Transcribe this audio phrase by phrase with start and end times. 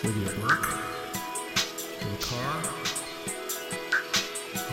[0.00, 0.64] Whether you work,
[2.00, 2.62] in the car,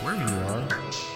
[0.04, 1.15] wherever you are.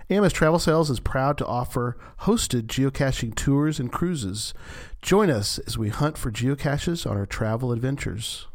[0.11, 4.53] AMS Travel Sales is proud to offer hosted geocaching tours and cruises.
[5.01, 8.47] Join us as we hunt for geocaches on our travel adventures.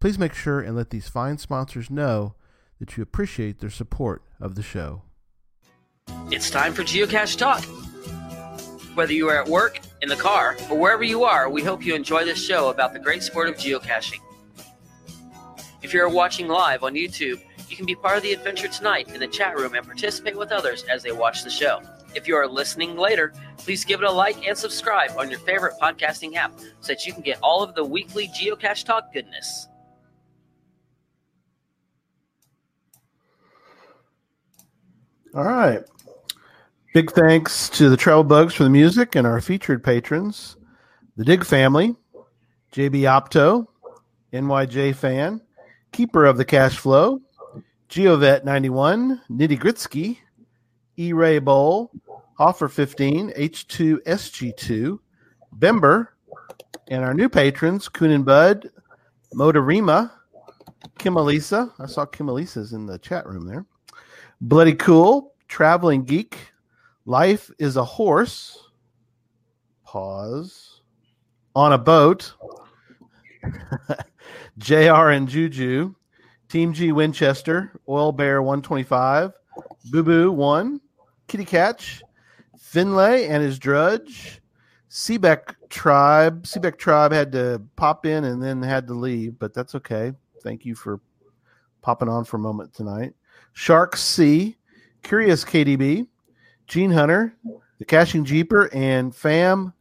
[0.00, 2.36] Please make sure and let these fine sponsors know
[2.78, 5.02] that you appreciate their support of the show.
[6.30, 7.62] It's time for Geocache Talk.
[8.96, 11.94] Whether you are at work, in the car, or wherever you are, we hope you
[11.94, 14.20] enjoy this show about the great sport of geocaching.
[15.82, 19.20] If you're watching live on YouTube, you can be part of the adventure tonight in
[19.20, 21.82] the chat room and participate with others as they watch the show.
[22.14, 25.74] If you are listening later, please give it a like and subscribe on your favorite
[25.80, 29.68] podcasting app so that you can get all of the weekly Geocache Talk goodness.
[35.34, 35.84] All right.
[36.94, 40.56] Big thanks to the Travel Bugs for the music and our featured patrons,
[41.16, 41.94] the Dig family,
[42.72, 43.66] JB Opto,
[44.32, 45.40] NYJ Fan,
[45.92, 47.20] Keeper of the Cash Flow,
[47.88, 50.18] Geovet 91, Nitty Gritsky,
[50.98, 51.90] E Ray Bowl,
[52.38, 54.98] Offer 15, H2 SG2,
[55.58, 56.08] Bember,
[56.88, 58.68] and our new patrons, Kuhn and Bud,
[59.34, 60.10] Motorima,
[60.98, 61.72] Kimalisa.
[61.78, 63.64] I saw Kimalisa's in the chat room there.
[64.42, 66.36] Bloody Cool, Traveling Geek,
[67.06, 68.68] Life is a Horse,
[69.82, 70.82] pause,
[71.56, 72.34] on a boat,
[74.58, 75.94] JR and Juju,
[76.48, 79.32] Team G Winchester, Oil Bear 125,
[79.90, 80.80] Boo Boo 1,
[81.26, 82.02] Kitty Catch,
[82.58, 84.40] Finlay and his Drudge,
[84.90, 86.44] Seebeck Tribe.
[86.44, 90.12] Seebeck Tribe had to pop in and then had to leave, but that's okay.
[90.42, 91.00] Thank you for
[91.82, 93.12] popping on for a moment tonight.
[93.52, 94.56] Shark C,
[95.02, 96.06] Curious KDB,
[96.66, 97.34] Gene Hunter,
[97.78, 99.72] The Caching Jeeper, and Fam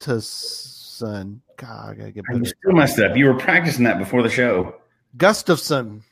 [0.00, 1.40] Gustafson.
[1.56, 2.44] God, I gotta get You better.
[2.44, 3.16] still messed up.
[3.16, 4.74] You were practicing that before the show.
[5.16, 6.02] Gustafson.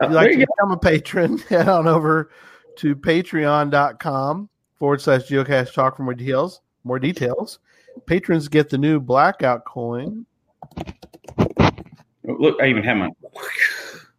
[0.00, 0.52] Oh, If you'd like there to go.
[0.56, 2.30] become a patron, head on over
[2.76, 4.48] to patreon.com
[4.78, 6.60] forward slash geocache talk for more details.
[6.84, 7.58] More details.
[8.06, 10.26] Patrons get the new blackout coin.
[11.48, 13.08] Oh, Look, I even have my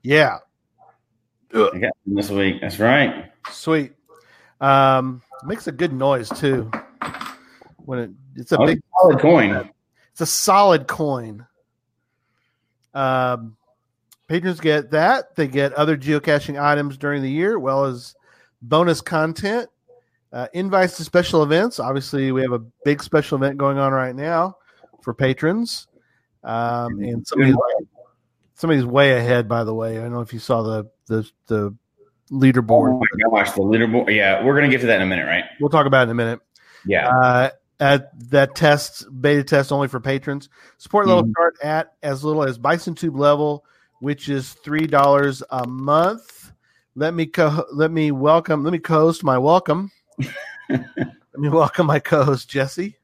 [0.02, 0.38] Yeah,
[1.54, 2.62] I got them this week.
[2.62, 3.32] That's right.
[3.52, 3.94] sweet.
[4.60, 6.72] Um, makes a good noise too.
[7.86, 9.70] When it, it's a Oh, big, solid coin.
[10.12, 11.46] it's a solid coin.
[12.94, 13.56] Um,
[14.28, 15.36] patrons get that.
[15.36, 18.16] They get other geocaching items during the year, well as
[18.62, 19.70] bonus content,
[20.34, 21.80] uh, invites to special events.
[21.80, 24.58] Obviously, we have a big special event going on right now
[25.02, 25.88] for patrons.
[26.44, 27.56] Um, and somebody's,
[28.56, 29.98] somebody's way ahead, by the way.
[29.98, 31.76] I don't know if you saw the the, the
[32.32, 32.94] leaderboard.
[32.94, 34.14] Oh my gosh, the leaderboard.
[34.14, 35.46] Yeah, we're gonna get to that in a minute, right?
[35.60, 36.40] We'll talk about it in a minute.
[36.86, 37.10] Yeah.
[37.10, 37.50] Uh,
[37.80, 40.50] at that test beta test only for patrons.
[40.80, 41.32] Support level Mhm.
[41.32, 43.64] start at as little as Bison Tube level,
[44.00, 46.52] which is three dollars a month.
[46.96, 49.92] Let me co- let me welcome let me co-host my welcome.
[50.70, 50.86] let
[51.36, 52.98] me welcome my co-host Jesse.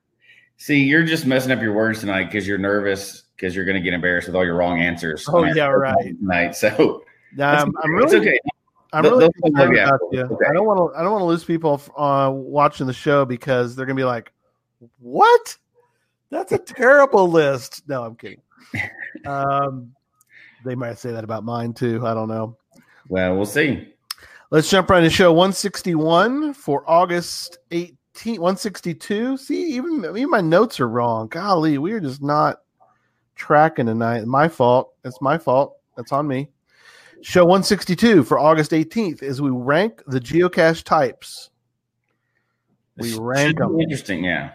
[0.57, 3.93] See, you're just messing up your words tonight because you're nervous because you're gonna get
[3.93, 5.27] embarrassed with all your wrong answers.
[5.31, 6.17] Oh, yeah, right.
[6.19, 7.03] Tonight, so
[7.39, 8.39] Um, I'm really okay.
[8.93, 10.21] I'm really concerned about you.
[10.21, 10.45] Okay.
[10.47, 13.75] I don't want to I don't want to lose people uh, watching the show because
[13.75, 14.31] they're gonna be like,
[14.99, 15.57] "What?
[16.29, 18.41] That's a terrible list." No, I'm kidding.
[19.25, 19.93] Um,
[20.63, 22.05] they might say that about mine too.
[22.05, 22.57] I don't know.
[23.09, 23.93] Well, we'll see.
[24.49, 29.37] Let's jump right into show 161 for August 18, 162.
[29.37, 31.27] See, even, even my notes are wrong.
[31.27, 32.61] Golly, we are just not
[33.35, 34.25] tracking tonight.
[34.25, 34.93] My fault.
[35.03, 35.77] It's my fault.
[35.97, 36.49] That's on me.
[37.21, 41.49] Show 162 for August 18th is we rank the geocache types.
[42.97, 43.79] We rank them.
[43.79, 44.51] Interesting, yeah.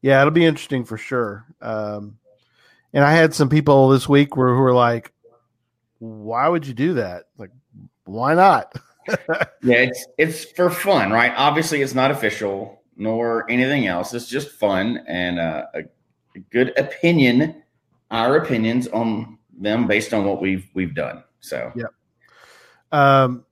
[0.00, 1.44] Yeah, it'll be interesting for sure.
[1.60, 2.18] Um,
[2.92, 5.12] and I had some people this week where, who were like,
[6.04, 7.24] why would you do that?
[7.38, 7.50] Like,
[8.04, 8.74] why not?
[9.62, 11.30] Yeah, it's it's for fun, right?
[11.36, 14.14] Obviously, it's not official nor anything else.
[14.14, 15.80] It's just fun and uh, a,
[16.34, 17.62] a good opinion,
[18.10, 21.22] our opinions on them based on what we've we've done.
[21.40, 21.86] So Yeah.
[22.92, 23.44] Um,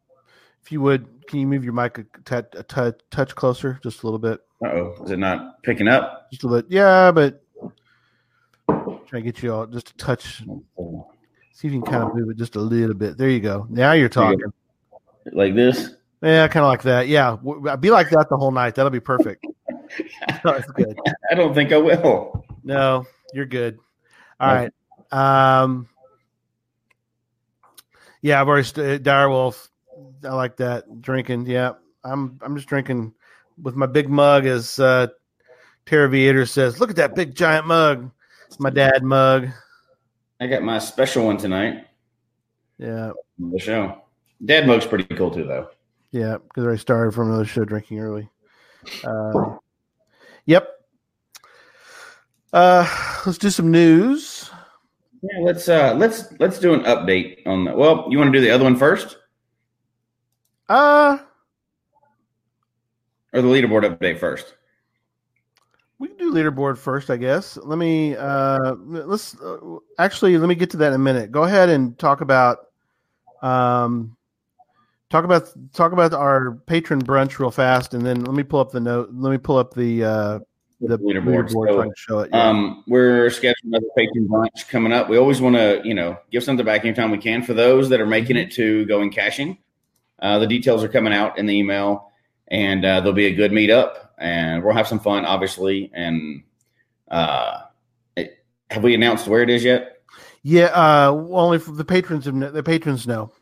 [0.62, 4.04] if you would, can you move your mic a, t- a t- touch closer, just
[4.04, 6.30] a little bit, oh, is it not picking up?
[6.30, 6.72] just a little bit?
[6.72, 7.42] Yeah, but
[8.68, 10.44] trying to get you all just a touch.
[11.52, 13.18] See if you can kind of move it just a little bit.
[13.18, 13.66] There you go.
[13.68, 14.52] Now you're you talking.
[15.32, 15.90] Like this?
[16.22, 17.08] Yeah, kind of like that.
[17.08, 17.36] Yeah,
[17.76, 18.74] be like that the whole night.
[18.74, 19.46] That'll be perfect.
[20.44, 20.96] That's good.
[21.30, 22.44] I don't think I will.
[22.64, 23.78] No, you're good.
[24.40, 24.72] All right.
[25.10, 25.88] Um,
[28.22, 29.68] yeah, I've already st- Direwolf.
[30.24, 31.46] I like that drinking.
[31.46, 31.72] Yeah,
[32.04, 32.38] I'm.
[32.42, 33.14] I'm just drinking
[33.60, 35.08] with my big mug, as uh,
[35.86, 36.80] Tara says.
[36.80, 38.10] Look at that big giant mug.
[38.46, 39.48] It's my dad mug.
[40.42, 41.86] I got my special one tonight.
[42.76, 44.02] Yeah, The show.
[44.44, 45.68] Dad mug's pretty cool too, though.
[46.10, 46.38] yeah.
[46.42, 48.28] Because I started from another show drinking early.
[49.04, 49.56] Uh,
[50.46, 50.68] yep.
[52.52, 52.84] Uh,
[53.24, 54.50] let's do some news.
[55.22, 57.76] Yeah, let's uh let's let's do an update on that.
[57.76, 59.16] Well, you want to do the other one first,
[60.68, 61.18] Uh,
[63.32, 64.54] or the leaderboard update first?
[66.02, 67.56] We can do leaderboard first, I guess.
[67.58, 71.30] Let me uh let's uh, actually let me get to that in a minute.
[71.30, 72.58] Go ahead and talk about
[73.40, 74.16] um
[75.10, 78.72] talk about talk about our patron brunch real fast and then let me pull up
[78.72, 80.38] the note let me pull up the uh
[80.80, 81.48] the Leaderboard.
[81.48, 82.30] leaderboard so I So, can show it.
[82.32, 82.48] Yeah.
[82.48, 85.08] Um, we're scheduling another patron brunch coming up.
[85.08, 88.00] We always want to, you know, give something back anytime we can for those that
[88.00, 89.58] are making it to going caching.
[90.18, 92.11] Uh, the details are coming out in the email,
[92.48, 95.90] and uh, there'll be a good meetup, and we'll have some fun, obviously.
[95.94, 96.42] And
[97.08, 97.62] uh,
[98.16, 99.92] it, have we announced where it is yet?
[100.42, 103.32] yeah, uh only for the patrons of the patrons know.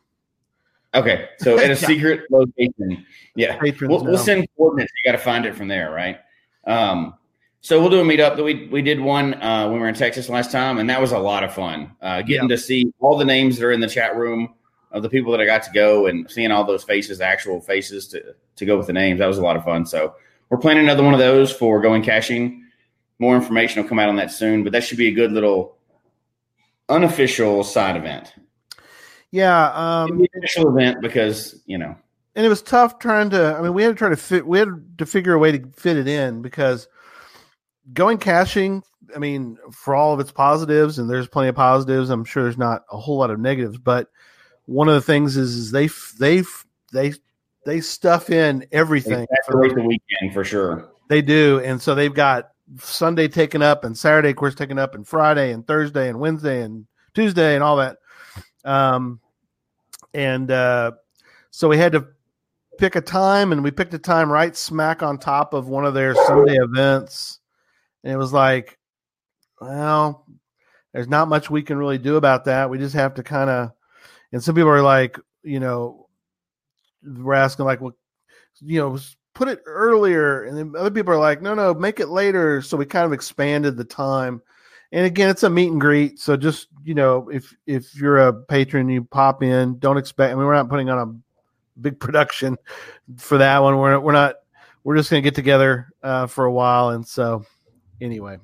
[0.94, 3.06] Okay, so at a secret location.
[3.36, 4.92] Yeah, Patrons we'll, we'll send coordinates.
[4.96, 6.18] You got to find it from there, right?
[6.66, 7.14] Um,
[7.60, 8.36] so we'll do a meetup.
[8.36, 11.00] That we we did one uh, when we were in Texas last time, and that
[11.00, 11.92] was a lot of fun.
[12.02, 14.54] Uh, getting to see all the names that are in the chat room
[14.90, 18.08] of the people that I got to go, and seeing all those faces, actual faces
[18.08, 19.18] to to go with the names.
[19.18, 19.86] That was a lot of fun.
[19.86, 20.14] So
[20.48, 22.64] we're planning another one of those for going caching.
[23.18, 25.76] More information will come out on that soon, but that should be a good little
[26.88, 28.34] unofficial side event.
[29.30, 31.96] Yeah, um official event because you know
[32.34, 34.58] and it was tough trying to i mean we had to try to fit we
[34.58, 36.88] had to figure a way to fit it in because
[37.92, 38.82] going caching
[39.14, 42.58] i mean for all of its positives and there's plenty of positives i'm sure there's
[42.58, 44.08] not a whole lot of negatives but
[44.70, 45.88] one of the things is, is they
[46.20, 46.44] they
[46.92, 47.12] they
[47.66, 50.90] they stuff in everything for the weekend for sure.
[51.08, 51.60] they do.
[51.64, 55.50] And so they've got sunday taken up and saturday of course taken up and friday
[55.50, 57.98] and thursday and wednesday and tuesday and all that.
[58.64, 59.18] Um
[60.14, 60.92] and uh
[61.50, 62.06] so we had to
[62.78, 65.94] pick a time and we picked a time right smack on top of one of
[65.94, 67.40] their sunday events.
[68.04, 68.78] And it was like
[69.60, 70.26] well
[70.92, 72.70] there's not much we can really do about that.
[72.70, 73.72] We just have to kind of
[74.32, 76.08] and some people are like you know
[77.02, 77.96] we're asking like well
[78.60, 78.98] you know
[79.34, 80.44] put it earlier.
[80.44, 82.62] And then other people are like no no make it later.
[82.62, 84.42] So we kind of expanded the time.
[84.92, 86.18] And again it's a meet and greet.
[86.18, 89.78] So just you know if if you're a patron you pop in.
[89.78, 92.56] Don't expect i mean we're not putting on a big production
[93.16, 93.78] for that one.
[93.78, 94.36] We're, we're not
[94.84, 96.90] we're just to get together uh, for a while.
[96.90, 97.44] And so
[98.00, 98.38] anyway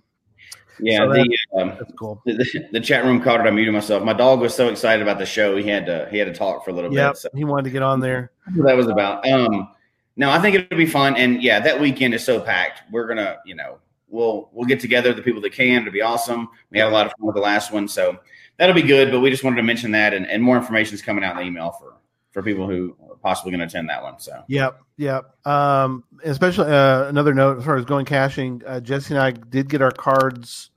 [0.80, 3.46] Yeah, So the, um, that's cool the the chat room caught it.
[3.46, 4.02] I muted myself.
[4.02, 6.64] My dog was so excited about the show, he had to he had to talk
[6.64, 7.18] for a little yeah bit.
[7.18, 9.26] So he wanted to get on there that was about.
[9.28, 9.68] Um,
[10.16, 11.16] no, I think it'll be fun.
[11.16, 12.82] And yeah, that weekend is so packed.
[12.90, 13.78] We're gonna, you know,
[14.08, 15.82] we'll we'll get together the people that can.
[15.82, 16.48] It'll be awesome.
[16.70, 18.18] We had a lot of fun with the last one, so
[18.56, 19.10] that'll be good.
[19.10, 21.42] But we just wanted to mention that, and, and more information is coming out in
[21.42, 21.94] the email for
[22.32, 24.18] for people who are possibly going to attend that one.
[24.18, 25.34] So Yep, yep.
[25.46, 29.68] Um, especially uh, another note as far as going caching, uh, Jesse and I did
[29.68, 30.70] get our cards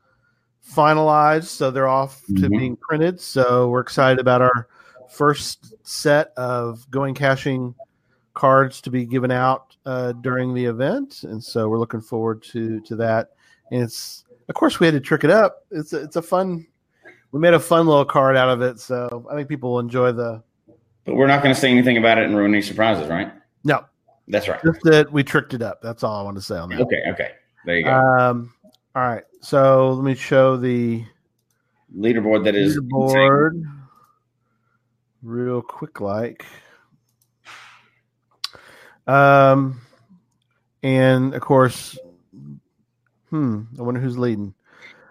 [0.67, 2.49] finalized, so they're off to Mhm.
[2.59, 3.19] being printed.
[3.19, 4.67] So we're excited about our
[5.09, 7.73] first set of going caching
[8.35, 12.79] cards to be given out uh, during the event, and so we're looking forward to
[12.81, 13.29] to that.
[13.71, 15.65] And it's of course we had to trick it up.
[15.71, 16.65] It's a, it's a fun.
[17.31, 20.11] We made a fun little card out of it, so I think people will enjoy
[20.11, 20.43] the.
[21.05, 23.31] but we're not going to say anything about it and ruin any surprises, right?
[23.63, 23.83] No,
[24.29, 24.61] That's right.
[24.63, 25.81] just that we tricked it up.
[25.81, 26.81] That's all I want to say on that.
[26.81, 27.31] Okay, okay.
[27.65, 27.91] There you go.
[27.91, 28.53] Um,
[28.95, 29.23] all right.
[29.41, 31.03] So let me show the
[31.97, 33.63] Leaderboard that is leaderboard
[35.23, 36.45] real quick, like.
[39.07, 39.81] Um,
[40.83, 41.97] and of course,
[43.29, 43.63] hmm.
[43.77, 44.53] I wonder who's leading.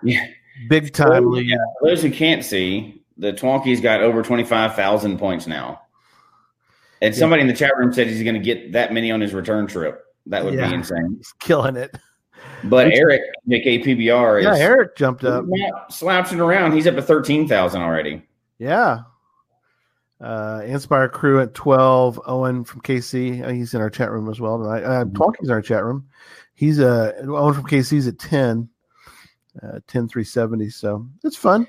[0.03, 0.27] Yeah.
[0.69, 1.57] Big time yeah.
[1.83, 5.83] Those who can't see, the Twonky's got over twenty five thousand points now,
[7.03, 9.33] and somebody in the chat room said he's going to get that many on his
[9.35, 10.05] return trip.
[10.27, 10.69] That would Yeah.
[10.69, 11.15] be insane.
[11.17, 11.97] He's killing it.
[12.65, 15.45] But Eric, JKPBR, is Yeah, Eric jumped up.
[15.91, 16.73] slouching around.
[16.73, 18.23] He's up to thirteen thousand already.
[18.59, 19.01] Yeah.
[20.21, 22.21] Uh, Inspire Crew at 12.
[22.27, 23.41] Owen from KC.
[23.45, 24.83] uh, He's in our chat room as well tonight.
[24.83, 26.09] Uh, Twonky's in our chat room.
[26.55, 28.69] He's uh, Owen from KC's at 10.
[29.63, 30.71] Uh, 10 370.
[30.71, 31.67] So it's fun.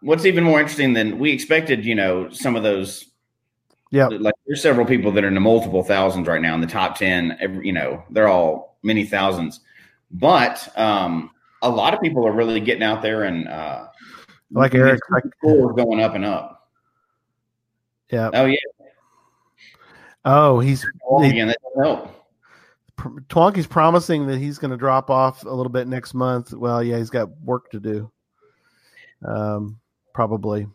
[0.00, 3.06] What's even more interesting than we expected, you know, some of those.
[3.90, 4.08] Yeah.
[4.08, 6.96] like there's several people that are in the multiple thousands right now in the top
[6.98, 7.36] ten.
[7.38, 9.60] Every, you know, they're all many thousands,
[10.10, 11.30] but um,
[11.62, 13.86] a lot of people are really getting out there and uh,
[14.50, 16.68] Like Eric, like- going up and up.
[18.10, 18.30] Yeah.
[18.32, 18.56] Oh yeah,
[20.24, 20.82] Oh, he's
[21.20, 22.14] he- again that help.
[23.28, 26.52] Twonky's promising that he's going to drop off a little bit next month.
[26.52, 28.10] Well, yeah, he's got work to do.
[29.24, 29.78] Um,
[30.12, 30.66] probably.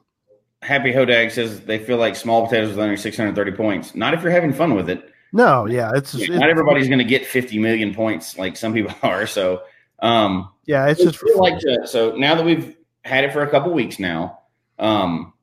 [0.63, 3.96] Happy Hodag says they feel like small potatoes with only 630 points.
[3.96, 5.10] Not if you're having fun with it.
[5.34, 8.93] No, yeah, it's, it's Not everybody's going to get 50 million points like some people
[9.03, 9.27] are.
[9.27, 9.63] So,
[10.00, 13.74] um, yeah, it's just like to, so now that we've had it for a couple
[13.74, 14.39] weeks now,
[14.79, 15.34] um,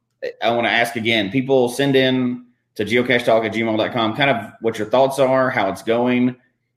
[0.42, 1.30] I want to ask again.
[1.30, 2.46] People send in
[2.76, 6.36] to geocachetalk at gmail.com kind of what your thoughts are, how it's going,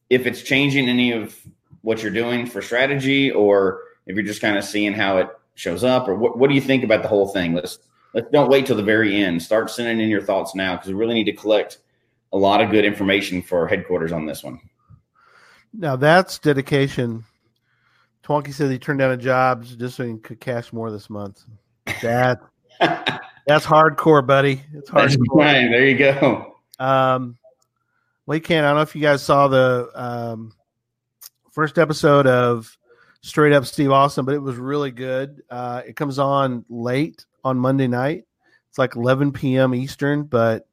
[0.09, 1.37] if it's changing any of
[1.81, 5.83] what you're doing for strategy, or if you're just kind of seeing how it shows
[5.83, 7.53] up, or what, what do you think about the whole thing?
[7.53, 7.79] Let's
[8.13, 9.41] let's don't wait till the very end.
[9.41, 11.79] Start sending in your thoughts now because we really need to collect
[12.31, 14.59] a lot of good information for headquarters on this one.
[15.73, 17.23] Now that's dedication.
[18.23, 21.43] Twonky said he turned down a job just so he could cache more this month.
[22.01, 22.39] That
[22.79, 24.61] that's hardcore, buddy.
[24.73, 25.17] It's hardcore.
[25.35, 25.69] right.
[25.69, 26.55] There you go.
[26.79, 27.37] Um,
[28.25, 28.63] well, you can.
[28.63, 30.53] I don't know if you guys saw the um,
[31.51, 32.77] first episode of
[33.21, 35.43] Straight Up Steve Austin, but it was really good.
[35.49, 38.25] Uh, it comes on late on Monday night.
[38.69, 39.75] It's like 11 p.m.
[39.75, 40.67] Eastern, but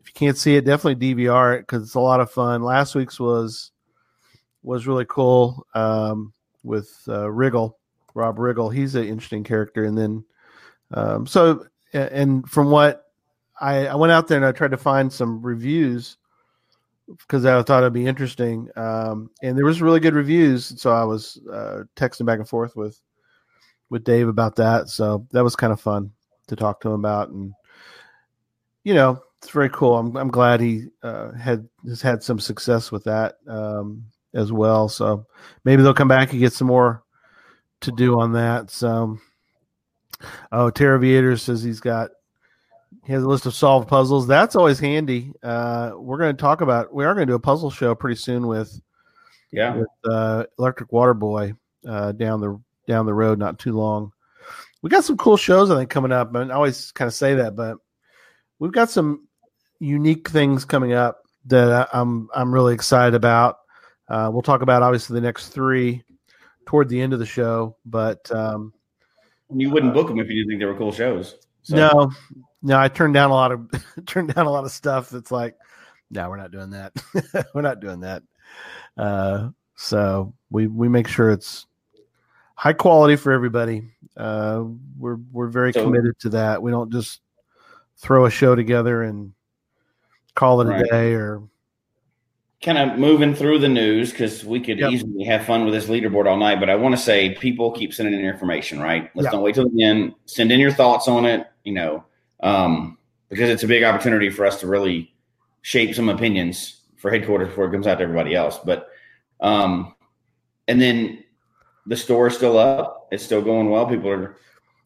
[0.00, 2.62] if you can't see it, definitely DVR it because it's a lot of fun.
[2.62, 3.72] Last week's was
[4.62, 6.32] was really cool um,
[6.62, 7.74] with uh, Riggle,
[8.14, 8.72] Rob Riggle.
[8.72, 10.24] He's an interesting character, and then
[10.92, 13.04] um, so and from what
[13.60, 16.16] I, I went out there and I tried to find some reviews
[17.06, 18.68] because I thought it'd be interesting.
[18.76, 22.76] Um, and there was really good reviews, so I was uh, texting back and forth
[22.76, 23.00] with
[23.94, 24.88] with Dave about that.
[24.88, 26.10] So that was kind of fun
[26.48, 27.54] to talk to him about, and
[28.82, 29.96] you know, it's very cool.
[29.96, 34.88] I'm I'm glad he uh, had has had some success with that um, as well.
[34.88, 35.26] So
[35.64, 37.02] maybe they'll come back and get some more
[37.80, 38.70] to do on that.
[38.70, 39.18] So.
[40.52, 42.10] Oh, Terra Viator says he's got
[43.04, 44.26] he has a list of solved puzzles.
[44.26, 45.32] That's always handy.
[45.42, 48.16] Uh, we're going to talk about we are going to do a puzzle show pretty
[48.16, 48.80] soon with
[49.52, 49.76] Yeah.
[49.76, 51.52] with uh, Electric Water Boy
[51.86, 54.12] uh, down the down the road, not too long.
[54.82, 57.36] We got some cool shows I think coming up, and I always kind of say
[57.36, 57.78] that, but
[58.58, 59.26] we've got some
[59.80, 63.58] unique things coming up that I'm I'm really excited about.
[64.08, 66.02] Uh, we'll talk about obviously the next three
[66.66, 68.72] toward the end of the show, but um,
[69.54, 71.36] You wouldn't book them if you didn't think they were cool shows.
[71.62, 72.12] So, no,
[72.62, 73.70] no, I turned down a lot of
[74.06, 75.10] turned down a lot of stuff.
[75.10, 75.56] That's like,
[76.10, 76.92] no, we're not doing that.
[77.54, 78.22] we're not doing that.
[78.96, 81.66] Uh, so we we make sure it's
[82.54, 83.82] high quality for everybody.
[84.16, 84.64] Uh,
[84.98, 86.62] we're we're very So- committed to that.
[86.62, 87.20] We don't just
[87.96, 89.32] throw a show together and
[90.34, 91.42] call it a day or
[92.62, 94.90] kind of moving through the news because we could Yep.
[94.92, 96.60] easily have fun with this leaderboard all night.
[96.60, 99.10] But I want to say, people keep sending in information, right?
[99.14, 99.32] Let's Yeah.
[99.32, 100.14] don't wait till the end.
[100.24, 102.04] Send in your thoughts on it, you know,
[102.40, 102.96] um,
[103.28, 105.12] because it's a big opportunity for us to really
[105.62, 108.58] shape some opinions for headquarters before it comes out to everybody else.
[108.64, 108.88] But,
[109.40, 109.94] um,
[110.66, 111.23] and then
[111.86, 113.08] the store is still up.
[113.10, 113.86] It's still going well.
[113.86, 114.36] People are,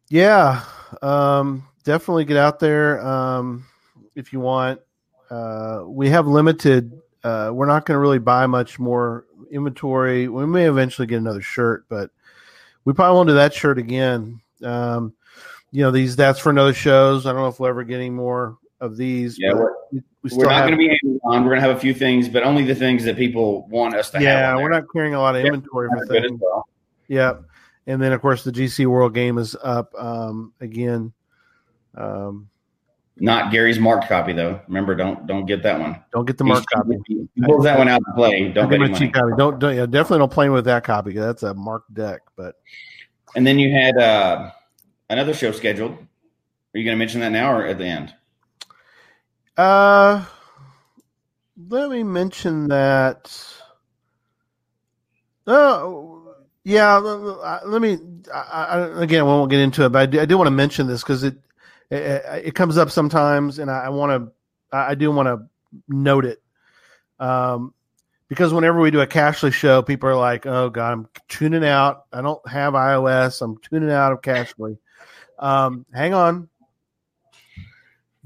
[0.08, 0.62] Yeah,
[1.02, 3.64] um, definitely get out there um,
[4.14, 4.80] if you want.
[5.30, 7.00] Uh, we have limited.
[7.22, 10.28] Uh, we're not going to really buy much more inventory.
[10.28, 12.10] We may eventually get another shirt, but
[12.84, 14.40] we probably won't do that shirt again.
[14.62, 15.12] Um,
[15.70, 17.26] you know, these that's for another shows.
[17.26, 19.38] I don't know if we'll ever get any more of these.
[19.38, 21.44] yeah, we're, we, we we're not going to be Amazon.
[21.44, 24.08] We're going to have a few things, but only the things that people want us
[24.10, 24.22] to have.
[24.24, 26.40] Yeah, we're not carrying a lot of Yeah, inventory for Kind of good as things.
[26.42, 26.66] well.
[27.08, 27.34] Yeah,
[27.86, 31.12] and then of course the GC World Game is up um, again.
[31.96, 32.48] Um,
[33.16, 34.60] Not Gary's marked copy though.
[34.68, 36.02] Remember, don't don't get that one.
[36.12, 36.96] don't get the mark copy.
[37.44, 38.48] Pulls that one out to play.
[38.48, 39.10] Don't get money.
[39.10, 39.32] copy.
[39.36, 41.12] Don't, don't yeah, definitely don't play with that copy.
[41.12, 42.20] That's a marked deck.
[42.36, 42.56] But
[43.34, 44.50] And then you had uh,
[45.10, 45.92] another show scheduled.
[45.92, 48.14] Are you going to mention that now or at the end?
[49.56, 50.24] uh,
[51.68, 53.34] let me mention that.
[55.46, 56.07] Oh,
[56.68, 56.96] yeah.
[56.96, 57.98] Let me
[58.32, 59.20] I, I, again.
[59.20, 61.24] I won't get into it, but I do, I do want to mention this because
[61.24, 61.36] it
[61.90, 65.48] it, it comes up sometimes, and I, want to, I I do want to
[65.88, 66.42] note it,
[67.18, 67.72] um,
[68.28, 72.04] because whenever we do a Cachly show, people are like, "Oh God, I'm tuning out.
[72.12, 73.40] I don't have iOS.
[73.40, 74.76] I'm tuning out of Cachly."
[75.38, 76.48] Um, hang on,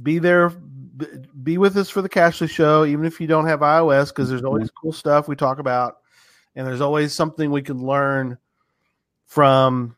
[0.03, 0.51] be there,
[1.43, 4.45] be with us for the Cachly show, even if you don't have iOS, because there's
[4.45, 5.99] always cool stuff we talk about,
[6.55, 8.39] and there's always something we can learn
[9.27, 9.97] from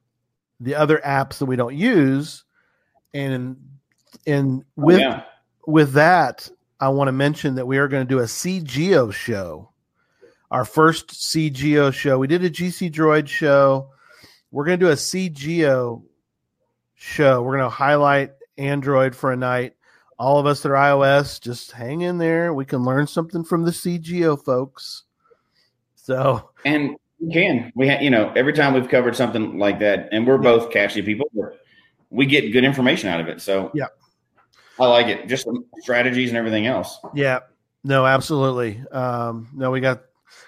[0.60, 2.44] the other apps that we don't use,
[3.12, 3.56] and
[4.26, 5.24] and oh, with yeah.
[5.66, 6.48] with that,
[6.80, 9.70] I want to mention that we are going to do a c:geo show.
[10.50, 12.18] Our first c:geo show.
[12.18, 13.90] We did a GC Droid show.
[14.50, 16.02] We're going to do a c:geo
[16.94, 17.42] show.
[17.42, 19.74] We're going to highlight Android for a night.
[20.16, 22.54] All of us that are iOS, just hang in there.
[22.54, 25.03] We can learn something from the c:geo folks.
[26.04, 27.72] So, And we can.
[27.74, 31.00] We ha- you know, every time we've covered something like that, and we're both cashy
[31.00, 31.26] people,
[32.10, 33.40] we get good information out of it.
[33.40, 33.86] So Yeah.
[34.78, 35.28] I like it.
[35.28, 36.98] Just some strategies and everything else.
[37.14, 37.38] yeah,
[37.84, 38.82] no, absolutely.
[38.92, 40.02] Um, no, we got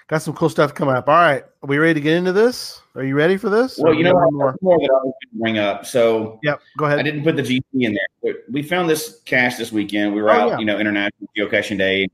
[0.07, 1.07] got some cool stuff coming up.
[1.09, 2.79] All right, are we ready to get into this?
[2.93, 3.79] Are you ready for this?
[3.79, 4.31] Well, you know, what?
[4.33, 4.55] more?
[4.61, 5.85] more that I was going to bring up.
[5.87, 6.99] So Yep, go ahead.
[6.99, 10.13] I didn't put the GC in there, but we found this cache this weekend.
[10.13, 10.57] We were Oh, out, yeah.
[10.59, 12.07] you know, International Geocaching Day.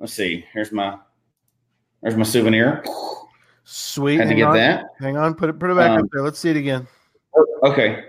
[0.00, 0.44] Let's see.
[0.52, 0.96] Here's my
[2.02, 2.84] there's my souvenir.
[3.64, 4.18] Sweet.
[4.20, 4.54] Had to get on.
[4.56, 4.84] that.
[5.00, 6.22] Hang on, put it put it back Um, up there.
[6.22, 6.86] Let's see it again.
[7.62, 8.04] Okay.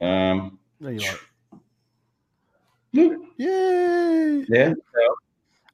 [0.00, 0.58] Um.
[0.80, 1.58] There you are.
[2.92, 3.16] Yeah.
[3.38, 4.44] Yay!
[4.48, 4.80] That's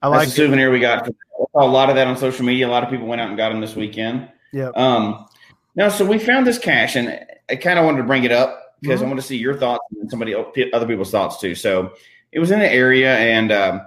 [0.02, 0.34] I like a it.
[0.34, 1.08] souvenir we got.
[1.54, 2.68] A lot of that on social media.
[2.68, 4.28] A lot of people went out and got them this weekend.
[4.52, 4.68] Yeah.
[4.76, 5.26] Um.
[5.74, 7.18] Now, so we found this cache, and
[7.48, 9.04] I kind of wanted to bring it up because Mhm.
[9.04, 11.54] I want to see your thoughts and somebody other people's thoughts too.
[11.54, 11.92] So
[12.32, 13.80] it was in the area, and um,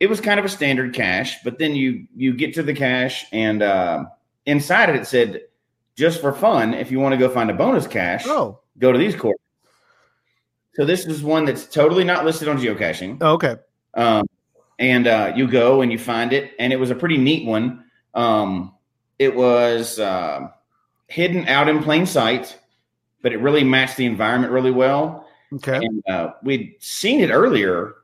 [0.00, 1.36] it was kind of a standard cache.
[1.44, 4.04] But then you you get to the cache, and uh,
[4.46, 5.42] inside it it said,
[5.96, 8.98] "Just for fun, if you want to go find a bonus cache, Oh, go to
[8.98, 9.44] these coordinates."
[10.74, 13.20] So this is one that's totally not listed on geocaching.
[13.20, 13.56] okay.
[13.94, 14.24] Um,
[14.78, 17.84] and uh, you go and you find it, and it was a pretty neat one.
[18.14, 18.74] Um,
[19.18, 20.48] it was uh,
[21.08, 22.56] hidden out in plain sight,
[23.20, 25.26] but it really matched the environment really well.
[25.52, 25.76] Okay.
[25.76, 27.94] And uh, we'd seen it earlier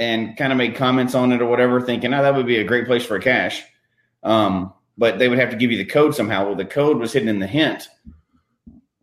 [0.00, 2.64] and kind of made comments on it or whatever, thinking, oh, that would be a
[2.64, 3.62] great place for a cache.
[4.22, 6.46] Um, but they would have to give you the code somehow.
[6.46, 7.88] Well, the code was hidden in the hint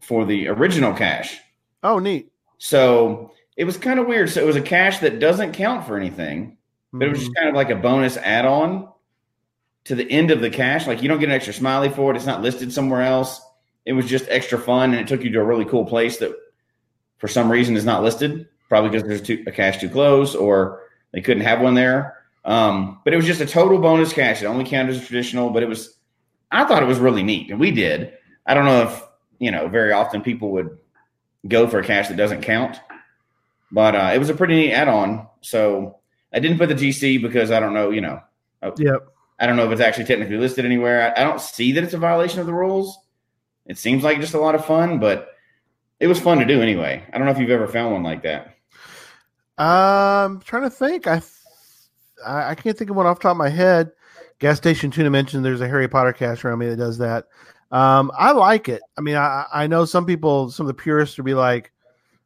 [0.01, 1.37] for the original cache.
[1.83, 2.31] Oh, neat.
[2.57, 4.31] So it was kind of weird.
[4.31, 6.57] So it was a cache that doesn't count for anything,
[6.91, 8.89] but it was just kind of like a bonus add on
[9.83, 10.87] to the end of the cache.
[10.87, 12.17] Like you don't get an extra smiley for it.
[12.17, 13.39] It's not listed somewhere else.
[13.85, 16.35] It was just extra fun and it took you to a really cool place that
[17.19, 18.47] for some reason is not listed.
[18.67, 22.17] Probably because there's too, a cache too close or they couldn't have one there.
[22.45, 24.41] Um, but it was just a total bonus cache.
[24.41, 25.97] It only counted as traditional, but it was,
[26.51, 27.49] I thought it was really neat.
[27.49, 28.13] And we did.
[28.45, 29.03] I don't know if,
[29.39, 30.77] you know, very often people would
[31.47, 32.77] go for a cache that doesn't count.
[33.71, 35.27] But uh, it was a pretty neat add-on.
[35.41, 35.97] So
[36.33, 38.21] I didn't put the GC because I don't know, you know,
[38.79, 39.07] Yep.
[39.39, 41.13] I don't know if it's actually technically listed anywhere.
[41.15, 42.97] I, I don't see that it's a violation of the rules.
[43.65, 45.29] It seems like just a lot of fun, but
[45.99, 47.03] it was fun to do anyway.
[47.11, 48.56] I don't know if you've ever found one like that.
[49.57, 51.07] Um, trying to think.
[51.07, 51.21] I,
[52.25, 53.91] I I can't think of one off the top of my head.
[54.39, 57.25] Gas station tuna mentioned there's a Harry Potter cache around me that does that.
[57.71, 58.81] Um, I like it.
[58.97, 61.71] I mean, I I know some people, some of the purists would be like,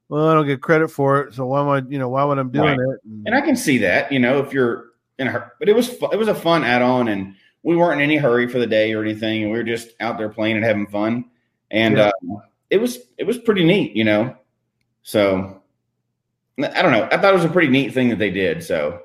[0.10, 2.52] "Well, I don't get credit for it, so why would you know why would I'm
[2.52, 2.80] doing Right.
[2.80, 4.88] it?" And I can see that, you know, if you're
[5.20, 5.46] in a hurry.
[5.60, 8.60] But it was it was a fun add-on, and we weren't in any hurry for
[8.60, 11.26] the day or anything, and we were just out there playing and having fun.
[11.72, 12.12] And Yeah.
[12.30, 12.36] uh,
[12.70, 14.36] it was it was pretty neat, you know.
[15.04, 15.61] So
[16.60, 17.08] I don't know.
[17.12, 18.64] I thought it was a pretty neat thing that they did.
[18.64, 19.02] So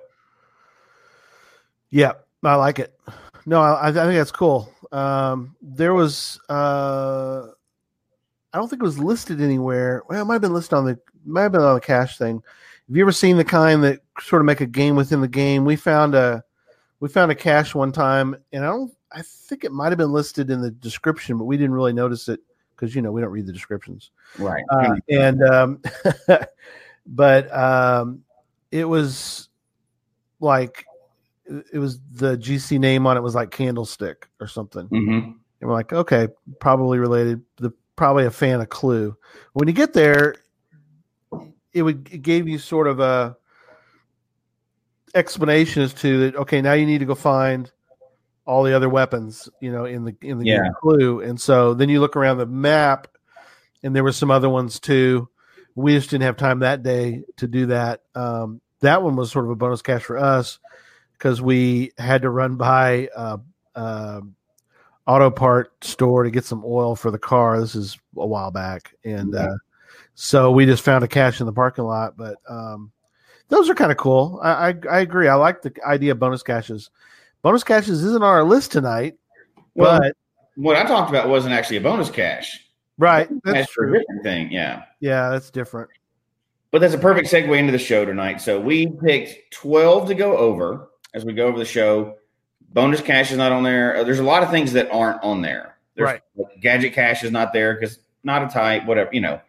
[1.91, 2.99] Yeah, I like it.
[3.47, 4.73] No, I, I think that's cool.
[4.93, 7.47] Um, there was, uh,
[8.53, 10.03] I don't think it was listed anywhere.
[10.09, 12.43] Well, it might have been listed on the, might have been on the cache thing.
[12.89, 15.65] Have you ever seen the kind that sort of make a game within the game?
[15.65, 16.43] We found a,
[17.01, 20.13] we found a cache one time, and I don't, I think it might have been
[20.13, 22.41] listed in the description, but we didn't really notice it
[22.75, 25.83] because you know we don't read the descriptions right, uh, and um,
[27.07, 28.23] but um,
[28.71, 29.49] it was
[30.41, 30.85] like
[31.47, 35.77] it was the GC name on it was like Candlestick or something, hmm and we're
[35.77, 36.29] like, okay,
[36.61, 37.41] probably related.
[37.57, 39.17] The probably a fan of Clue.
[39.55, 40.35] When you get there,
[41.73, 43.37] it would it gave you sort of a
[45.15, 46.37] explanation as to that.
[46.37, 47.71] Okay, now you need to go find
[48.45, 50.69] all the other weapons, you know, in the in the Yeah.
[50.81, 53.09] Clue, and so then you look around the map,
[53.83, 55.29] and there were some other ones too.
[55.77, 58.03] We just didn't have time that day to do that.
[58.15, 60.59] Um, that one was sort of a bonus cache for us
[61.13, 63.39] because we had to run by uh,
[63.75, 64.35] um
[65.07, 67.61] auto part store to get some oil for the car.
[67.61, 69.55] This is a while back, and uh,
[70.15, 72.91] So we just found a cache in the parking lot, but um,
[73.49, 74.41] those are kind of cool.
[74.43, 75.29] I, I I agree.
[75.29, 76.91] I like the idea of bonus caches.
[77.43, 79.17] Bonus caches isn't on our list tonight,
[79.75, 80.17] Well, but
[80.57, 82.66] what I talked about wasn't actually a bonus cache.
[82.99, 83.93] Right, That's that's true.
[83.99, 84.51] different thing.
[84.51, 84.85] Yeah.
[85.01, 85.91] Yeah, that's different.
[86.71, 88.41] But that's a perfect segue into the show tonight.
[88.41, 92.17] So we picked 12 to go over as we go over the show.
[92.71, 93.97] Bonus cache is not on there.
[93.97, 95.77] Uh, There's a lot of things that aren't on there.
[95.95, 96.21] There's, Right.
[96.37, 99.41] like, gadget cache is not there because not a type, whatever, you know.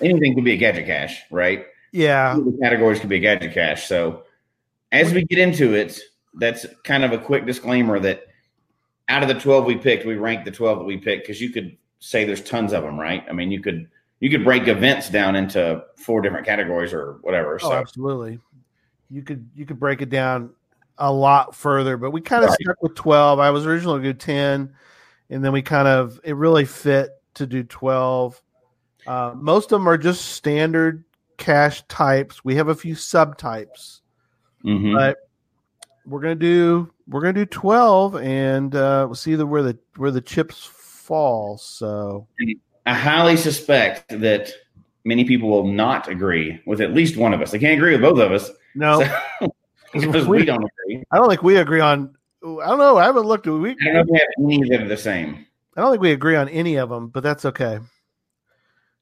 [0.00, 1.66] Anything could be a gadget cache, right?
[1.92, 3.86] Yeah, The categories could be a gadget cache.
[3.86, 4.24] So
[4.92, 5.98] as we get into it,
[6.34, 8.24] that's kind of a quick disclaimer that
[9.08, 11.50] out of the 12 we picked, we ranked the 12 that we picked because you
[11.50, 13.24] could say there's tons of them, right?
[13.28, 13.88] I mean, you could
[14.20, 17.56] you could break events down into four different categories or whatever.
[17.62, 18.38] Oh, So absolutely.
[19.10, 20.50] You could you could break it down
[20.98, 22.58] a lot further, but we kind of Right.
[22.62, 23.38] stuck with twelve.
[23.38, 24.74] I was originally going to do ten,
[25.30, 28.40] and then we kind of it really fit to do twelve.
[29.06, 31.04] Uh, most of them are just standard
[31.36, 32.44] cache types.
[32.44, 34.00] We have a few subtypes,
[34.64, 34.94] mhm.
[34.94, 35.18] but
[36.06, 40.10] we're gonna do we're gonna do twelve, and uh, we'll see the where the where
[40.10, 40.64] the chips
[41.06, 41.58] fall.
[41.58, 42.26] So
[42.84, 44.52] I highly suspect that
[45.04, 47.52] many people will not agree with at least one of us.
[47.52, 49.00] They can't agree with both of us no,
[49.40, 49.52] so-
[49.92, 51.04] because we don't agree.
[51.10, 52.14] I don't think we agree on.
[52.44, 52.98] I don't know.
[52.98, 53.46] I haven't looked.
[53.46, 55.46] We I don't know if we have any that are the same.
[55.76, 57.78] I don't think we agree on any of them, but that's okay.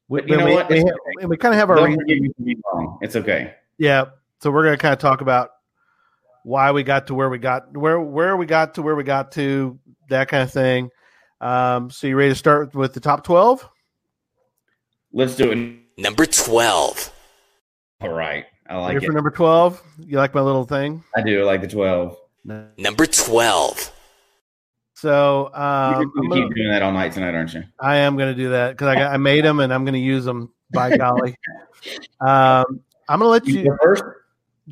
[0.07, 0.69] We, But you know we, what?
[0.69, 1.25] We, have, okay.
[1.25, 2.01] we kind of have our Don't reason.
[2.01, 2.99] forgive me for being wrong.
[3.01, 3.55] It's okay.
[3.77, 4.05] Yeah.
[4.41, 5.51] So we're going to kind of talk about
[6.43, 9.31] why we got to where we got, where where we got to where we got
[9.33, 10.89] to, that kind of thing.
[11.45, 13.67] Um, so you ready to start with the top twelve?
[15.13, 16.01] Let's do it.
[16.01, 17.13] Number 12.
[18.01, 18.45] All right.
[18.67, 19.13] I Here like for it.
[19.13, 19.81] number twelve.
[19.99, 21.03] You like my little thing?
[21.15, 21.41] I do.
[21.41, 22.17] I like the 12.
[22.77, 23.91] Number 12.
[24.95, 27.63] So You're um, gonna I'm gonna- keep doing that all night tonight, aren't you?
[27.79, 29.93] I am going to do that because I got, I made them and I'm going
[29.93, 30.51] to use them.
[30.71, 31.37] By golly,
[32.21, 33.69] um, I'm going to let You you.
[33.69, 34.03] go first.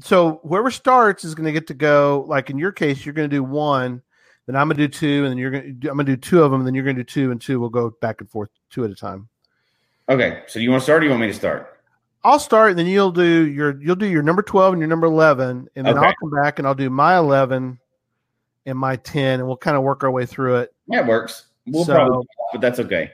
[0.02, 2.26] so whoever starts is going to get to go.
[2.28, 4.02] Like in your case, you're going to do one,
[4.46, 6.18] then I'm going to do two, and then you're going to I'm going to do
[6.18, 7.60] two of them, and then you're going to do two and two.
[7.60, 9.30] We'll go back and forth, two at a time.
[10.10, 10.44] Okay.
[10.48, 11.70] So you want to start or you want me to start?
[12.26, 15.08] I'll start, and then you'll do your you'll do your number twelve and your number
[15.08, 16.08] eleven, and then Okay.
[16.08, 17.80] I'll come back and I'll do my eleven
[18.66, 20.74] and my ten, and we'll kind of work our way through it.
[20.88, 21.46] Yeah, it works.
[21.68, 23.12] We'll So- probably, but that's okay.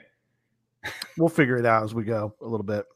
[1.18, 2.86] We'll figure it out as we go a little bit.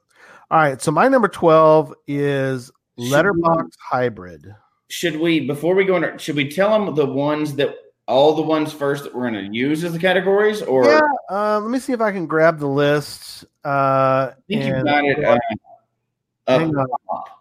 [0.51, 4.55] All right, so my number twelve is Letterbox Hybrid.
[4.88, 7.75] Should we, before we go into, should we tell them the ones that,
[8.06, 10.62] all the ones first that we're going to use as the categories?
[10.62, 13.44] Or Yeah, uh, let me see if I can grab the list.
[13.64, 15.38] Uh, I think you've and- got it uh,
[16.46, 17.40] up top.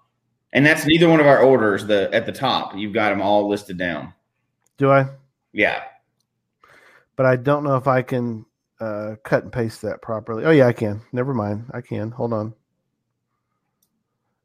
[0.54, 1.86] And that's neither one of our orders.
[1.88, 4.14] The at the top, you've got them all listed down.
[4.78, 5.08] Do I?
[5.52, 5.82] Yeah.
[7.16, 8.46] But I don't know if I can
[8.80, 10.46] uh, cut and paste that properly.
[10.46, 11.02] Oh yeah, I can.
[11.12, 11.72] Never mind.
[11.74, 12.12] I can.
[12.12, 12.54] Hold on.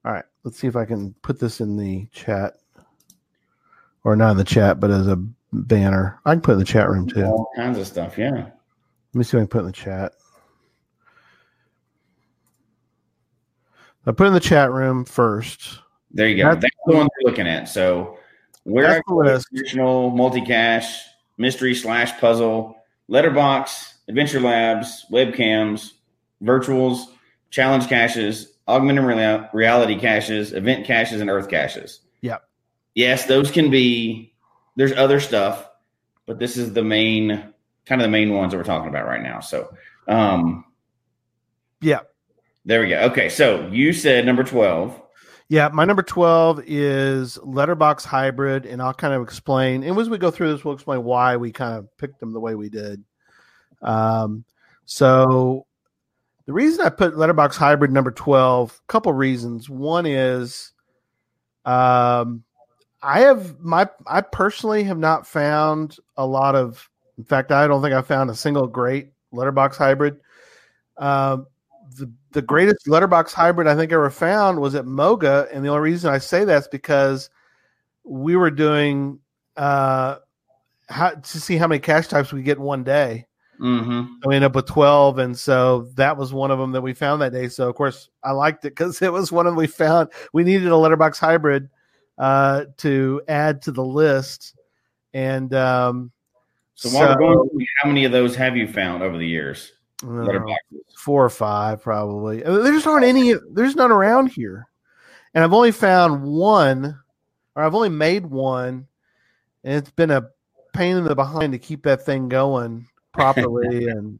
[0.05, 0.25] All right.
[0.45, 2.55] Let's see if I can put this in the chat,
[4.03, 5.23] or not in the chat, but as a
[5.53, 6.21] banner.
[6.25, 7.25] I can put in the chat room too.
[7.25, 8.17] All kinds of stuff.
[8.19, 8.31] Yeah.
[8.33, 8.53] Let
[9.15, 10.13] me see if I can put in the chat.
[14.07, 15.81] I put in the chat room first.
[16.11, 16.45] There you go.
[16.45, 17.69] That's- That's, the one we're looking at.
[17.69, 18.19] So
[18.65, 19.47] where That's the list.
[19.55, 21.05] traditional multi-cache,
[21.37, 22.77] mystery slash puzzle,
[23.09, 25.93] letterbox, adventure labs, webcams,
[26.43, 27.07] virtuals,
[27.51, 32.01] challenge caches, augmented real- reality caches, event caches, and earth caches.
[32.23, 32.43] Yep.
[32.95, 34.33] Yes, those can be.
[34.79, 35.69] There's other stuff,
[36.25, 37.53] but this is the main,
[37.85, 39.41] kind of the main ones that we're talking about right now.
[39.41, 39.75] So,
[40.07, 40.65] um,
[41.81, 42.03] Yeah.
[42.65, 43.01] there we go.
[43.07, 45.03] Okay, so you said number twelve.
[45.49, 49.83] Yeah, my number 12 is Letterbox Hybrid, and I'll kind of explain.
[49.83, 52.41] And as we go through this, we'll explain why we kind of picked them the
[52.41, 53.03] way we did.
[53.81, 54.45] Um,
[54.85, 55.67] so
[56.45, 59.71] the reason I put Letterbox Hybrid number 12, a couple reasons.
[59.71, 60.73] One is
[61.65, 62.45] um,
[63.09, 67.81] I have my, I personally have not found a lot of, in fact, I don't
[67.81, 70.21] think I found a single great Letterbox Hybrid.
[70.99, 71.47] Um,
[71.97, 75.71] the, the greatest letterbox hybrid I think I ever found was at Moga, and the
[75.71, 77.31] only reason I say that's because
[78.05, 79.21] we were doing
[79.57, 80.17] uh,
[80.91, 83.27] how to see how many cache types we get in one day.
[83.59, 84.27] Mm-hmm.
[84.27, 87.23] We ended up with twelve, and so that was one of them that we found
[87.23, 87.49] that day.
[87.49, 90.11] So of course I liked it because it was one of them we found.
[90.35, 91.71] We needed a letterbox hybrid
[92.19, 94.57] uh, to add to the list,
[95.15, 96.13] and um,
[96.75, 99.73] So while we're going, through, how many of those have you found over the years?
[100.05, 100.39] uh,
[100.97, 102.45] four or five probably.
[102.45, 103.35] Uh, There's aren't any.
[103.53, 104.67] There's none around here,
[105.35, 106.99] and I've only found one,
[107.55, 108.87] or I've only made one,
[109.65, 110.29] and it's been a
[110.73, 113.89] pain in the behind to keep that thing going properly.
[113.91, 114.19] and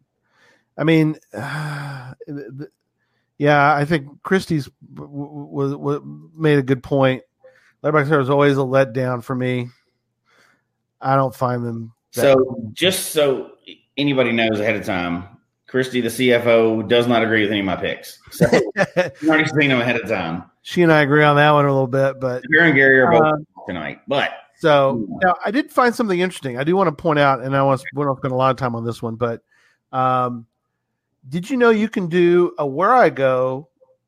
[0.77, 1.17] I mean,
[3.39, 6.01] Yeah, I think Christie's was, was
[6.35, 7.23] made a good point.
[7.83, 9.69] Letterbox is always a letdown for me.
[11.01, 11.93] I don't find them.
[12.15, 13.53] that- So just so
[13.97, 15.25] anybody knows ahead of time,
[15.67, 18.19] Christy, the CFO, does not agree with any of my picks.
[18.31, 20.45] So you've already seen them ahead of time.
[20.63, 23.11] she and I agree on that one a little bit, but Pierre and Gary are
[23.13, 23.37] both Uh,
[23.67, 26.59] tonight, but So now I did find something interesting.
[26.59, 28.51] I do want to point out, and I want to we don't spend a lot
[28.51, 29.43] of time on this one, but
[29.93, 30.47] um,
[31.29, 33.67] did you know you can do a Wherigo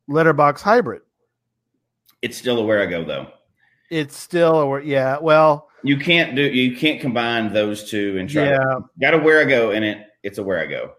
[0.08, 1.02] letterbox hybrid?
[2.22, 3.26] it's still a Wherigo though.
[3.90, 5.18] It's still a where, yeah.
[5.20, 8.44] Well, You can't do you can't combine those two and try.
[8.50, 10.06] yeah, got a Wherigo in it.
[10.22, 10.92] It's a Wherigo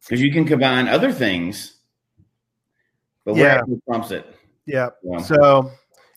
[0.00, 1.74] because you can combine other things,
[3.24, 3.60] but where Yeah.
[3.66, 4.26] Go trumps it.
[4.66, 4.90] yeah.
[5.02, 5.18] Yeah.
[5.18, 5.70] So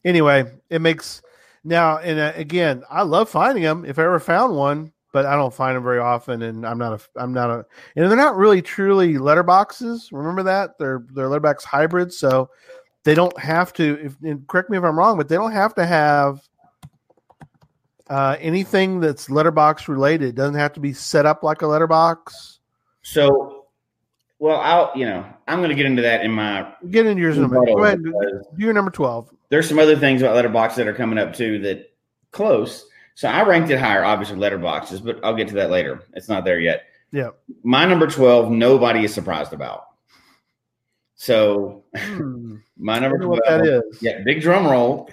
[0.06, 1.22] anyway, it makes
[1.64, 5.36] now and uh, again, I love finding them if I ever found one, but I
[5.36, 8.36] don't find them very often, and I'm not a I'm not a and they're not
[8.38, 10.10] really truly letterboxes.
[10.12, 12.50] Remember that they're they're letterbox hybrids, so
[13.04, 14.06] they don't have to.
[14.06, 16.42] If and correct me if I'm wrong, but they don't have to have
[18.10, 20.30] uh, anything that's letterbox related.
[20.30, 22.60] It doesn't have to be set up like a letterbox.
[23.02, 23.66] So,
[24.40, 27.38] well, I'll you know I'm going to get into that in my Get into yours
[27.38, 27.76] in a minute.
[27.76, 29.30] Go ahead, do your number twelve.
[29.50, 31.94] there's some other things about letterbox that are coming up too that
[32.32, 32.86] close.
[33.16, 36.04] So I ranked it higher, obviously letterboxes, but I'll get to that later.
[36.14, 36.86] It's not there yet.
[37.12, 37.32] Yeah.
[37.64, 39.88] My number 12, nobody is surprised about.
[41.20, 42.56] So Hmm.
[42.78, 44.02] my number wonder 12, that is.
[44.02, 45.10] yeah, big drum roll,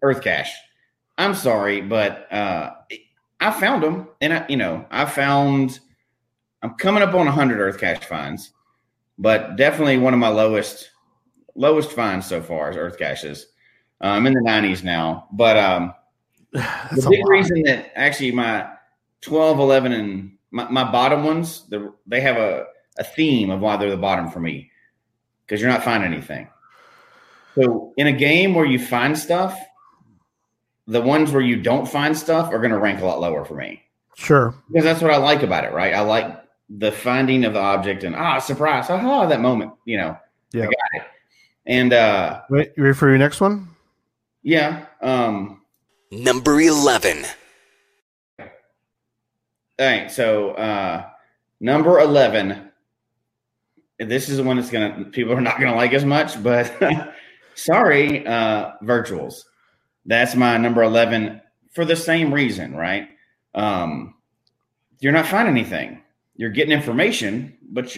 [0.00, 0.54] Earth Cache.
[1.18, 2.74] I'm sorry, but uh,
[3.40, 5.80] I found them, and I, you know, I found.
[6.62, 8.52] I'm coming up on 100 Earth Cache finds,
[9.18, 10.88] but definitely one of my lowest
[11.56, 13.46] lowest finds so far is Earth Caches.
[14.00, 15.94] Uh, I'm in the 90s now, but um,
[16.52, 18.70] That's the big reason that actually my
[19.22, 22.66] 12, 11, and my, my bottom ones, the, they have a,
[23.00, 24.70] a theme of why they're the bottom for me
[25.48, 26.46] because you're not finding anything.
[27.54, 29.58] So in a game where you find stuff,
[30.86, 33.54] the ones where you don't find stuff are going to rank a lot lower for
[33.54, 33.82] me
[34.14, 34.54] Sure.
[34.70, 35.94] because that's what I like about it, right?
[35.94, 40.16] I like the finding of the object and ah, surprise, aha, that moment, you know.
[40.52, 40.62] Yeah.
[40.62, 41.02] I got it.
[41.66, 43.68] And uh, Wait, you ready for your next one?
[44.42, 45.62] yeah, um,
[46.12, 47.24] Number 11.
[48.40, 48.46] All
[49.78, 51.04] right, so uh
[51.60, 52.67] number eleven.
[53.98, 56.72] This is the one that's gonna people are not gonna like as much, but
[57.54, 59.42] sorry, uh virtuals.
[60.06, 61.40] That's my number eleven
[61.72, 63.08] for the same reason, right?
[63.54, 64.14] Um
[65.00, 66.02] you're not finding anything.
[66.36, 67.96] You're getting information, but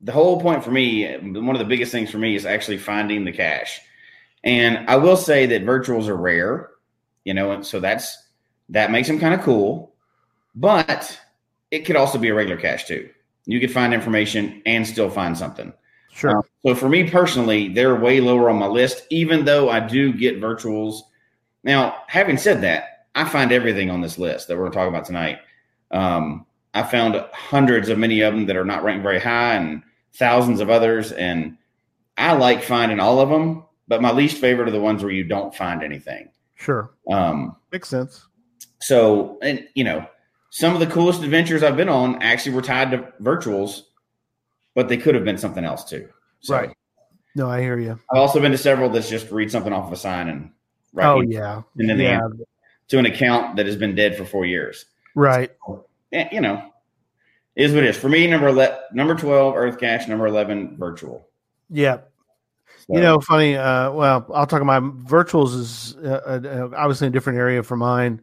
[0.00, 3.24] the whole point for me, one of the biggest things for me is actually finding
[3.24, 3.80] the cache.
[4.44, 6.70] And I will say that virtuals are rare,
[7.24, 8.16] you know, and so that's
[8.68, 9.94] that makes them kind of cool
[10.54, 11.18] but
[11.70, 13.10] it could also be a regular cache too.
[13.46, 15.72] You could find information and still find something.
[16.12, 16.38] Sure.
[16.38, 20.12] Um, so for me personally, they're way lower on my list, even though I do
[20.12, 21.00] get virtuals.
[21.64, 25.38] Now, having said that, I find everything on this list that we're talking about tonight.
[25.90, 29.82] Um, I found hundreds of many of them that are not ranked very high and
[30.14, 31.12] thousands of others.
[31.12, 31.56] And
[32.16, 35.24] I like finding all of them, but my least favorite are the ones where you
[35.24, 36.28] don't find anything.
[36.54, 36.92] Sure.
[37.10, 38.26] Um, Makes sense.
[38.80, 40.06] so, and you know,
[40.54, 43.80] some of the coolest adventures I've been on actually were tied to virtuals,
[44.76, 46.08] but they could have been something else too.
[46.38, 46.76] So, Right.
[47.34, 47.98] No, I hear you.
[48.12, 50.52] I've also been to several that's just read something off of a sign and
[50.92, 51.62] write Oh yeah.
[51.76, 52.20] and then the yeah.
[52.86, 54.84] to an account that has been dead for four years.
[55.16, 55.50] Right.
[56.12, 56.62] Eh, you know,
[57.56, 57.96] is what it is.
[57.96, 61.26] For me, number ele- number twelve, Earth Cache, number eleven, virtual.
[61.68, 61.98] Yeah.
[62.86, 63.56] So, You know, funny.
[63.56, 68.20] Uh, well, I'll talk about virtuals is uh, uh, obviously a different area for mine.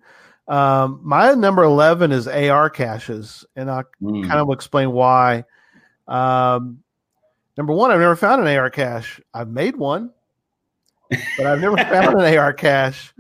[0.48, 5.46] Um, my number eleven is AR caches, and I mm, kind of explain why.
[6.08, 6.84] Um,
[7.58, 9.22] number one, I've never found an AR cache.
[9.34, 10.12] I've made one,
[11.10, 13.14] but I've never found an AR cache.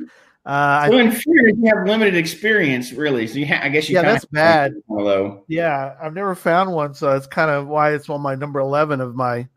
[0.44, 3.28] Uh, so I, in theory, you have limited experience, really.
[3.28, 4.74] So you, ha- I guess you Yeah, that's bad.
[4.90, 8.60] Although, yeah, I've never found one, so it's kind of why it's on my number
[8.60, 9.48] eleven of my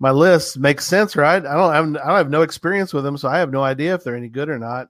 [0.00, 0.58] my list.
[0.58, 1.44] Makes sense, right?
[1.46, 3.94] I don't have I don't have no experience with them, so I have no idea
[3.94, 4.88] if they're any good or not.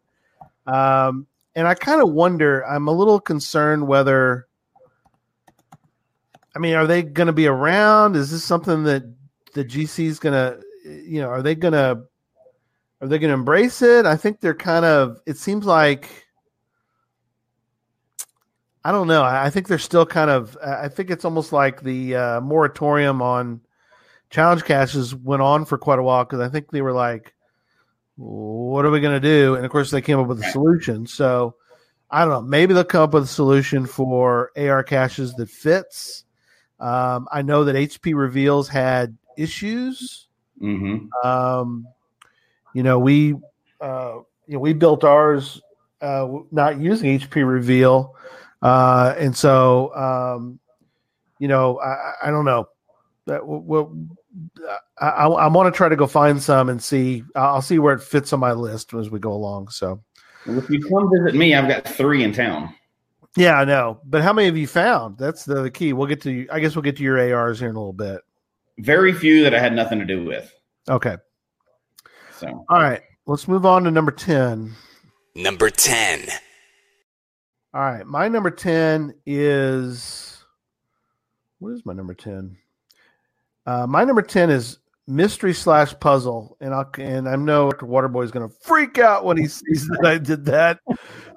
[0.66, 2.66] Um, and I kind of wonder.
[2.66, 4.46] I'm a little concerned whether.
[6.54, 8.16] I mean, are they going to be around?
[8.16, 9.04] Is this something that
[9.54, 12.02] the GC is going to, you know, are they going to,
[13.00, 14.04] are they going to embrace it?
[14.04, 15.20] I think they're kind of.
[15.26, 16.26] It seems like.
[18.82, 19.22] I don't know.
[19.22, 20.56] I think they're still kind of.
[20.64, 23.60] I think it's almost like the uh, moratorium on
[24.30, 27.34] challenge caches went on for quite a while because I think they were like,
[28.20, 31.06] "What are we going to do?" And of course, they came up with a solution.
[31.06, 31.54] So
[32.10, 32.42] I don't know.
[32.42, 36.24] Maybe they'll come up with a solution for AR caches that fits.
[36.78, 40.26] Um, I know that HP reveals had issues.
[40.58, 41.86] hmm Um,
[42.74, 43.34] you know, we
[43.80, 45.60] uh, you know we built ours
[46.02, 48.14] uh, not using HP reveal,
[48.62, 50.58] uh, and so um,
[51.38, 52.68] you know I, I- don't know.
[53.26, 53.96] That will
[55.00, 57.24] I, I, I want to try to go find some and see.
[57.34, 59.68] I'll see where it fits on my list as we go along.
[59.68, 60.02] So
[60.46, 62.74] Well, if you come visit me, I've got three in town.
[63.36, 64.00] yeah, I know.
[64.04, 65.18] But how many have you found?
[65.18, 65.92] That's the, the key.
[65.92, 66.46] We'll get to.
[66.52, 68.20] I guess we'll get to your ARs here in a little bit.
[68.78, 70.52] Very few that I had nothing to do with.
[70.88, 71.16] Okay.
[72.38, 73.02] So All right.
[73.26, 74.74] Let's move on to number ten.
[75.36, 76.26] Number 10.
[77.72, 80.42] All right, my number ten is
[81.60, 82.56] what is my number ten?
[83.64, 84.79] Uh, my number ten is
[85.10, 87.86] mystery slash puzzle, and I and I know Dr.
[87.86, 90.80] Waterboy is going to freak out when he sees that I did that.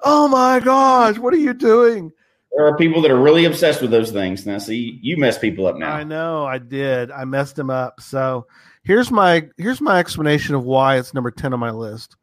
[0.02, 2.12] Oh my gosh, what are you doing?
[2.54, 4.46] there are people that are really obsessed with those things.
[4.46, 5.92] Now, see, you mess people up now.
[5.92, 7.10] I know I did.
[7.10, 8.00] I messed him up.
[8.00, 8.46] So
[8.84, 12.16] here's my here's my explanation of why it's number ten on my list.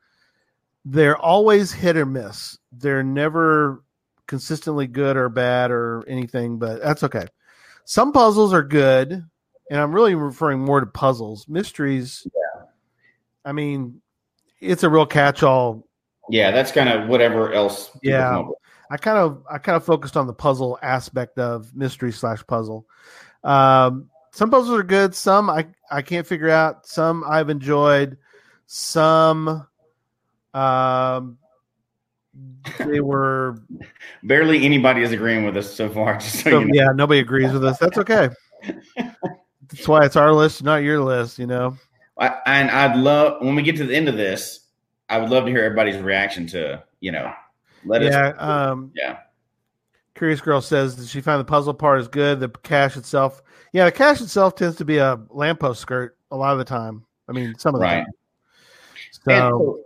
[0.85, 2.57] They're always hit or miss.
[2.71, 3.83] They're never
[4.27, 7.25] consistently good or bad or anything, but that's okay.
[7.83, 9.23] Some puzzles are good,
[9.71, 11.47] and I'm really referring more to puzzles.
[11.47, 12.65] Mysteries, yeah.
[13.45, 14.01] I mean,
[14.59, 15.87] it's a real catch-all.
[16.29, 17.89] Yeah, that's kind of whatever else.
[18.03, 18.29] Yeah.
[18.29, 18.57] come up with.
[18.91, 22.85] I kind of I kind of focused on the puzzle aspect of mystery slash puzzle.
[23.45, 25.15] Um, some puzzles are good.
[25.15, 26.85] Some I I can't figure out.
[26.85, 28.17] Some I've enjoyed.
[28.65, 29.65] Some
[30.53, 31.37] um
[32.77, 33.61] they were
[34.23, 36.17] Barely anybody is agreeing with us so far.
[36.17, 36.71] Just so, so, you know.
[36.73, 38.29] yeah nobody agrees with us that's okay
[39.81, 41.75] that's why it's our list not your list you know
[42.19, 44.67] I, and I'd love when we get to the end of this,
[45.09, 47.33] I would love to hear everybody's reaction to you know.
[47.83, 48.35] Let yeah us.
[48.39, 49.17] um Yeah.
[50.13, 53.41] curious girl says that she found the puzzle part is good the cache itself
[53.73, 57.03] yeah the cache itself tends to be a lamppost skirt a lot of the time
[57.27, 58.03] i mean some of the Right.
[58.03, 58.05] time
[59.11, 59.79] so so-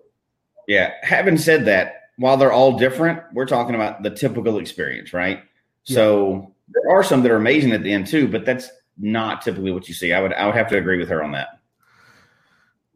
[0.68, 0.94] yeah.
[1.04, 5.44] Having said that, while they're all different, we're talking about the typical experience, right?
[5.84, 9.72] So there are some that are amazing at the end too, but that's not typically
[9.72, 10.14] what you see.
[10.14, 11.60] I would I would have to agree with her on that.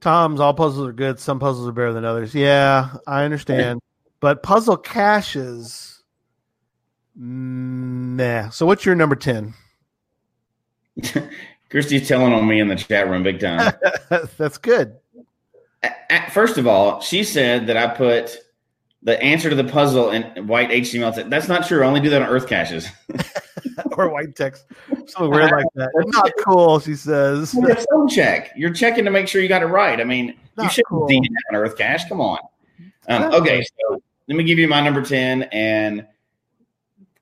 [0.02, 1.20] Tom's all puzzles are good.
[1.20, 2.34] Some puzzles are better than others.
[2.34, 3.82] Yeah, I understand.
[4.22, 6.04] But puzzle caches,
[7.16, 8.50] nah.
[8.50, 9.54] So what's your number 10?
[11.70, 13.74] Christy's telling on me in the chat room big time.
[14.38, 14.98] That's good.
[16.32, 18.38] First of all, she said that I put
[19.04, 21.30] the answer to the puzzle in white HTML.
[21.30, 21.84] That's not true.
[21.84, 22.88] I only do that on Earth caches.
[23.98, 24.66] or white text.
[25.08, 25.90] Something weird like that.
[25.96, 27.54] It's not cool, she says.
[27.54, 28.52] Well, it's some check.
[28.56, 30.00] You're checking to make sure you got it right.
[30.00, 31.08] I mean, you shouldn't cool.
[31.08, 32.08] that on Earth Cache.
[32.10, 32.40] Come on.
[33.08, 36.06] Um, okay, so let me give you my number ten, and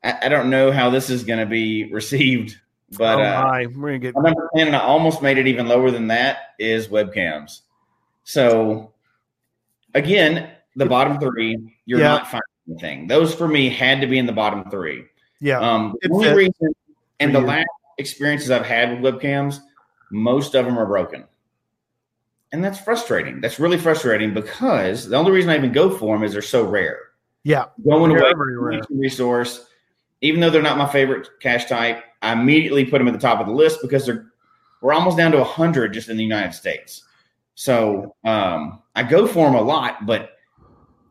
[0.04, 2.60] I, I don't know how this is going to be received,
[2.98, 5.68] but oh uh, we're gonna get my number ten, and I almost made it even
[5.68, 7.62] lower than that, is webcams.
[8.26, 8.92] So
[9.94, 12.08] again, the bottom three, you're Yeah.
[12.10, 13.08] not finding anything.
[13.08, 15.06] Those for me had to be in the bottom three.
[15.42, 15.60] yeah.
[15.60, 16.74] Um, the only reason,
[17.20, 17.46] and the you.
[17.46, 19.60] last experiences I've had with webcams,
[20.12, 21.26] most of them are broken,
[22.52, 23.42] and that's frustrating.
[23.42, 26.64] That's really frustrating because the only reason I even go for them is they're so
[26.64, 27.00] rare.
[27.44, 27.66] yeah.
[27.84, 29.68] Going They're away from a resource,
[30.22, 33.40] even though they're not my favorite cache type, I immediately put them at the top
[33.40, 34.26] of the list because they're
[34.82, 37.04] we're almost down to hundred just in the United States.
[37.56, 40.37] So um, I go for them a lot, but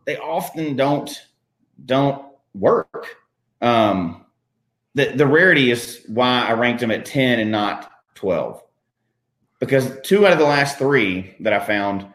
[0.06, 1.10] they often don't
[1.84, 3.16] don't work.
[3.60, 4.24] Um,
[4.94, 8.62] the the rarity is why I ranked them at ten and not twelve,
[9.60, 12.06] because two out of the last three that I found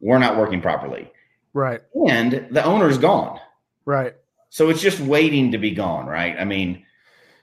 [0.00, 1.10] were not working properly,
[1.52, 1.80] Right.
[2.08, 3.38] and the owner's gone.
[3.84, 4.14] Right.
[4.50, 6.36] So it's just waiting to be gone, right?
[6.38, 6.84] I mean,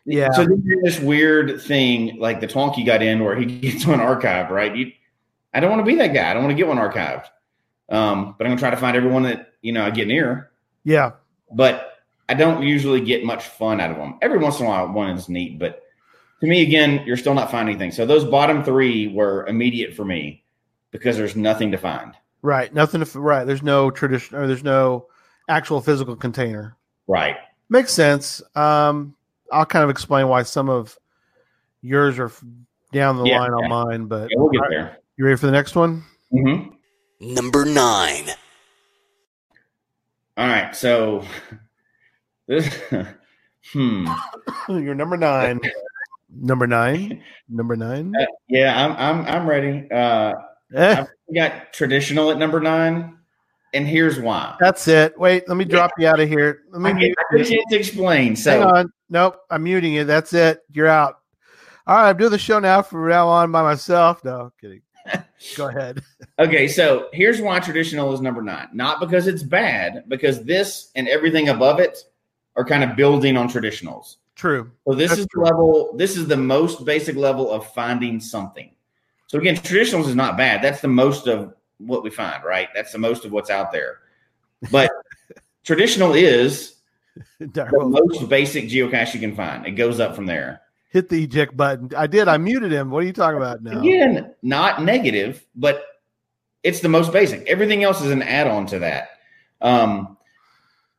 [0.05, 0.29] Yeah.
[0.31, 0.45] So
[0.83, 4.75] this weird thing like the Twonky got in where he gets one archived, right?
[4.75, 4.91] You,
[5.53, 6.29] I don't want to be that guy.
[6.29, 7.25] I don't want to get one archived.
[7.89, 10.52] Um, but I'm gonna try to find everyone that you know I get near.
[10.84, 11.12] Yeah.
[11.52, 11.93] But
[12.28, 14.17] I don't usually get much fun out of them.
[14.21, 15.82] Every once in a while, one is neat, but
[16.41, 17.92] to me, again, you're still not finding anything.
[17.92, 20.44] So those bottom three were immediate for me
[20.92, 22.13] because there's nothing to find.
[22.42, 22.73] Right.
[22.73, 23.46] Nothing to right.
[23.46, 25.08] There's no tradition or there's no
[25.50, 26.77] actual physical container.
[27.08, 27.35] Right.
[27.69, 28.42] Makes sense.
[28.56, 29.15] Um,
[29.52, 30.98] I'll kind of explain why some of
[31.81, 32.31] yours are
[32.94, 34.98] down the Yeah, line on mine, but Yeah, we'll get there.
[35.17, 36.04] you ready for the next one?
[36.31, 36.69] hmm
[37.19, 38.25] Number 9.
[40.37, 40.73] All right.
[40.75, 41.25] So
[42.47, 42.73] this,
[43.73, 44.07] hmm.
[44.69, 45.59] You're number nine.
[46.33, 47.21] number nine.
[47.49, 48.13] Number nine.
[48.19, 49.87] Uh, yeah, I'm I'm I'm ready.
[49.91, 50.33] Uh,
[50.73, 53.17] Eh, we got traditional at number nine,
[53.73, 54.55] and here's why.
[54.59, 55.17] that's it.
[55.19, 56.59] Wait, let me drop you out of here.
[56.71, 57.55] Let me I mute get I get you.
[57.57, 58.27] chance to explain.
[58.27, 58.93] Hang So on.
[59.09, 60.03] Nope, I'm muting you.
[60.03, 60.59] That's it.
[60.71, 61.15] You're out.
[61.87, 64.23] All right, I'm doing the show now from now on by myself.
[64.23, 64.81] No, kidding.
[65.56, 66.04] Go ahead.
[66.40, 68.69] Okay, so here's why traditional is number nine.
[68.71, 71.98] Not because it's bad, because this and everything above it
[72.56, 74.15] are kind of building on traditionals.
[74.35, 74.71] True.
[74.87, 75.44] So this That's is the true.
[75.44, 75.92] level.
[75.98, 78.71] This is the most basic level of finding something.
[79.27, 80.62] So again, traditionals is not bad.
[80.62, 82.69] That's the most of what we find, right?
[82.73, 84.00] That's the most of what's out there.
[84.71, 84.92] But
[85.65, 86.75] traditional is
[87.40, 89.65] the most basic geocache you can find.
[89.65, 90.62] It goes up from there.
[90.90, 91.92] Hit the eject button.
[91.96, 92.27] I did.
[92.27, 92.90] I muted him.
[92.90, 93.79] What are you talking about now?
[93.79, 95.83] Again, not negative, but
[96.63, 97.48] it's the most basic.
[97.48, 99.10] Everything else is an add-on to that.
[99.62, 100.17] Um,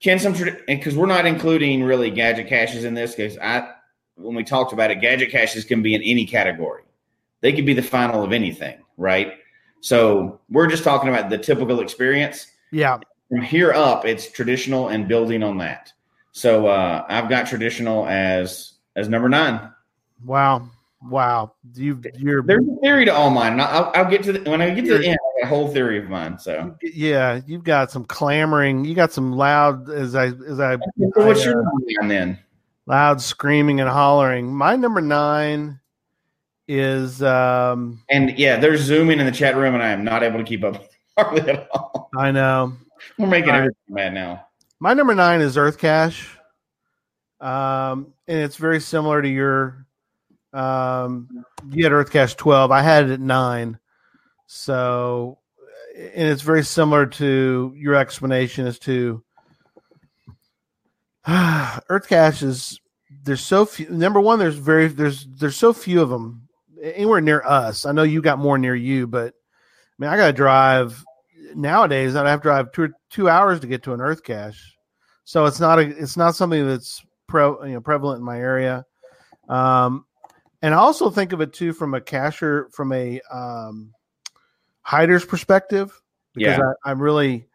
[0.01, 0.35] can some
[0.67, 3.73] because we're not including really gadget caches in this because I
[4.15, 6.83] when we talked about it, gadget caches can be in any category.
[7.41, 9.35] They could be the final of anything, right?
[9.81, 12.47] So we're just talking about the typical experience.
[12.71, 12.99] Yeah.
[13.29, 15.93] From here up, it's traditional and building on that.
[16.33, 19.73] So uh, I've got traditional as as number nine.
[20.25, 20.69] Wow.
[21.03, 21.55] Wow.
[21.75, 23.59] You you're There's a theory to all mine.
[23.61, 25.19] I'll, I'll get to the, when I get to the end.
[25.19, 26.39] I got a whole theory of mine.
[26.39, 28.85] So, yeah, you've got some clamoring.
[28.85, 32.09] You got some loud as I as I so what's I, your uh, number nine
[32.09, 32.39] then?
[32.87, 34.55] loud screaming and hollering.
[34.55, 35.81] My number nine
[36.69, 40.39] is um And yeah, they're zooming in the chat room, and I am not able
[40.39, 40.85] to keep up
[41.17, 42.11] hardly at all.
[42.17, 42.75] I know.
[43.19, 44.47] We're making everything mad now.
[44.81, 46.37] My number nine is Earth Cache.
[47.41, 49.80] Um, and it's very similar to your
[50.53, 51.29] um
[51.71, 52.71] you had Earth Cache 12.
[52.71, 53.79] I had it at nine.
[54.47, 55.39] So
[55.97, 59.23] and it's very similar to your explanation as to
[61.29, 62.81] Earth Cache is
[63.23, 66.49] there's so few number one, there's very there's there's so few of them
[66.83, 67.85] anywhere near us.
[67.85, 71.05] I know you got more near you, but I mean I gotta drive
[71.55, 74.75] nowadays I'd have to drive two two hours to get to an earth cache.
[75.25, 78.85] So it's not a it's not something that's pre, you know prevalent in my area.
[79.49, 80.07] Um,
[80.63, 83.93] and I also think of it too from a cacher from a um,
[84.83, 86.01] hider's perspective
[86.35, 86.73] because Yeah.
[86.85, 87.47] I, I'm really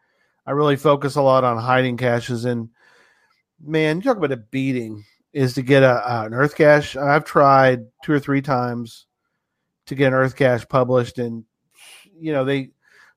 [0.46, 2.68] I really focus a lot on hiding caches and
[3.64, 6.96] man, you talk about a beating is to get a, an earth cache.
[6.96, 9.06] I've tried two or three times
[9.86, 11.44] to get an earth cache published and
[12.18, 12.70] you know they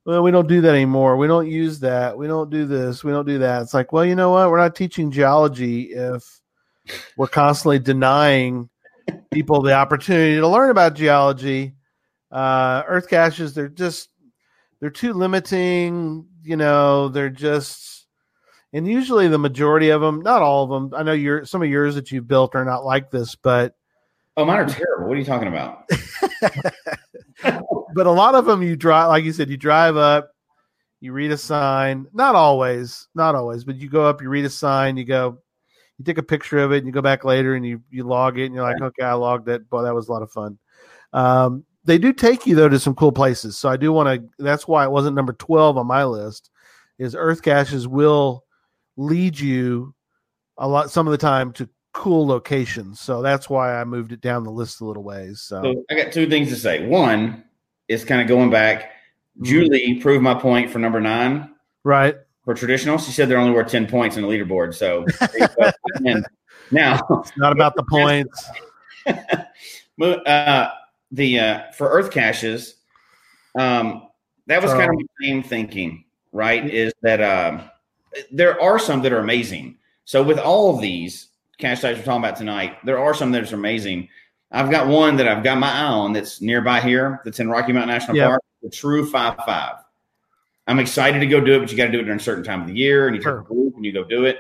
[0.06, 1.18] well, we don't do that anymore.
[1.18, 2.18] We don't use that.
[2.18, 3.04] We don't do this.
[3.04, 3.62] We don't do that.
[3.62, 4.50] It's like, well, you know what?
[4.50, 6.42] We're not teaching geology if
[7.18, 8.69] we're constantly denying
[9.32, 11.76] people the opportunity to learn about geology.
[12.32, 14.10] Uh, earth caches, they're just
[14.80, 16.26] they're too limiting.
[16.44, 18.08] You know, they're just,
[18.72, 20.98] and usually the majority of them, not all of them.
[20.98, 23.76] I know your some of yours that you've built are not like this, but
[24.38, 25.08] Oh, mine are terrible.
[25.10, 25.90] What are you talking about?
[27.94, 30.32] but a lot of them you drive like you said you drive up
[31.00, 34.50] you read a sign not always not always but you go up you read a
[34.50, 35.38] sign you go
[36.00, 38.40] you take a picture of it and you go back later and you you log
[38.40, 39.70] it and you're like okay i logged it.
[39.70, 40.58] Boy that was a lot of fun.
[41.12, 43.58] Um, they do take you though to some cool places.
[43.58, 46.50] So i do want to that's why it wasn't number 12 on my list
[46.98, 48.46] is earth caches will
[48.98, 49.94] lead you
[50.58, 53.02] a lot some of the time to cool locations.
[53.02, 55.62] So that's why i moved it down the list a little ways so.
[55.62, 56.88] So I got two things to say.
[56.88, 57.44] One
[57.90, 58.84] is kind of going back.
[59.36, 59.44] Mm-hmm.
[59.44, 61.54] Julie proved my point for number nine.
[61.84, 62.16] Right
[62.50, 62.98] for traditional.
[62.98, 64.74] She said they're only worth ten points in the leaderboard.
[64.74, 65.06] So
[66.72, 68.50] now it's not about the points
[70.26, 70.70] uh,
[71.12, 72.78] the uh, for Earth caches,
[73.56, 74.08] um,
[74.48, 76.68] that was kind of the same thinking, right?
[76.68, 77.70] Is that um,
[78.32, 79.78] there are some that are amazing.
[80.06, 81.28] So with all of these
[81.60, 84.10] cache types we're talking about tonight, there are some that are amazing.
[84.52, 87.74] I've got one that I've got my eye on that's nearby here, that's in Rocky
[87.74, 88.30] Mountain National Yeah.
[88.30, 89.76] Park, the True Five Five.
[90.70, 92.44] I'm excited to go do it, but you got to do it during a certain
[92.44, 93.40] time of the year, and you Sure.
[93.40, 94.38] take a group and you go do it.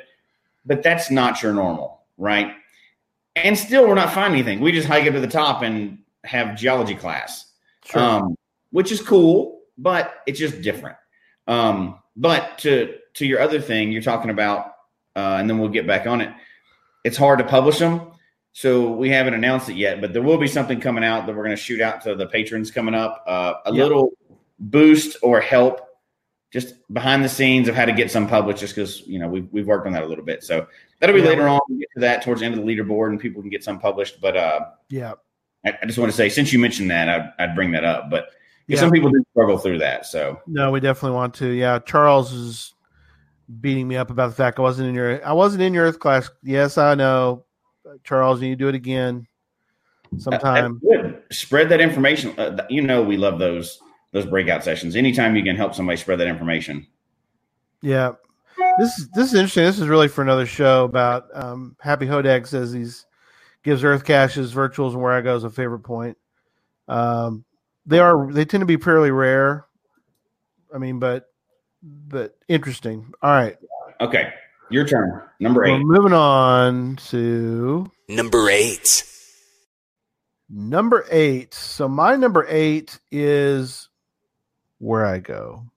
[0.65, 2.53] But that's not your normal, right?
[3.35, 4.59] And still, we're not finding anything.
[4.59, 7.51] We just hike up to the top and have geology class,
[7.83, 8.01] Sure.
[8.01, 8.35] um,
[8.71, 10.97] which is cool, but it's just different.
[11.47, 14.67] Um, but to to your other thing, you're talking about,
[15.15, 16.31] uh, and then we'll get back on it.
[17.03, 18.11] It's hard to publish them,
[18.53, 19.99] so we haven't announced it yet.
[19.99, 22.27] But there will be something coming out that we're going to shoot out to the
[22.27, 23.23] patrons coming up.
[23.25, 23.83] Uh, a Yeah.
[23.83, 24.11] little
[24.59, 25.81] boost or help,
[26.51, 28.59] just behind the scenes of how to get some published.
[28.59, 30.67] Just because you know we've we've worked on that a little bit, so
[30.99, 31.29] that'll be Yeah.
[31.29, 31.59] later on.
[31.69, 33.79] We'll get to that towards the end of the leaderboard, and people can get some
[33.79, 34.21] published.
[34.21, 35.13] But uh, yeah.
[35.65, 38.09] I, I just want to say, since you mentioned that, I'd, I'd bring that up.
[38.09, 38.29] But
[38.67, 38.79] yeah.
[38.79, 40.05] Some people do struggle through that.
[40.05, 41.47] So No, we definitely want to.
[41.47, 42.75] Yeah, Charles is
[43.59, 45.99] beating me up about the fact I wasn't in your I wasn't in your Earth
[45.99, 46.29] class.
[46.43, 47.45] Yes, I know,
[48.03, 48.41] Charles.
[48.41, 49.27] You need to do it again
[50.17, 50.79] sometime.
[50.79, 51.23] Good.
[51.31, 52.37] Spread that information.
[52.37, 53.79] Uh, you know, we love those
[54.11, 54.95] those breakout sessions.
[54.95, 56.85] Anytime you can help somebody spread that information.
[57.81, 58.13] Yeah,
[58.77, 59.63] this is this is interesting.
[59.65, 63.05] This is really for another show about um, Happy Hodag says he's
[63.63, 66.17] gives Earth caches, virtuals, and Wherigos a favorite point.
[66.87, 67.45] Um,
[67.85, 69.65] they are they tend to be fairly rare.
[70.73, 71.27] I mean, but
[71.83, 73.13] but interesting.
[73.21, 73.57] All right,
[74.01, 74.33] Okay,
[74.69, 75.21] your turn.
[75.39, 75.83] Number we're eight.
[75.83, 79.03] moving on to Number 8.
[80.49, 81.53] number eight.
[81.53, 83.88] So my number eight is
[84.81, 85.69] Wherigo.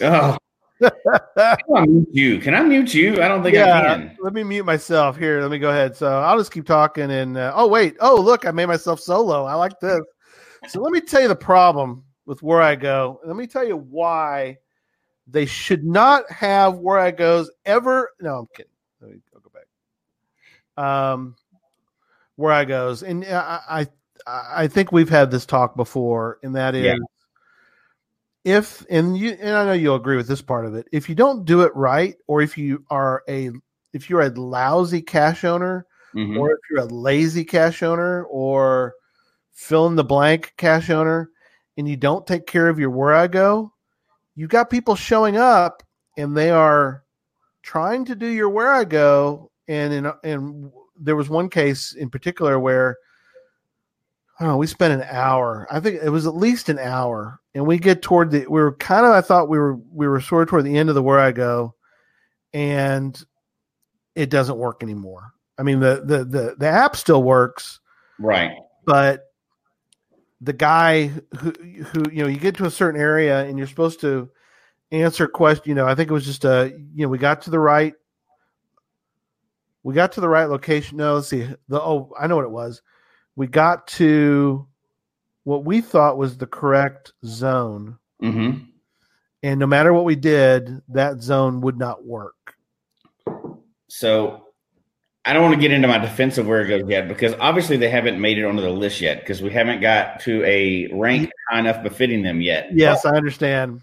[0.00, 0.36] Oh,
[0.80, 0.90] can
[1.76, 2.38] I mute you?
[2.38, 3.22] Can I mute you?
[3.22, 4.16] I don't think I can.
[4.20, 5.40] let me mute myself here.
[5.40, 5.96] Let me go ahead.
[5.96, 7.10] So I'll just keep talking.
[7.10, 9.44] And uh, oh wait, oh look, I made myself solo.
[9.44, 10.00] I like this.
[10.68, 13.18] So let me tell you the problem with Wherigo.
[13.24, 14.58] Let me tell you why
[15.26, 18.10] they should not have Wherigos ever.
[18.20, 18.72] No, I'm kidding.
[19.00, 20.84] Let me I'll go back.
[20.84, 21.36] Um,
[22.38, 23.86] Wherigos, and I, I
[24.26, 26.84] I think we've had this talk before, and that is.
[26.84, 26.96] Yeah.
[28.46, 30.86] If and you and I know you'll agree with this part of it.
[30.92, 33.50] If you don't do it right, or if you are a
[33.92, 35.84] if you're a lousy cache owner,
[36.14, 36.38] Mhm.
[36.38, 38.94] or if you're a lazy cache owner or
[39.52, 41.30] fill in the blank cache owner
[41.76, 43.72] and you don't take care of your Wherigo,
[44.36, 45.82] you got people showing up
[46.16, 47.02] and they are
[47.62, 49.48] trying to do your Wherigo.
[49.66, 52.96] And in and there was one case in particular where
[54.38, 55.66] I don't know, we spent an hour.
[55.70, 57.40] I think it was at least an hour.
[57.54, 60.20] And we get toward the we were kind of I thought we were we were
[60.20, 61.72] sort of toward the end of the Wherigo
[62.52, 63.22] and
[64.14, 65.32] it doesn't work anymore.
[65.58, 67.80] I mean the the the, the app still works,
[68.18, 68.52] Right.
[68.84, 69.22] but
[70.42, 71.06] the guy
[71.38, 74.28] who who you know you get to a certain area and you're supposed to
[74.92, 77.50] answer question you know i think it was just a you know we got to
[77.50, 77.94] the right
[79.82, 82.50] we got to the right location no let's see the oh i know what it
[82.50, 82.82] was
[83.36, 84.66] we got to
[85.44, 87.98] what we thought was the correct zone.
[88.20, 88.56] Hmm
[89.46, 92.56] and no matter what we did that zone would not work.
[93.88, 94.44] So
[95.24, 98.20] I don't want to get into my defense of Wherigos yet because obviously they haven't
[98.20, 101.82] made it onto the list yet because we haven't got to a rank high enough
[101.84, 102.68] befitting them yet.
[102.72, 103.82] yes i understand.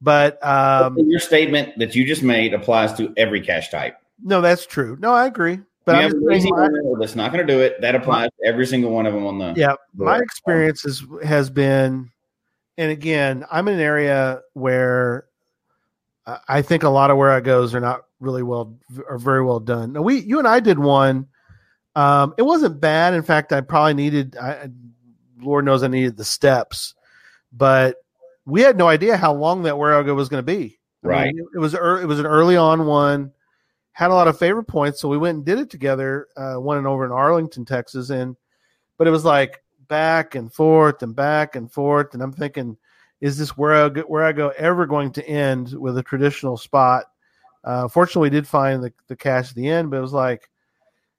[0.00, 3.98] But um Your statement that you just made applies to every cache type.
[4.22, 4.96] no that's true.
[5.00, 7.52] No i agree but I'm have just a lazy saying my- that's not going to
[7.52, 7.80] do it.
[7.80, 9.54] That applies to every single one of them on the.
[9.56, 10.22] Yeah, my board.
[10.24, 12.10] experience is, has been,
[12.78, 15.26] and again, I'm in an area where
[16.48, 18.76] I- think a lot of Wherigos are not really well,
[19.08, 19.92] are very well done.
[19.92, 21.26] Now, we, you and I did one.
[21.96, 23.12] Um, it wasn't bad.
[23.14, 24.70] In fact, I probably needed, I,
[25.40, 26.94] Lord knows I needed the steps,
[27.52, 27.96] but
[28.46, 30.78] we had no idea how long that Wherigo was going to be.
[31.04, 31.34] I mean, Right.
[31.54, 33.30] it was, it was an early on one
[33.94, 36.26] had a lot of favorite points, so we went and did it together.
[36.36, 38.36] Uh, one and over in Arlington, Texas, and
[38.98, 42.76] but it was like back and forth and back and forth, and I'm thinking,
[43.20, 47.04] is this Wherigo, where I go ever going to end with a traditional spot?
[47.62, 50.50] Uh, fortunately, we did find the the cache at the end, but it was like,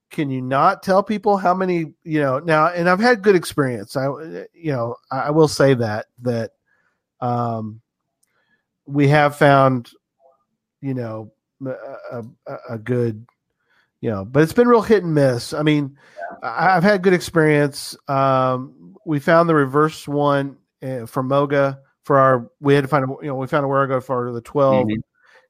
[0.09, 2.67] can you not tell people how many you know now?
[2.67, 3.95] And I've had good experience.
[3.95, 4.07] I
[4.53, 6.51] you know I, I will say that that
[7.21, 7.79] um,
[8.85, 9.91] we have found
[10.81, 11.31] you know
[11.65, 13.25] a, a, a good
[14.01, 15.53] you know but it's been real hit and miss.
[15.53, 15.97] I mean
[16.43, 17.95] i've had good experience.
[18.07, 23.05] Um we found the reverse one uh, from moga for our we had to find
[23.05, 24.97] a you know we found a Wherigo for the 12 Mhm.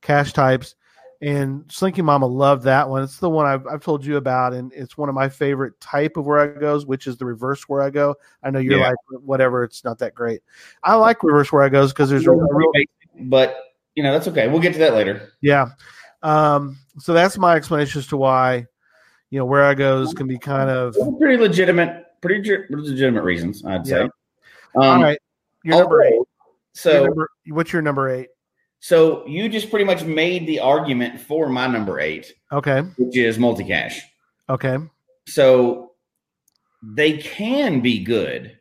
[0.02, 0.76] cache types.
[1.22, 3.02] And slinky mama loved that one.
[3.02, 4.54] It's the one I've, I've told you about.
[4.54, 7.64] And it's one of my favorite type of where i goes which is the reverse
[7.66, 8.14] Wherigo.
[8.44, 8.90] I know you're Yeah.
[8.90, 10.42] like whatever it's not that great.
[10.84, 12.72] I like reverse Wherigos because there's a real
[13.22, 13.58] But
[13.96, 14.48] you know that's okay.
[14.48, 15.30] We'll get to that later.
[15.42, 15.70] Yeah.
[16.24, 18.66] Um, so that's my explanation as to why,
[19.30, 22.04] you know, where I goes can be kind of Pretty legitimate.
[22.22, 24.00] Pretty ge- legitimate reasons, I'd say.
[24.02, 24.04] Yeah.
[24.76, 25.20] Um, all right.
[25.64, 26.14] Your number eight.
[26.14, 28.30] although- Your So number- what's your number eight?
[28.80, 32.82] so you just pretty much made the argument for my number eight, Okay.
[32.98, 34.02] which is multi-cache.
[34.50, 34.78] Okay.
[35.28, 35.92] So
[36.84, 38.58] they can be good,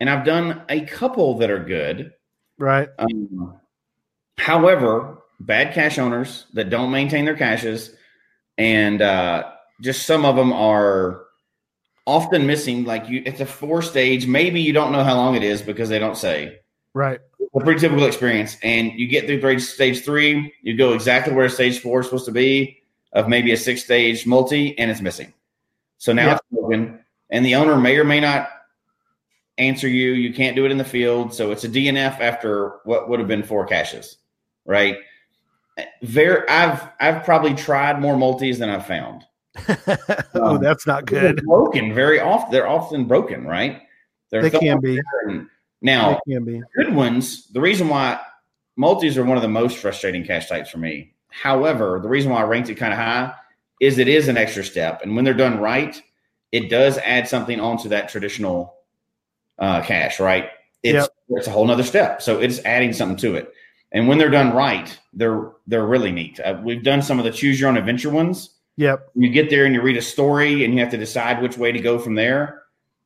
[0.00, 2.12] and I've done a couple that are good.
[2.58, 2.88] Right.
[2.98, 3.59] Um,
[4.38, 7.94] however, bad cache owners that don't maintain their caches,
[8.58, 9.50] and uh,
[9.80, 11.22] just some of them are
[12.06, 12.84] often missing.
[12.84, 14.26] Like you, it's a four stage.
[14.26, 16.60] Maybe you don't know how long it is because they don't say.
[16.94, 17.20] Right.
[17.54, 21.80] A pretty typical experience, and you get through stage three, you go exactly where stage
[21.80, 22.78] four is supposed to be
[23.12, 25.32] of maybe a six stage multi, and it's missing.
[25.98, 26.36] So now Yep.
[26.36, 27.00] it's broken,
[27.30, 28.50] and the owner may or may not
[29.58, 30.12] answer you.
[30.12, 33.28] You can't do it in the field, so it's a DNF after what would have
[33.28, 34.18] been four caches,
[34.64, 34.98] right?
[36.02, 39.24] Very, I've I've probably tried more multis than I've found.
[39.68, 41.44] oh, Um, that's not They're good.
[41.44, 42.50] broken very often.
[42.52, 43.82] They're often broken, right?
[44.30, 45.00] They're They can be.
[45.82, 46.62] Now, They can be.
[46.76, 48.20] good ones, the reason why
[48.76, 51.14] multis are one of the most frustrating cache types for me.
[51.30, 53.32] However, the reason why I ranked it kind of high
[53.80, 55.00] is it is an extra step.
[55.02, 56.00] And when they're done right,
[56.52, 58.74] it does add something onto that traditional
[59.58, 60.50] uh, cache, right?
[60.82, 61.08] It's Yep.
[61.30, 62.20] it's a whole nother step.
[62.20, 63.52] So it's adding something to it.
[63.92, 66.38] And when they're done right, they're they're really neat.
[66.40, 68.50] Uh, we've done some of the choose your own adventure ones.
[68.76, 69.10] Yep.
[69.14, 71.72] You get there and you read a story, and you have to decide which way
[71.72, 72.62] to go from there.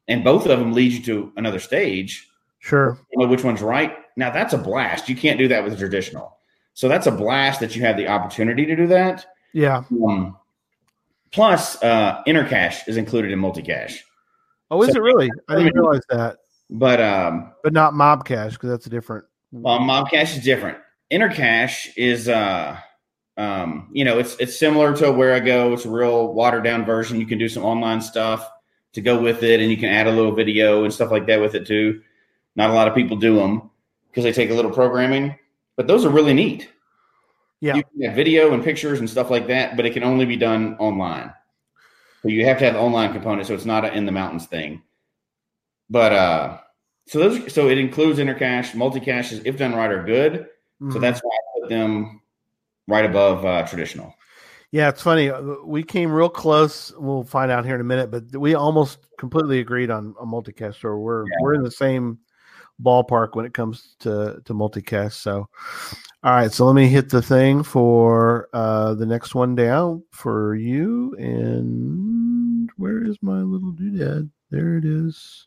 [0.08, 2.28] And both of them lead you to another stage.
[2.58, 2.98] Sure.
[3.12, 3.96] You know which one's right.
[4.16, 5.08] Now that's a blast.
[5.08, 6.36] You can't do that with traditional.
[6.74, 9.24] So that's a blast that you have the opportunity to do that.
[9.52, 9.84] Yeah.
[10.06, 10.36] Um,
[11.32, 14.00] plus, uh, intercache is included in multicache,
[14.70, 15.30] Oh, is So- it really?
[15.48, 16.38] I didn't realize that.
[16.70, 19.24] but um, But not mob cache because that's a different.
[19.62, 20.78] Well, Mobcache is different.
[21.12, 22.76] Intercache is, uh,
[23.36, 25.72] um, you know, it's it's similar to Wherigo.
[25.72, 27.20] It's a real watered down version.
[27.20, 28.50] You can do some online stuff
[28.94, 31.40] to go with it, and you can add a little video and stuff like that
[31.40, 32.02] with it too.
[32.56, 33.70] Not a lot of people do them
[34.10, 35.38] because they take a little programming,
[35.76, 36.68] but those are really neat.
[37.60, 37.76] Yeah.
[37.76, 40.36] You can have video and pictures and stuff like that, but it can only be
[40.36, 41.32] done online.
[42.22, 44.46] So you have to have the online component, so it's not a in the mountains
[44.46, 44.82] thing.
[45.88, 46.58] But uh,
[47.06, 50.46] so those, so it includes intercache, multicaches, if done right, are good.
[50.90, 51.00] So Mhm.
[51.00, 52.20] that's why I put them
[52.88, 54.14] right above uh, traditional.
[54.72, 55.30] Yeah, it's funny.
[55.30, 56.92] Uh, We came real close.
[56.98, 60.80] We'll find out here in a minute, but we almost completely agreed on a multicache.
[60.80, 62.18] So we're we're in the same
[62.82, 65.12] ballpark when it comes to to multicache.
[65.12, 65.48] So,
[66.24, 66.50] all right.
[66.50, 71.14] So let me hit the thing for uh the next one down for you.
[71.18, 74.28] And where is my little doodad?
[74.50, 75.46] There it is.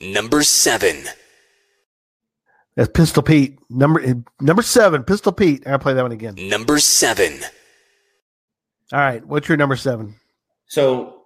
[0.00, 1.04] Number 7.
[2.76, 3.58] That's Pistol Pete.
[3.70, 5.02] Number number seven.
[5.02, 5.62] Pistol Pete.
[5.66, 6.34] I gotta play that one again.
[6.36, 7.40] Number 7.
[8.92, 9.26] All right.
[9.26, 10.14] What's your number seven?
[10.66, 11.22] So,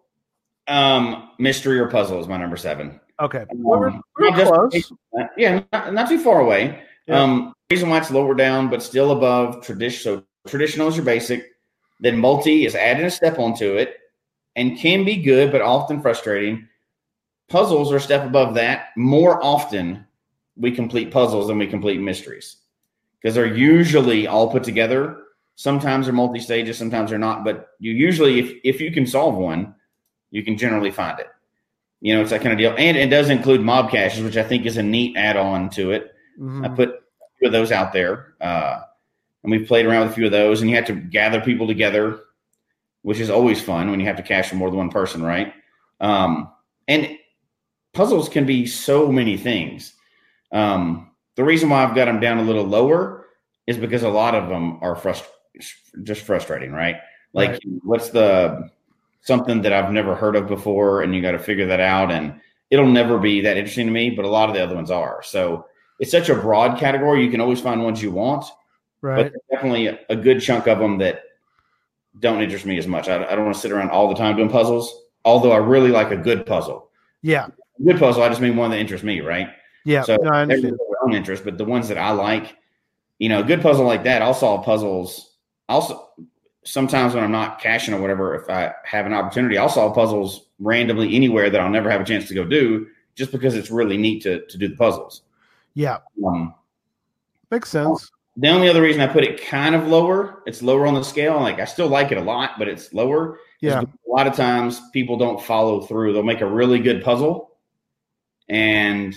[0.69, 3.01] um, mystery or puzzle is my number seven.
[3.21, 3.41] Okay.
[3.51, 4.93] Um, We're, we're not just- close.
[5.37, 6.83] Yeah, not, not too far away.
[7.07, 7.21] Yeah.
[7.23, 10.01] Um, reason why it's lower down, but still above tradition.
[10.03, 11.45] So traditional is your basic.
[11.99, 13.97] Then multi is adding a step onto it,
[14.57, 16.67] and can be good, but often frustrating.
[17.51, 18.91] Puzzles are a step above that.
[18.97, 20.07] More often,
[20.57, 22.57] we complete puzzles than we complete mysteries
[23.21, 25.25] because they're usually all put together.
[25.57, 27.45] Sometimes they're multi stages, sometimes they're not.
[27.45, 29.75] But you usually, if if you can solve one,
[30.31, 31.27] you can generally find it.
[32.01, 32.75] You know, it's that kind of deal.
[32.79, 35.91] And it does include mob caches, which I think is a neat add on to
[35.91, 36.15] it.
[36.39, 36.65] Mhm.
[36.65, 38.35] I put a few of those out there.
[38.41, 38.81] Uh,
[39.43, 41.67] and we've played around with a few of those, and you have to gather people
[41.67, 42.21] together,
[43.03, 45.53] which is always fun when you have to cache for more than one person, right?
[46.01, 46.51] Um,
[46.89, 47.19] and
[47.93, 49.95] puzzles can be so many things.
[50.53, 53.27] Um, the reason why I've got them down a little lower
[53.67, 55.25] is because a lot of them are frust-
[56.03, 56.97] just frustrating, right?
[57.33, 57.61] Like, Right.
[57.85, 58.71] what's the
[59.23, 62.41] something that I've never heard of before, and you got to figure that out, and
[62.71, 64.11] it'll never be that interesting to me.
[64.11, 65.23] But a lot of the other ones are.
[65.23, 65.67] So
[65.99, 68.47] it's such a broad category; you can always find ones you want,
[69.03, 69.31] right.
[69.31, 71.23] but definitely a, good chunk of them that
[72.19, 73.09] don't interest me as much.
[73.09, 75.03] I, I don't want to sit around all the time doing puzzles.
[75.25, 76.91] Although I really like a good puzzle.
[77.23, 77.49] yeah.
[77.85, 79.49] Good puzzle, I just mean one that interests me, right?
[79.85, 80.03] Yeah.
[80.03, 80.75] So no, understand.
[80.75, 82.57] their own interest, but the ones that I like,
[83.19, 85.35] you know, a good puzzle like that, I'll solve puzzles.
[85.69, 86.09] Also,
[86.65, 90.47] sometimes when I'm not caching or whatever, if I have an opportunity, I'll solve puzzles
[90.59, 93.97] randomly anywhere that I'll never have a chance to go do, just because it's really
[93.97, 95.23] neat to to do the puzzles.
[95.75, 95.99] Yeah.
[96.27, 96.55] Um,
[97.51, 98.11] Makes sense.
[98.37, 101.41] the only other reason I put it kind of lower, it's lower on the scale.
[101.41, 103.39] Like I still like it a lot, but it's lower.
[103.61, 103.81] Yeah.
[103.83, 106.13] A lot of times people don't follow through.
[106.13, 107.50] They'll make a really good puzzle,
[108.51, 109.17] and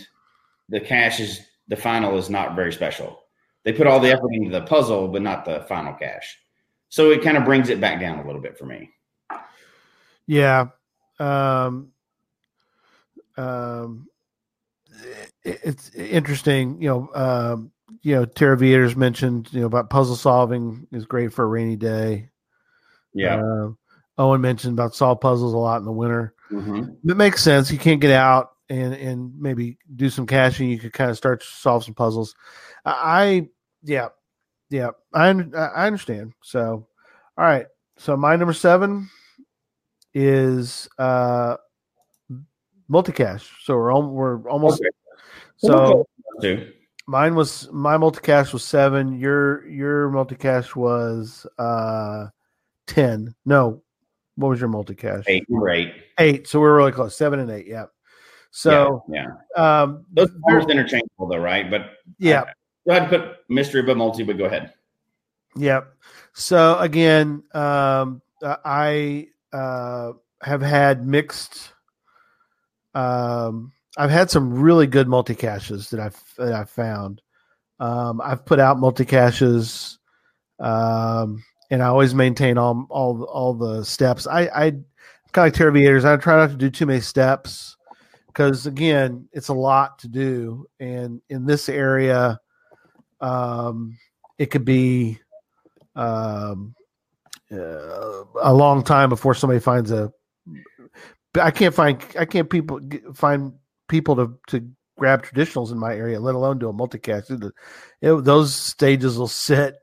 [0.70, 3.20] the cache is the final is not very special.
[3.64, 6.38] They put all the effort into the puzzle, but not the final cache.
[6.90, 8.90] So it kind of brings it back down a little bit for me.
[10.28, 10.68] Yeah.
[11.20, 11.90] Um,
[13.38, 14.08] um,
[15.44, 17.10] it- it's interesting, you know.
[17.16, 17.72] Um,
[18.02, 21.76] you know, Tara Vieters mentioned, you know, about puzzle solving is great for a rainy
[21.76, 22.30] day.
[23.14, 23.38] Yeah.
[23.42, 23.70] Uh,
[24.18, 26.34] Owen mentioned about solve puzzles a lot in the winter.
[26.52, 26.98] Mhm.
[27.06, 27.72] It makes sense.
[27.72, 30.70] You can't get out and and maybe do some caching.
[30.70, 32.36] You could kind of start to solve some puzzles.
[32.86, 33.48] I,
[33.84, 34.10] yeah,
[34.70, 36.34] yeah, I I understand.
[36.42, 36.88] So,
[37.38, 37.68] all right.
[37.98, 39.10] So my number seven
[40.14, 41.58] is uh
[42.90, 43.50] multicache.
[43.64, 44.90] So we're al- we're almost Okay.
[45.58, 46.06] so
[46.42, 46.72] Too.
[47.08, 49.20] mine was my multicache was seven.
[49.20, 52.28] Your your multicache was uh
[52.88, 53.36] ten.
[53.46, 53.84] No,
[54.36, 55.24] what was your multicache?
[55.28, 55.94] Eight, number eight.
[56.20, 56.48] Eight.
[56.48, 57.16] So we're really close.
[57.16, 57.68] Seven and eight.
[57.68, 57.86] Yeah.
[58.56, 59.26] So yeah,
[59.58, 59.82] yeah.
[59.82, 61.72] um those are interchangeable though, right?
[61.72, 62.44] But yeah,
[62.86, 64.72] go ahead and put mystery but multi, but go ahead.
[65.56, 65.92] Yep.
[66.34, 71.74] So again, um I uh have had mixed
[72.94, 77.24] um I've had some really good multi caches that I've that I've found.
[77.80, 79.98] Um I've put out multi caches
[80.60, 84.28] um and I always maintain all all all the steps.
[84.28, 84.72] I I
[85.32, 86.06] kind of like Terraviators.
[86.06, 87.78] I try not to do too many steps
[88.34, 92.40] because again, it's a lot to do, and in this area,
[93.22, 93.98] um,
[94.40, 95.20] it could be
[95.96, 96.74] um,
[97.52, 100.12] uh, a long time before somebody finds a.
[101.40, 102.80] I can't find I can't people
[103.14, 103.54] find
[103.88, 104.68] people to to
[104.98, 107.30] grab traditionals in my area, let alone do a multicache.
[107.30, 107.54] It,
[108.02, 109.76] it, those stages will sit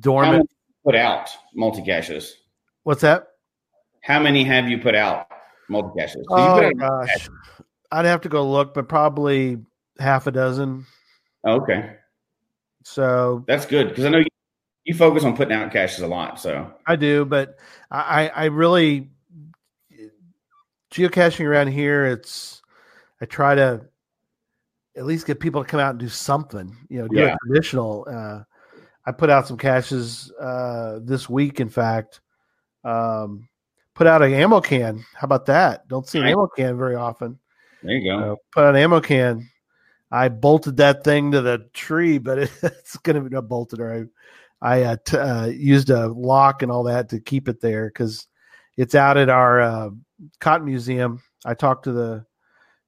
[0.00, 0.50] dormant.
[0.84, 2.32] put out multicaches.
[2.82, 3.28] What's that?
[4.02, 5.28] How many have you put out
[5.68, 6.26] multi caches?
[6.30, 7.28] Oh gosh,
[7.90, 9.58] I'd have to go look, but probably
[9.98, 10.86] half a dozen.
[11.46, 11.96] okay,
[12.84, 14.26] So that's good because I know you,
[14.84, 16.40] you focus on putting out caches a lot.
[16.40, 17.56] So I do, but
[17.90, 19.10] I, I I really
[20.90, 22.06] geocaching around here.
[22.06, 22.62] It's
[23.20, 23.86] I try to
[24.96, 26.76] at least get people to come out and do something.
[26.88, 27.34] You know, do Yeah.
[27.34, 28.06] a traditional.
[28.10, 28.44] Uh,
[29.06, 31.60] I put out some caches uh, this week.
[31.60, 32.20] In fact,
[32.84, 33.48] um,
[33.94, 35.04] put out an ammo can.
[35.14, 35.88] How about that?
[35.88, 37.38] Don't see an ammo can very often.
[37.82, 38.32] there you go.
[38.32, 39.48] Uh, put out an ammo can.
[40.10, 43.80] I bolted that thing to the tree, but it, it's going to be not bolted
[43.80, 44.08] or
[44.62, 47.86] I, I uh, t- uh, used a lock and all that to keep it there
[47.86, 48.26] because
[48.76, 49.90] it's out at our uh,
[50.40, 51.22] cotton museum.
[51.44, 52.24] I talked to the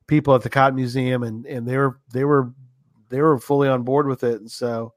[0.07, 2.53] people at the cotton museum and, and they were, they were,
[3.09, 4.41] they were fully on board with it.
[4.41, 4.93] And so,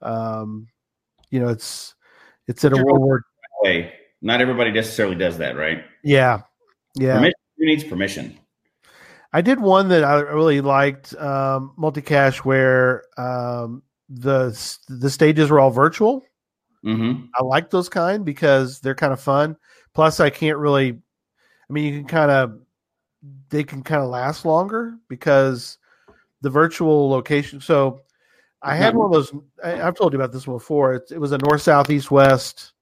[0.00, 0.68] um,
[1.30, 1.94] you know, it's,
[2.46, 2.76] it's at a.
[2.76, 3.24] World War.
[3.62, 3.92] Hey,
[4.24, 5.84] not everybody necessarily does that, right?
[6.02, 6.40] Yeah.
[6.94, 7.16] Yeah.
[7.16, 8.38] Permission, who needs permission?
[9.34, 14.58] I did one that I really liked, um, multicache, where um, the
[14.88, 16.24] the stages were all virtual.
[16.84, 17.26] Mm-hmm.
[17.34, 19.56] I like those kind because they're kind of fun.
[19.92, 20.90] Plus, I can't really.
[21.68, 22.60] I mean, you can kind of
[23.50, 25.76] they can kind of last longer because
[26.40, 27.60] the virtual location.
[27.60, 28.00] So,
[28.62, 29.34] I had one of those.
[29.62, 30.94] I, I've told you about this one before.
[30.94, 32.73] It, it was a north, south, east, west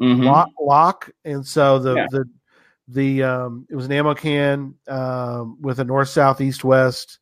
[0.00, 0.24] Mm-hmm.
[0.24, 2.06] lock, lock and so the Yeah.
[2.10, 2.28] the
[2.88, 7.18] the um it was an ammo can um with a north south east west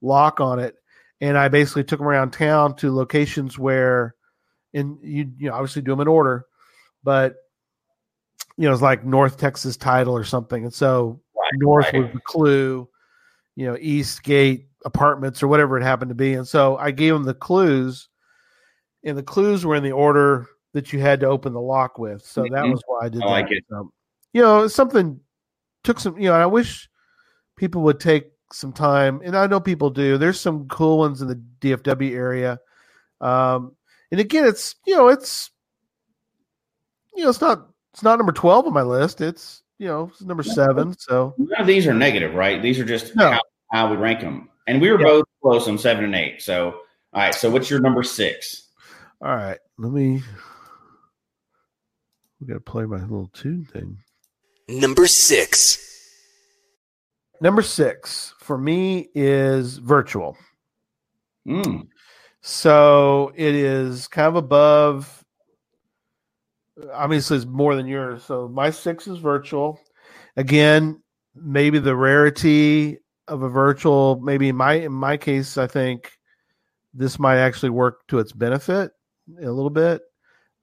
[0.00, 0.76] lock on it
[1.20, 4.14] and i basically took them around town to locations where
[4.74, 6.46] and you you know obviously do them in order
[7.04, 7.36] but
[8.56, 12.02] you know it's like north texas title or something and so Right, north right.
[12.02, 12.88] was the clue
[13.54, 17.12] you know east gate apartments or whatever it happened to be and so i gave
[17.12, 18.08] them the clues
[19.04, 22.22] and the clues were in the order that you had to open the lock with
[22.22, 22.72] so that Mhm.
[22.72, 23.64] was why i did I that like it.
[23.70, 23.90] So,
[24.34, 25.18] you know something
[25.84, 26.88] took some you know i wish
[27.56, 31.28] people would take some time and i know people do there's some cool ones in
[31.28, 32.58] the dfw area
[33.22, 33.74] um
[34.12, 35.50] and again it's you know it's
[37.14, 40.20] you know it's not it's not number 12 on my list it's you know it's
[40.22, 42.60] number seven so None of these are negative, right?
[42.62, 43.30] These are just No.
[43.32, 43.40] how,
[43.72, 44.48] how we rank them.
[44.66, 45.06] And we were Yeah.
[45.06, 46.40] both close on seven and eight.
[46.40, 46.70] So,
[47.12, 47.34] all right.
[47.34, 48.62] So, what's your number six?
[49.22, 50.22] all right let me
[52.40, 53.98] we gotta play my little tune thing
[54.68, 55.82] Number 6.
[57.40, 60.36] number six for me is virtual
[61.46, 61.86] Mm.
[62.40, 65.24] So it is kind of above.
[66.92, 68.24] Obviously, it's more than yours.
[68.24, 69.80] So my six is virtual.
[70.36, 71.02] Again,
[71.34, 74.20] maybe the rarity of a virtual.
[74.20, 76.12] Maybe in my in my case, I think
[76.92, 78.90] this might actually work to its benefit
[79.40, 80.02] a little bit.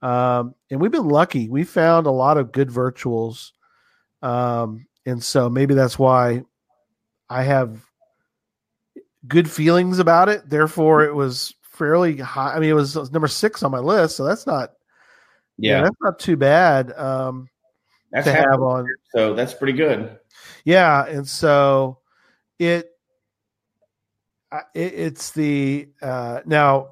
[0.04, 1.48] Um, and we've been lucky.
[1.48, 3.52] We found a lot of good virtuals,
[4.20, 6.42] um, and so maybe that's why
[7.30, 7.80] I have
[9.26, 10.48] good feelings about it.
[10.50, 12.54] Therefore, it was fairly high.
[12.54, 14.72] I mean, it was, it was number six on my list, so that's not
[15.56, 15.82] Yeah.
[15.82, 17.48] that's not too bad um,
[18.12, 18.86] that's to have on.
[19.16, 20.18] So, that's pretty good.
[20.66, 22.00] Yeah, and so
[22.58, 22.90] it,
[24.74, 26.88] it it's the uh, now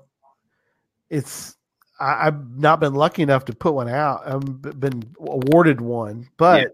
[1.10, 1.56] it's
[2.02, 4.22] I, I've not been lucky enough to put one out.
[4.26, 6.72] I've been awarded one, but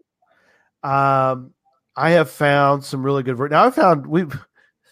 [0.82, 1.52] um,
[1.96, 3.36] I have found some really good.
[3.36, 4.32] vir- Now I found we've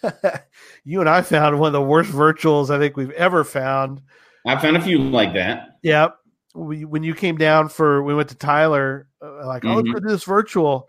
[0.84, 4.02] you and I found one of the worst virtuals I think we've ever found.
[4.46, 5.78] I found a few like that.
[5.82, 6.16] Yep.
[6.54, 9.94] We, when you came down for, we went to Tyler, uh, like, oh, let's Mhm.
[9.94, 10.88] go do this virtual.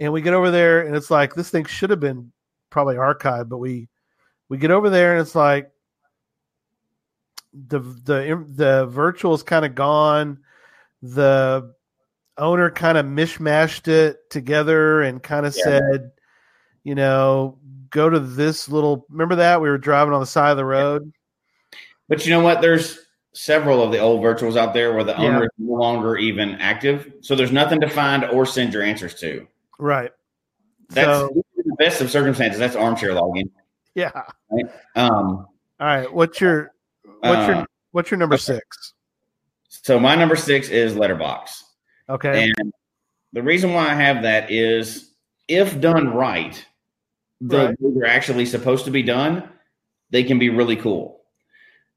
[0.00, 2.32] And we get over there and it's like, this thing should have been
[2.70, 3.88] probably archived, but we,
[4.48, 5.70] we get over there and it's like,
[7.52, 10.38] the, the, the virtual is kind of gone.
[11.02, 11.74] The
[12.36, 15.64] owner kind of mishmashed it together and kind of Yeah.
[15.64, 16.10] said,
[16.84, 17.58] you know,
[17.90, 21.12] go to this little, remember that we were driving on the side of the road.
[22.08, 22.60] But you know what?
[22.60, 22.98] There's
[23.32, 25.24] several of the old virtuals out there where the Yeah.
[25.24, 27.12] owner is no longer even active.
[27.20, 29.46] So, there's nothing to find or send your answers to.
[29.78, 30.10] Right.
[30.90, 32.58] That's So- the best of circumstances.
[32.58, 33.50] That's armchair logging.
[33.94, 34.10] Yeah.
[34.96, 35.46] Um,
[35.80, 36.12] All right.
[36.12, 36.72] What's your
[37.20, 38.42] what's Uh, your what's your number okay.
[38.42, 38.94] six?
[39.68, 41.64] so, my number six is Letterbox.
[42.08, 42.50] Okay.
[42.58, 42.72] And
[43.32, 45.12] the reason why I have that is
[45.48, 46.64] if done right,
[47.40, 47.76] the Right.
[47.80, 49.48] they're actually supposed to be done,
[50.10, 51.20] they can be really cool.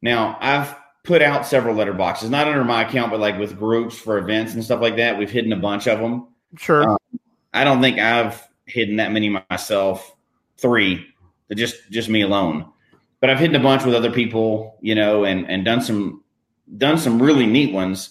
[0.01, 4.17] Now, I've put out several letterboxes, not under my account, but like with groups for
[4.17, 5.17] events and stuff like that.
[5.17, 6.27] We've hidden a bunch of them.
[6.57, 6.91] Sure.
[6.91, 6.97] Uh,
[7.53, 10.15] I don't think I've hidden that many myself.
[10.57, 11.07] Three,
[11.55, 12.71] just just me alone.
[13.21, 16.23] But I've hidden a bunch with other people, you know, and and done some
[16.77, 18.09] done some really neat ones.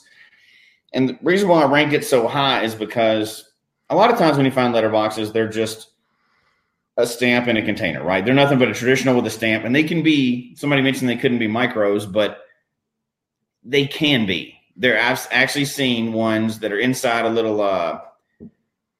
[0.92, 3.52] And the reason why I rank it so high is because
[3.90, 5.88] a lot of times when you find letterboxes, they're just
[6.96, 8.24] a stamp in a container, right?
[8.24, 10.54] They're nothing but a traditional with a stamp, and they can be.
[10.56, 12.40] Somebody mentioned they couldn't be micros, but
[13.64, 14.54] they can be.
[14.76, 17.60] There, I've actually seen ones that are inside a little.
[17.60, 18.00] uh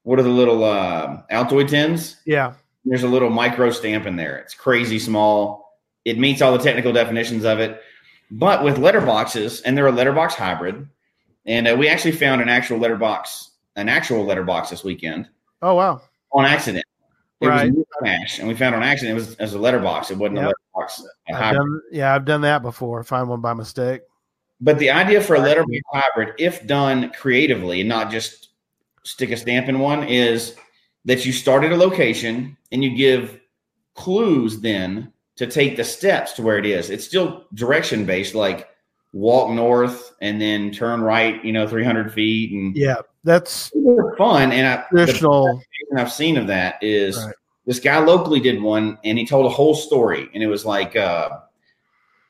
[0.02, 2.16] What are the little uh Altoid tins?
[2.26, 2.54] yeah.
[2.84, 4.38] There's a little micro stamp in there.
[4.38, 5.59] It's crazy small.
[6.04, 7.80] It meets all the technical definitions of it.
[8.30, 10.88] But with letterboxes, and they're a letterbox hybrid,
[11.46, 15.28] and uh, we actually found an actual letterbox, an actual letterbox this weekend
[15.62, 16.00] Oh wow.
[16.32, 16.84] on accident.
[17.40, 17.72] It Right.
[17.72, 19.12] was and we found on accident.
[19.12, 20.10] It was as a letterbox.
[20.10, 20.44] It wasn't Yep.
[20.44, 20.48] a
[20.78, 21.02] letterbox.
[21.28, 21.58] a I've hybrid.
[21.58, 23.02] done, yeah, I've done that before.
[23.02, 24.02] Find one by mistake.
[24.60, 28.50] But the idea for a letterbox hybrid, if done creatively and not just
[29.04, 30.54] stick a stamp in one, is
[31.06, 33.40] that you start at a location and you give
[33.94, 36.90] clues then to take the steps to where it is.
[36.90, 38.68] It's still direction based, like
[39.14, 42.52] walk north and then turn right, you know, 300 feet.
[42.52, 43.70] And Yeah, that's
[44.18, 44.52] fun.
[44.52, 45.62] And I, traditional.
[45.96, 47.34] I've seen of that is Right.
[47.64, 50.28] this guy locally did one and he told a whole story.
[50.34, 51.38] And it was like, uh, I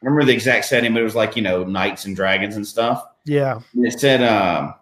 [0.06, 3.04] remember the exact setting, but it was like, you know, knights and dragons and stuff.
[3.24, 4.74] Yeah, And it said, um,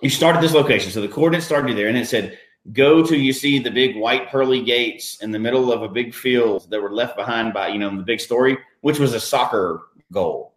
[0.00, 0.90] you start at this location.
[0.90, 1.88] So the coordinates started there.
[1.88, 2.38] And it said,
[2.72, 6.14] go to, you see the big white pearly gates in the middle of a big
[6.14, 9.82] field that were left behind by, you know, the big story, which was a soccer
[10.12, 10.54] goal.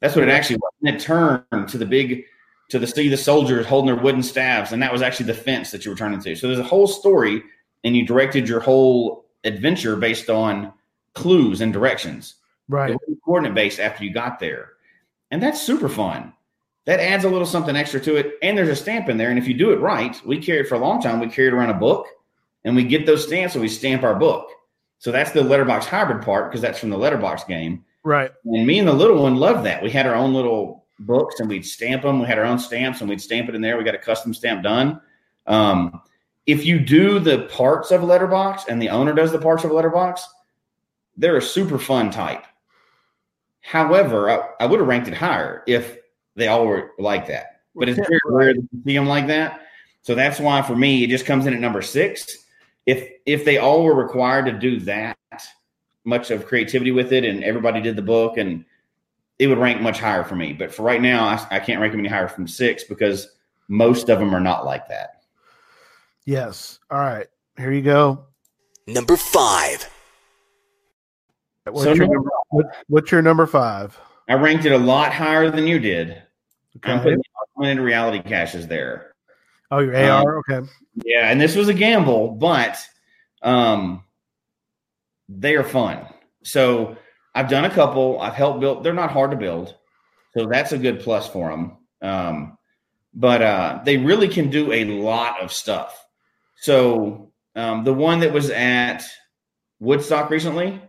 [0.00, 0.72] That's what it actually was.
[0.82, 2.24] And it turned to the big,
[2.70, 4.72] to the see the soldiers holding their wooden staves.
[4.72, 6.34] And that was actually the fence that you were turning to.
[6.34, 7.42] So there's a whole story
[7.84, 10.72] and you directed your whole adventure based on
[11.14, 12.34] clues and directions.
[12.68, 12.96] right.
[13.24, 14.72] Coordinate based after you got there.
[15.30, 16.32] And that's super fun.
[16.86, 18.34] That adds a little something extra to it.
[18.42, 19.30] And there's a stamp in there.
[19.30, 21.20] And if you do it right, we carry it for a long time.
[21.20, 22.06] We carried around a book
[22.64, 24.48] and we get those stamps and we stamp our book.
[24.98, 27.84] So that's the letterbox hybrid part because that's from the letterbox game.
[28.04, 28.30] Right.
[28.44, 29.82] And me and the little one loved that.
[29.82, 32.20] We had our own little books and we'd stamp them.
[32.20, 33.76] We had our own stamps and we'd stamp it in there.
[33.76, 35.00] We got a custom stamp done.
[35.46, 36.00] Um,
[36.46, 39.70] if you do the parts of a letterbox and the owner does the parts of
[39.72, 40.26] a letterbox,
[41.16, 42.44] they're a super fun type.
[43.60, 45.98] However, I, I would have ranked it higher if
[46.36, 47.60] they all were like that.
[47.74, 49.62] But it's very rare to see them like that.
[50.02, 52.44] So that's why for me it just comes in at number six.
[52.86, 55.16] If if they all were required to do that
[56.04, 58.64] much of creativity with it and everybody did the book and
[59.38, 60.52] it would rank much higher for me.
[60.52, 63.28] But for right now, I, I can't rank them any higher from six because
[63.68, 65.24] most of them are not like that.
[66.24, 66.78] Yes.
[66.90, 67.26] All right.
[67.58, 68.24] Here you go.
[68.86, 69.90] Number five.
[71.64, 73.98] What's, So your, number- number, what, what's your number five?
[74.28, 76.22] I ranked it a lot higher than you did.
[76.84, 77.22] I'm putting
[77.56, 79.14] augmented reality caches there.
[79.70, 80.38] Oh, your um, AR.
[80.38, 80.68] Okay.
[81.04, 82.78] Yeah, and this was a gamble, but
[83.42, 84.04] um,
[85.28, 86.06] they are fun.
[86.44, 86.96] So
[87.34, 88.20] I've done a couple.
[88.20, 88.84] I've helped build.
[88.84, 89.74] They're not hard to build,
[90.36, 91.76] so that's a good plus for them.
[92.02, 92.58] Um,
[93.14, 96.06] but uh, they really can do a lot of stuff.
[96.56, 99.04] So um, the one that was at
[99.80, 100.80] Woodstock recently,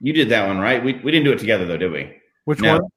[0.00, 0.82] you did that one, right?
[0.82, 2.16] We we didn't do it together though, did we?
[2.44, 2.74] Which No.
[2.74, 2.90] one?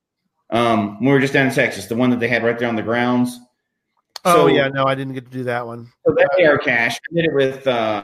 [0.56, 2.70] Um, when we were just down in Texas, the one that they had right there
[2.70, 3.40] on the grounds.
[4.24, 4.70] Oh, So- yeah.
[4.70, 5.92] No, I didn't get to do that one.
[6.06, 7.68] So that AR cache, I did it with.
[7.68, 8.04] Uh,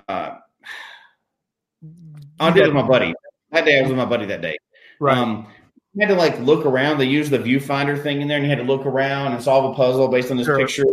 [2.39, 3.13] I did it with my buddy.
[3.51, 4.57] That day I was with my buddy that day.
[4.99, 5.17] Right.
[5.17, 5.47] Um,
[5.93, 6.97] you had to like look around.
[6.97, 9.71] They used the viewfinder thing in there, and you had to look around and solve
[9.71, 10.57] a puzzle based on this Sure.
[10.57, 10.85] picture.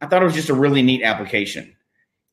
[0.00, 1.74] I thought it was just a really neat application,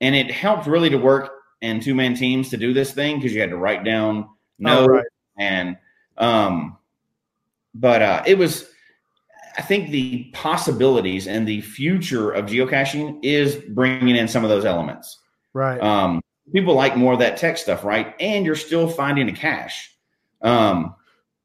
[0.01, 1.31] and it helped really to work
[1.61, 4.23] in two man teams to do this thing because you had to write down
[4.65, 5.05] Oh, notes right.
[5.37, 5.77] and
[6.17, 6.77] um,
[7.73, 8.69] but uh, it was.
[9.57, 14.63] I think the possibilities and the future of geocaching is bringing in some of those
[14.63, 15.19] elements.
[15.53, 15.81] Right.
[15.81, 16.21] Um,
[16.53, 18.15] people like more of that tech stuff, right?
[18.19, 19.93] And you're still finding a cache.
[20.41, 20.95] Um,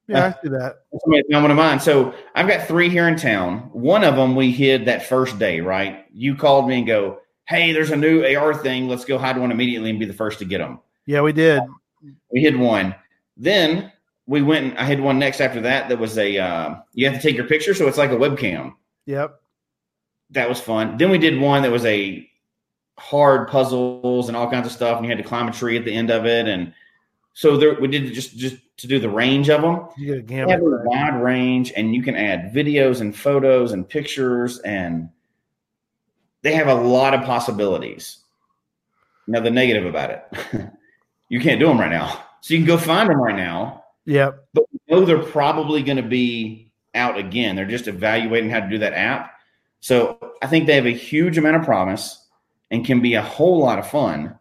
[0.07, 0.77] yeah, I see that.
[1.01, 1.81] somebody found one of mine.
[1.81, 3.71] So I've got three here in town.
[3.73, 6.05] One of them we hid that first day, right?
[6.13, 8.87] You called me and go, "Hey, there's a new AR thing.
[8.87, 11.63] Let's go hide one immediately and be the first to get them." Yeah, we did.
[12.31, 12.95] We hid one.
[13.37, 13.93] Then
[14.27, 15.89] we went and I had one next after that.
[15.89, 18.75] That was a uh, you have to take your picture, so it's like a webcam.
[19.07, 19.41] Yep.
[20.31, 20.97] That was fun.
[20.97, 22.29] Then we did one that was a
[22.99, 25.85] hard puzzles and all kinds of stuff, and you had to climb a tree at
[25.85, 26.49] the end of it.
[26.49, 26.73] And
[27.35, 29.89] so there, we did just just to do the range of them.
[29.99, 33.89] You get a have a wide range, and you can add videos and photos and
[33.89, 35.11] pictures, and
[36.43, 38.19] they have a lot of possibilities.
[39.27, 40.71] Now the negative about it,
[41.29, 42.23] you can't do them right now.
[42.41, 44.49] So you can go find them right now, Yep.
[44.53, 47.57] but we know they're probably going to be out again.
[47.57, 49.33] They're just evaluating how to do that app.
[49.81, 52.27] So I think they have a huge amount of promise
[52.71, 54.39] and can be a whole lot of fun,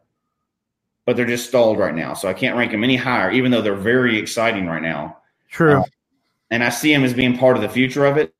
[1.06, 2.14] but they're just stalled right now.
[2.14, 5.18] So I can't rank them any higher, even though they're very exciting right now.
[5.50, 5.80] True.
[5.80, 5.84] Uh,
[6.52, 8.34] And I see them as being part of the future of it.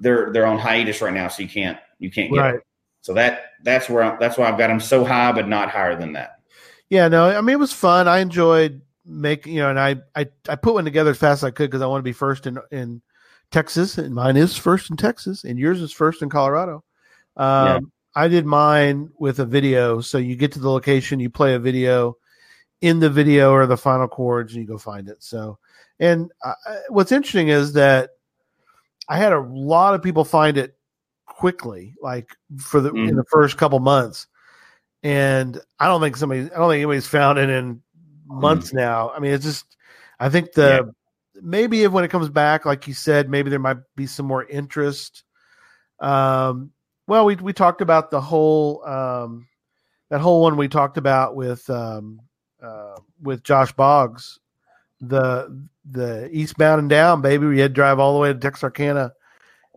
[0.00, 2.52] They're they're on hiatus right now, so you can't you can't get right.
[2.52, 2.62] them.
[3.00, 5.96] So that that's where I, that's why I've got them so high, but not higher
[5.96, 6.40] than that.
[6.90, 8.08] Yeah, no, I mean it was fun.
[8.08, 11.44] I enjoyed making, you know, and I I, I put one together as fast as
[11.44, 13.02] I could because I want to be first in in
[13.50, 16.84] Texas, and mine is first in Texas, and yours is first in Colorado.
[17.36, 17.78] Um, Yeah.
[18.16, 21.58] I did mine with a video, so you get to the location, you play a
[21.58, 22.16] video.
[22.80, 25.22] In the video or the final coords, and you go find it.
[25.22, 25.58] So,
[26.00, 26.52] and uh,
[26.90, 28.10] what's interesting is that
[29.08, 30.76] I had a lot of people find it
[31.24, 33.16] quickly, like for the in Mhm.
[33.16, 34.26] the first couple months.
[35.02, 37.80] And I don't think somebody, I don't think anybody's found it in
[38.34, 39.10] months now.
[39.10, 39.76] I mean, it's just,
[40.18, 40.92] I think the
[41.42, 44.44] maybe if when it comes back, like you said, maybe there might be some more
[44.44, 45.24] interest.
[46.00, 46.70] Um,
[47.06, 49.46] well, we we talked about the whole um,
[50.10, 52.20] that whole one we talked about with um,
[52.62, 54.38] uh, with Josh Boggs,
[55.00, 57.46] the the eastbound and down baby.
[57.46, 59.12] We had to drive all the way to Texarkana,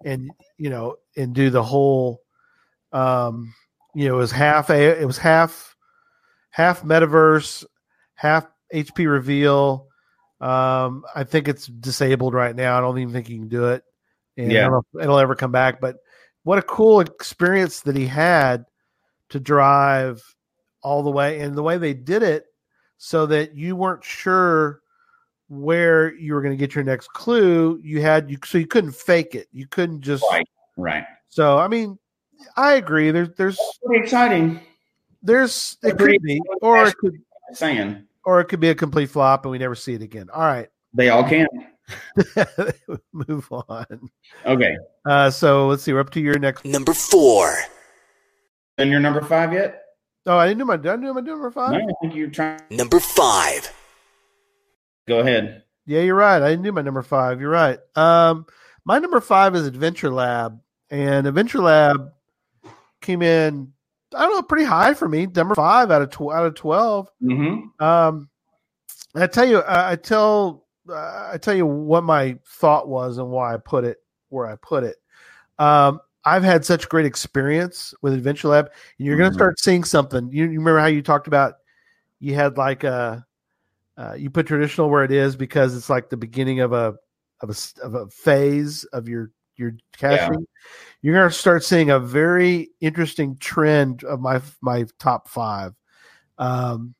[0.04, 2.22] and you know, and do the whole.
[2.94, 3.54] Um,
[3.94, 5.76] you know, it was half a, it was half,
[6.52, 7.66] half metaverse,
[8.18, 9.88] half HP reveal.
[10.42, 12.78] Um, I think it's disabled right now.
[12.78, 13.84] I don't even think you can do it.
[14.36, 14.62] And I Yeah.
[14.64, 15.80] don't know if it'll ever come back.
[15.80, 15.98] But
[16.44, 18.66] what a cool experience that he had
[19.30, 20.22] to drive
[20.84, 22.46] all the way and the way they did it
[22.98, 24.82] so that you weren't sure
[25.50, 27.80] where you were going to get your next clue.
[27.84, 29.48] You had you so you couldn't fake it.
[29.52, 30.48] You couldn't just Right.
[30.76, 31.06] Right.
[31.30, 31.98] so I mean
[32.56, 33.12] I agree.
[33.12, 34.60] There's there's Pretty exciting.
[35.24, 37.22] there's it Pretty could be or it could
[37.54, 40.30] Saying or it could be a complete flop and we never see it again.
[40.34, 40.68] All right.
[40.94, 41.48] they all can.
[43.14, 44.10] Move on.
[44.46, 44.76] Okay.
[45.06, 45.94] Uh, so let's see.
[45.94, 46.66] We're up to your next.
[46.66, 47.56] Number four.
[48.78, 49.82] And your number five yet?
[50.26, 50.76] Oh, I didn't do my.
[50.76, 51.72] Did I do my number five?
[51.72, 52.60] No, I think you're trying.
[52.70, 53.74] Number five.
[55.08, 55.64] Go ahead.
[55.86, 56.42] Yeah, you're right.
[56.42, 57.40] I didn't do my number five.
[57.40, 57.80] You're right.
[57.96, 58.46] Um,
[58.84, 62.12] my number five is Adventure Lab, and Adventure Lab
[63.00, 63.72] came in.
[64.18, 65.28] I don't know, pretty high for me.
[65.28, 67.10] Number five out of tw- out of twelve.
[67.22, 67.84] Mm-hmm.
[67.84, 68.30] Um,
[69.16, 73.30] I tell you, I, I tell, uh, I tell you what my thought was and
[73.30, 73.98] why I put it
[74.30, 74.98] where I put it.
[75.60, 78.66] Um, I've had such great experience with Adventure Lab,
[78.98, 79.34] and you're going Mhm.
[79.34, 80.30] to start seeing something.
[80.32, 81.54] You, you remember how you talked about
[82.20, 83.26] you had like a,
[83.98, 86.96] uh, you put traditional where it is because it's like the beginning of a
[87.42, 90.46] of a of a phase of your your caching.
[91.02, 95.74] You're going to start seeing a very interesting trend of my my top five.
[96.38, 96.94] Um,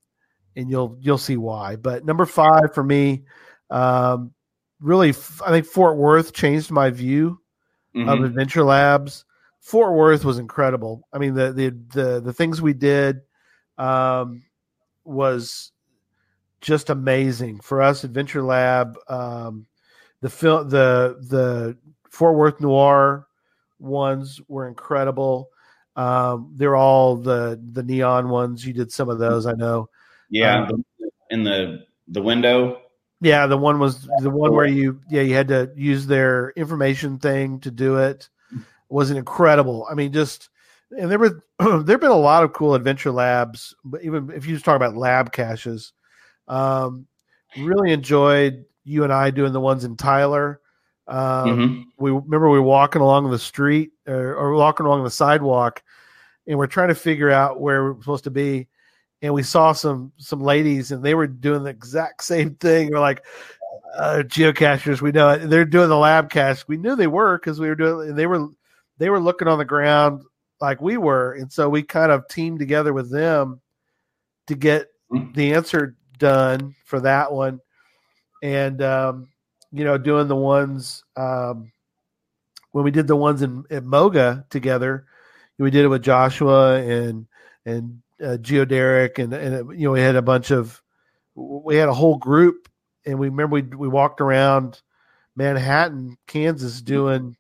[0.56, 1.76] and you'll you'll see why.
[1.76, 3.24] But number five for me,
[3.70, 4.34] um,
[4.80, 7.40] really, I think Fort Worth changed my view
[7.96, 8.26] of Mhm.
[8.26, 9.26] Adventure Labs.
[9.60, 11.08] Fort Worth was incredible.
[11.14, 13.22] I mean, the the the, the things we did
[13.78, 14.44] um,
[15.04, 15.72] was
[16.62, 18.04] just amazing for us.
[18.04, 19.68] Adventure Lab, um,
[20.22, 21.78] the film, the the
[22.18, 23.28] Fort Worth Noir
[23.78, 25.50] ones were incredible.
[25.96, 28.66] Um, they're all the the neon ones.
[28.66, 29.90] You did some of those, I know.
[30.32, 30.66] Yeah.
[30.66, 30.84] Um,
[31.30, 32.82] in the the window.
[33.22, 37.20] Yeah, the one was the one where you yeah you had to use their information
[37.20, 38.30] thing to do it.
[38.90, 39.86] Was incredible.
[39.88, 40.50] I mean, just
[40.90, 43.76] and there were there've been a lot of cool adventure labs.
[43.86, 45.94] But even if you just talk about lab caches,
[46.48, 47.06] um,
[47.56, 50.62] really enjoyed you and I doing the ones in Tyler.
[51.08, 51.86] Um, Mhm.
[51.98, 55.82] we remember we were walking along the street or, or walking along the sidewalk
[56.48, 58.68] and we're trying to figure out where we're supposed to be
[59.22, 63.00] and we saw some some ladies and they were doing the exact same thing we're
[63.00, 63.24] like
[63.96, 65.48] uh, geocachers we know it.
[65.50, 68.28] they're doing the lab cache we knew they were because we were doing and they
[68.28, 68.48] were
[68.98, 70.22] they were looking on the ground
[70.60, 73.62] like we were and so we kind of teamed together with them
[74.48, 74.88] to get
[75.34, 77.60] the answer done for that one
[78.44, 79.28] and um
[79.78, 81.72] you know doing the ones um
[82.72, 85.06] when we did the ones in at moga together
[85.58, 87.28] we did it with joshua and
[87.66, 90.82] and uh, geo derek and and you know we had a bunch of
[91.36, 92.70] we had a whole group
[93.06, 94.82] and we remember we we walked around
[95.36, 97.36] manhattan kansas doing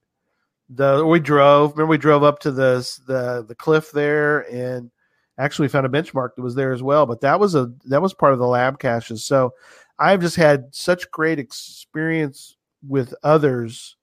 [0.70, 2.78] the we drove remember we drove up to the
[3.08, 4.92] the the cliff there and
[5.40, 8.14] actually found a benchmark that was there as well but that was a that was
[8.14, 9.24] part of the lab caches.
[9.24, 9.54] So
[10.00, 13.95] i've just had such great experience with others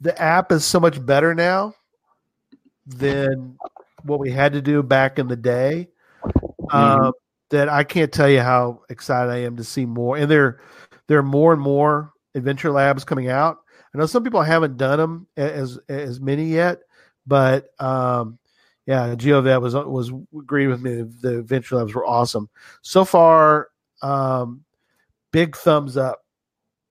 [0.00, 1.74] the app is so much better now
[2.86, 3.56] than
[4.02, 5.88] what we had to do back in the day.
[6.70, 7.12] Um,
[7.50, 10.16] that I can't tell you how excited I am to see more.
[10.16, 10.60] And there,
[11.06, 13.58] there are more and more adventure labs coming out.
[13.94, 16.80] I know some people haven't done them as as many yet,
[17.26, 18.38] but um,
[18.86, 21.02] yeah, GeoVet was was agreed with me.
[21.02, 22.48] The adventure labs were awesome
[22.80, 23.68] so far.
[24.02, 24.64] Um,
[25.32, 26.20] big thumbs up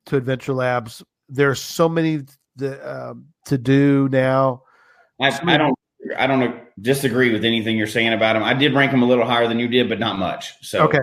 [0.08, 1.04] to Adventure Labs.
[1.30, 2.22] There's so many
[2.56, 4.64] the, um, to do now.
[5.20, 5.78] I, I don't
[6.18, 8.44] I don't disagree with anything you're saying about them.
[8.44, 10.54] I did rank them a little higher than you did, but not much.
[10.66, 11.00] So Okay.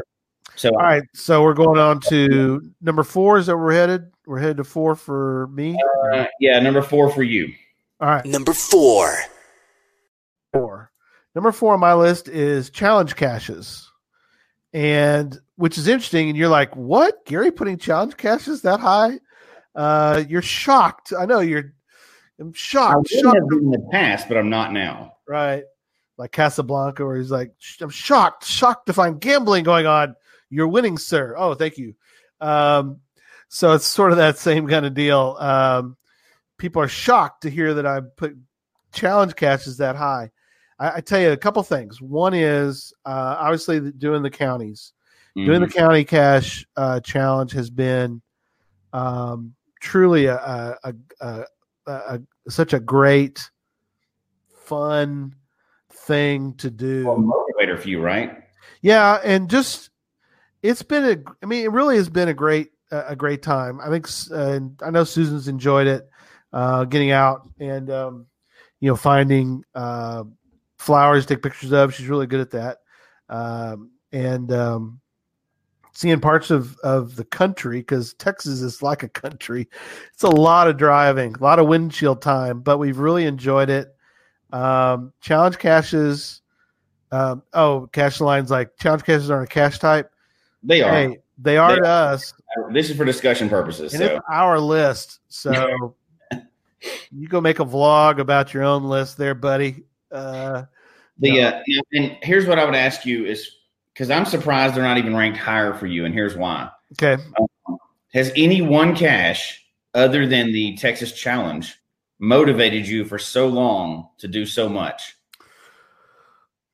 [0.57, 3.39] So All right, so we're going on to number four.
[3.39, 4.11] Is that where we're headed?
[4.27, 5.79] We're headed to four for me.
[6.13, 7.53] uh, yeah, number four for you.
[8.01, 9.15] All right, Number four.
[10.53, 10.91] four.
[11.37, 13.89] Number four on my list is challenge caches,
[14.73, 16.29] and which is interesting.
[16.29, 17.27] And you're like, "What?
[17.27, 19.19] Gary putting challenge caches that high?
[19.75, 21.13] Uh, you're shocked.
[21.19, 21.75] I know you're.
[22.39, 22.97] I'm shocked.
[22.97, 23.53] would shocked.
[23.53, 25.17] in the past, but I'm not now.
[25.27, 25.65] Right,
[26.17, 30.15] like Casablanca, where he's like, "I'm shocked, shocked to find gambling going on.
[30.49, 31.35] You're winning, sir.
[31.37, 31.95] Oh, thank you."
[32.41, 33.01] Um,
[33.49, 35.37] so it's sort of that same kind of deal.
[35.41, 35.97] Um,
[36.57, 38.37] people are shocked to hear that I put
[38.93, 40.31] challenge caches that high.
[40.79, 42.01] I, I tell you a couple things.
[42.01, 44.93] One is uh, obviously the- doing the counties.
[45.37, 45.73] Doing the Mhm.
[45.73, 48.23] county cache uh, challenge has been
[48.93, 50.37] um, truly a,
[50.83, 51.45] a, a,
[51.87, 53.51] a, such a great,
[54.65, 55.35] fun
[55.93, 57.07] thing to do.
[57.07, 58.43] Well, motivator for you, right?
[58.83, 59.91] Yeah, and just
[60.63, 61.31] it's been a.
[61.43, 63.81] I mean, it really has been a great a great time.
[63.81, 66.09] I think, uh, and I know Susan's enjoyed it,
[66.53, 68.27] uh, getting out and um,
[68.81, 70.25] you know finding uh,
[70.79, 71.95] flowers to take pictures of.
[71.95, 72.79] She's really good at that,
[73.29, 75.01] um, and um,
[75.99, 79.67] seeing parts of of the country because Texas is like a country.
[80.15, 83.89] It's a lot of driving, a lot of windshield time, but we've really enjoyed it.
[84.53, 86.41] Um, challenge caches.
[87.11, 90.13] Um, oh, cache lines like challenge caches aren't a cache type.
[90.63, 90.93] They are.
[90.93, 92.33] Hey, they are They to us,
[92.73, 93.93] This is for discussion purposes.
[93.93, 95.19] and So it's our list.
[95.27, 95.97] So
[97.11, 99.83] you go make a vlog about your own list, there, buddy.
[100.13, 100.63] Uh,
[101.19, 101.49] the no.
[101.49, 103.58] uh, and here's what I would ask you is
[103.99, 106.71] because I'm surprised they're not even ranked higher for you, and here's why.
[106.93, 107.21] okay,
[108.13, 109.61] Has any one cache
[109.93, 111.75] other than the Texas Challenge
[112.21, 115.17] motivated you for so long to do so much?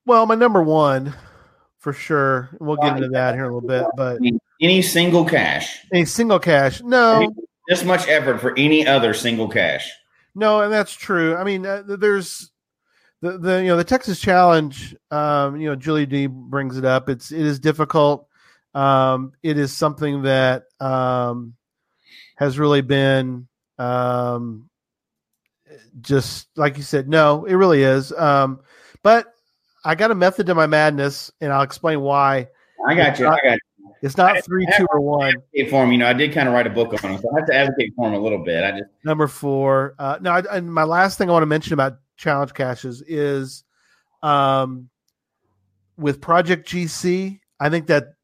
[0.05, 1.15] well, my number one
[1.79, 2.51] for sure.
[2.61, 4.19] We'll get into that here in a little bit, but
[4.61, 7.35] any single cache, any single cache, no,
[7.69, 9.91] this much effort for any other single cache.
[10.35, 11.37] No, and that's true.
[11.37, 12.51] I mean, uh, there's
[13.25, 14.95] the the you know the Texas Challenge.
[15.11, 17.09] Um, you know, Julie D brings it up.
[17.09, 18.29] It's it is difficult.
[18.75, 21.55] Um, it is something that um,
[22.37, 23.49] has really been
[23.79, 24.69] um,
[26.03, 27.09] just like you said.
[27.09, 28.13] No, it really is.
[28.13, 28.61] Um,
[29.03, 29.27] but
[29.87, 32.49] I got a method to my madness, and I'll explain why.
[32.87, 33.27] I got you.
[33.27, 33.59] I got
[34.03, 35.33] It's not three, two, or one.
[35.71, 35.93] for him.
[35.93, 37.55] You know, I did kind of write a book on him, so I have to
[37.55, 38.65] advocate for him a little bit.
[38.65, 39.95] I just Number four.
[39.99, 43.65] Uh, no, I, and my last thing I want to mention about challenge caches is
[44.23, 44.89] um,
[45.97, 47.41] with Project GC.
[47.61, 48.15] I think that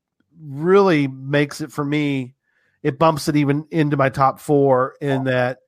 [0.41, 2.34] really makes it for me.
[2.82, 5.59] It bumps it even into my top four in that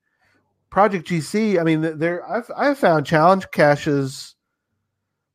[0.70, 1.61] Project GC.
[1.61, 4.34] I mean, there I've I've found challenge caches.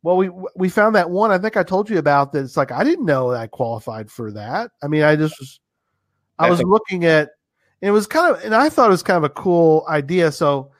[0.01, 1.31] Well, we we found that one.
[1.31, 2.43] I think I told you about that.
[2.43, 4.71] It's like I didn't know that I qualified for that.
[4.81, 5.59] I mean, I just was.
[6.39, 7.29] I was looking at
[7.81, 10.71] it was kind of and i thought it was kind of a cool idea so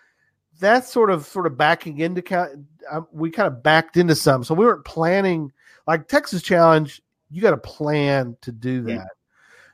[0.60, 4.44] that's sort of sort of backing into kind um, we kind of backed into some.
[4.44, 5.52] So we weren't planning
[5.88, 8.92] like texas challenge you got to plan to do that.
[8.92, 9.06] Yeah.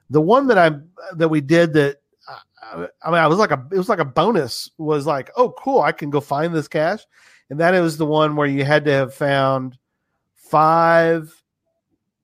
[0.10, 0.72] the one that i
[1.16, 1.98] that we did that
[2.62, 5.54] I, I mean i was like a it was like a bonus was like oh
[5.58, 7.06] cool i can go find this cache.
[7.50, 9.78] And that was the one where you had to have found
[10.36, 11.34] five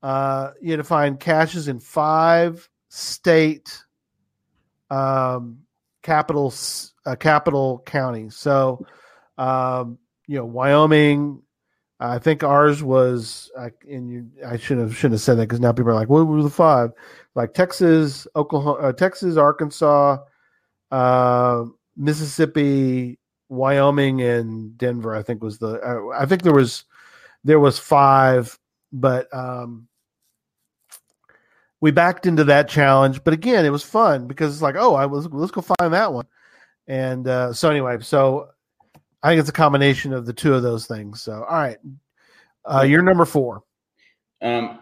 [0.02, 3.84] uh you had to find caches in five state
[4.90, 5.60] um,
[6.02, 6.52] capital
[7.06, 8.30] s- uh, capital county.
[8.30, 8.86] So,
[9.38, 11.42] um, you know, Wyoming.
[12.02, 15.60] I think ours was, I, and you, I should have shouldn't have said that because
[15.60, 16.92] now people are like, "What were the five?
[17.34, 20.16] Like Texas, Oklahoma, uh, Texas, Arkansas,
[20.90, 21.64] uh,
[21.96, 23.18] Mississippi,
[23.50, 25.14] Wyoming, and Denver.
[25.14, 25.78] I think was the.
[25.80, 26.84] Uh, I think there was
[27.44, 28.58] there was five,
[28.92, 29.88] but um,
[31.80, 33.22] we backed into that challenge.
[33.24, 36.12] But again, it was fun because it's like, oh, I was let's go find that
[36.14, 36.26] one.
[36.90, 38.48] And uh, so anyway, so
[39.22, 41.22] I think it's a combination of the two of those things.
[41.22, 41.78] So all right,
[42.64, 43.62] uh, you're number four.
[44.42, 44.80] Um,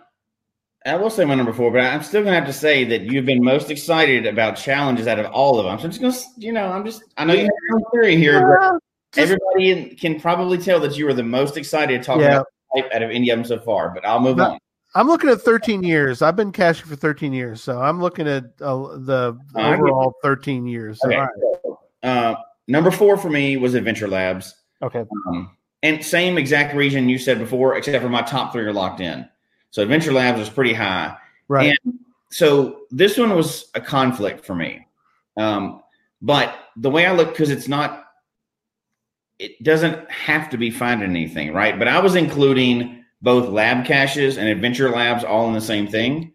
[0.87, 3.27] I will say my number four, but I'm still gonna have to say that you've
[3.27, 5.79] been most excited about challenges out of all of them.
[5.79, 8.17] So I'm just gonna, you know, I'm just, I know you have your own theory
[8.17, 8.81] here, but
[9.21, 12.37] everybody in, can probably tell that you were the most excited to talk Yeah.
[12.37, 13.91] about the type out of any of them so far.
[13.91, 14.59] But I'll move on.
[14.95, 16.23] I'm looking at 13 years.
[16.23, 20.67] I've been caching for 13 years, so I'm looking at uh, the I overall 13
[20.67, 21.01] years.
[21.03, 21.17] So, Okay.
[21.19, 21.48] all right.
[22.03, 24.55] Uh, number four for me was Adventure Labs.
[24.83, 25.05] Okay.
[25.27, 25.51] Um,
[25.83, 29.29] and same exact reason you said before, except for my top three are locked in.
[29.71, 31.17] So Adventure Labs was pretty high.
[31.49, 31.77] Right.
[31.85, 31.99] And
[32.31, 34.87] so this one was a conflict for me.
[35.37, 35.83] Um,
[36.21, 38.05] but the way I look, because it's not,
[39.39, 41.79] it doesn't have to be finding anything, right?
[41.79, 46.33] But I was including both lab caches and adventure labs all in the same thing.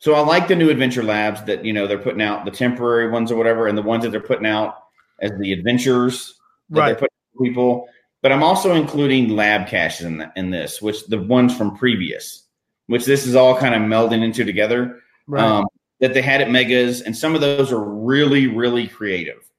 [0.00, 3.10] So I like the new adventure labs that, you know, they're putting out the temporary
[3.10, 4.76] ones or whatever, and the ones that they're putting out
[5.20, 6.34] as the adventures
[6.70, 6.86] that Right.
[6.88, 7.88] they're putting people.
[8.22, 12.44] But I'm also including lab caches in, the, in this, which the ones from previous,
[12.86, 15.42] which this is all kind of melding into together Right.
[15.42, 15.66] um,
[16.00, 19.50] that they had at Megas, and some of those are really, really creative,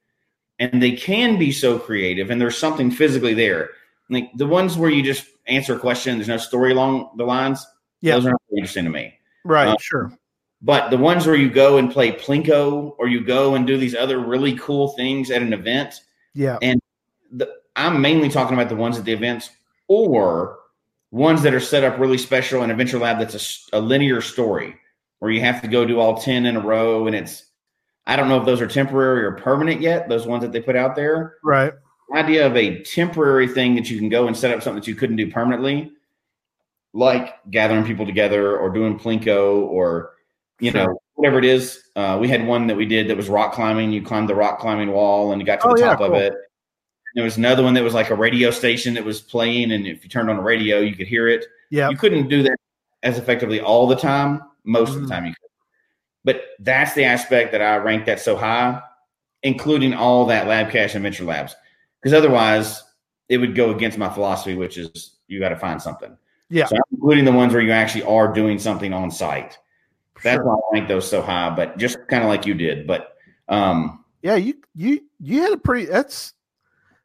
[0.58, 3.70] and they can be so creative, and there's something physically there.
[4.08, 7.64] Like the ones where you just answer a question, there's no story along the lines.
[8.00, 8.14] Yeah.
[8.14, 9.14] those are not really interesting to me.
[9.44, 9.68] right.
[9.68, 10.12] uh, sure.
[10.62, 13.94] But the ones where you go and play plinko, or you go and do these
[13.94, 16.02] other really cool things at an event,
[16.34, 16.58] Yeah.
[16.62, 16.80] And
[17.32, 19.50] the, I'm mainly talking about the ones at the events
[19.88, 20.58] or
[21.10, 24.76] ones that are set up really special in Adventure Lab that's a linear story
[25.18, 27.06] where you have to go do all 10 in a row.
[27.06, 27.44] And it's,
[28.06, 30.76] I don't know if those are temporary or permanent yet, those ones that they put
[30.76, 31.36] out there.
[31.42, 31.72] Right.
[32.10, 34.88] The idea of a temporary thing that you can go and set up something that
[34.88, 35.92] you couldn't do permanently,
[36.92, 40.12] like gathering people together or doing Plinko or,
[40.60, 41.82] you know, whatever it is.
[41.96, 43.92] Uh, we had one that we did that was rock climbing.
[43.92, 46.10] You climbed the rock climbing wall and you got to Oh, the yeah, top of
[46.12, 46.20] cool.
[46.20, 46.34] it.
[47.14, 50.04] There was another one that was like a radio station that was playing, and if
[50.04, 51.44] you turned on the radio, you could hear it.
[51.70, 51.88] Yeah.
[51.90, 52.56] You couldn't do that
[53.02, 54.42] as effectively all the time.
[54.64, 55.02] Most of Mhm.
[55.02, 55.50] the time, you could.
[56.22, 58.80] But that's the aspect that I rank that so high,
[59.42, 61.56] including all that lab cache and venture labs,
[62.00, 62.84] because otherwise
[63.28, 66.16] it would go against my philosophy, which is you got to find something.
[66.50, 66.66] Yeah.
[66.66, 69.56] So I'm including the ones where you actually are doing something on site.
[70.22, 70.44] That's Sure.
[70.44, 71.50] why I rank those so high.
[71.50, 73.16] But just kind of like you did, but
[73.48, 74.36] um, Yeah.
[74.36, 75.86] You you you had a pretty.
[75.86, 76.34] That's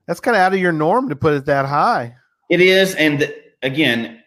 [0.08, 2.16] that's kind of out of your norm to put it that high.
[2.50, 3.34] It is, and
[3.64, 4.22] again,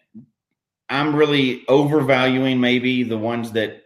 [0.89, 3.83] I'm really overvaluing maybe the ones that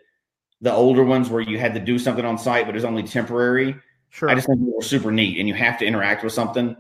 [0.62, 3.76] the older ones where you had to do something on site, but it's only temporary.
[4.10, 4.30] Sure.
[4.30, 6.76] I just think they were super neat, and you have to interact with something.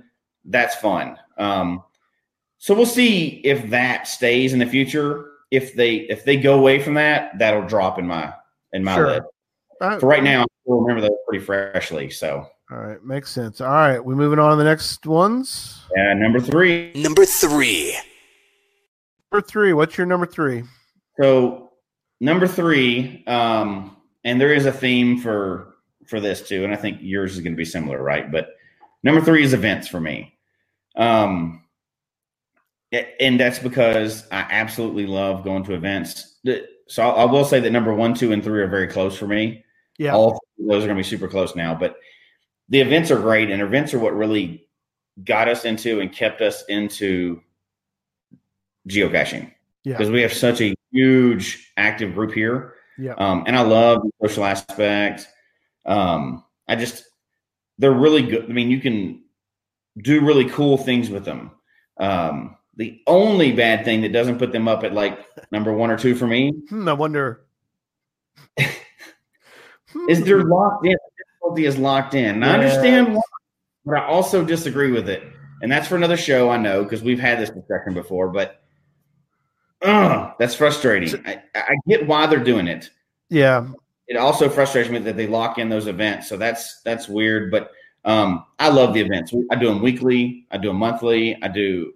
[0.45, 1.18] That's fun.
[1.38, 1.84] Um,
[2.58, 5.32] so we'll see if that stays in the future.
[5.53, 8.34] If they if they go away from that, that'll drop in my
[8.73, 9.05] in my Sure.
[9.07, 9.21] list.
[9.80, 12.09] Uh, For right now, I still remember those pretty freshly.
[12.09, 13.03] So, All right.
[13.03, 13.61] Makes sense.
[13.61, 14.03] All right.
[14.03, 15.84] we're moving on to the next ones.
[15.95, 16.91] Yeah, number three.
[16.95, 17.95] Number three.
[19.31, 19.73] Number three.
[19.73, 20.63] What's your number three?
[21.21, 21.71] So
[22.19, 25.75] number three, um, and there is a theme for
[26.07, 28.31] for this too, and I think yours is going to be similar, right?
[28.31, 28.47] But
[29.03, 30.34] number three is events for me,
[30.95, 31.62] um, a-
[33.20, 36.38] and that's because I absolutely love going to events.
[36.88, 39.64] So I will say that number one, two, and three are very close for me.
[39.98, 40.14] Yeah.
[40.14, 41.98] All those are going to be super close now, but
[42.70, 44.68] the events are great, and events are what really
[45.24, 47.41] got us into and kept us into
[48.90, 49.52] geocaching
[49.84, 49.94] Yeah.
[49.94, 52.76] because we have such a huge active group here.
[52.98, 53.14] Yeah.
[53.14, 55.28] Um, and I love the social aspect.
[55.86, 57.06] Um, I just,
[57.78, 58.45] they're really good.
[58.49, 59.24] I mean, you can
[59.98, 61.52] do really cool things with them.
[61.98, 65.20] Um, the only bad thing that doesn't put them up at like
[65.52, 67.45] number one or two for me Hmm, I wonder.
[70.10, 70.94] is they're locked in.
[70.94, 72.36] The difficulty is locked in.
[72.36, 73.22] And I understand why,
[73.86, 75.24] but I also disagree with it.
[75.62, 78.62] And that's for another show, I know, because we've had this discussion before, but
[79.82, 81.24] uh, that's frustrating.
[81.26, 82.90] I, I get why they're doing it.
[83.30, 83.68] Yeah.
[84.08, 86.28] it also frustrates me that they lock in those events.
[86.28, 87.52] So that's that's weird.
[87.52, 87.72] But
[88.06, 89.34] um, I love the events.
[89.52, 90.45] I do them weekly.
[90.52, 91.41] I do them monthly.
[91.41, 91.94] I do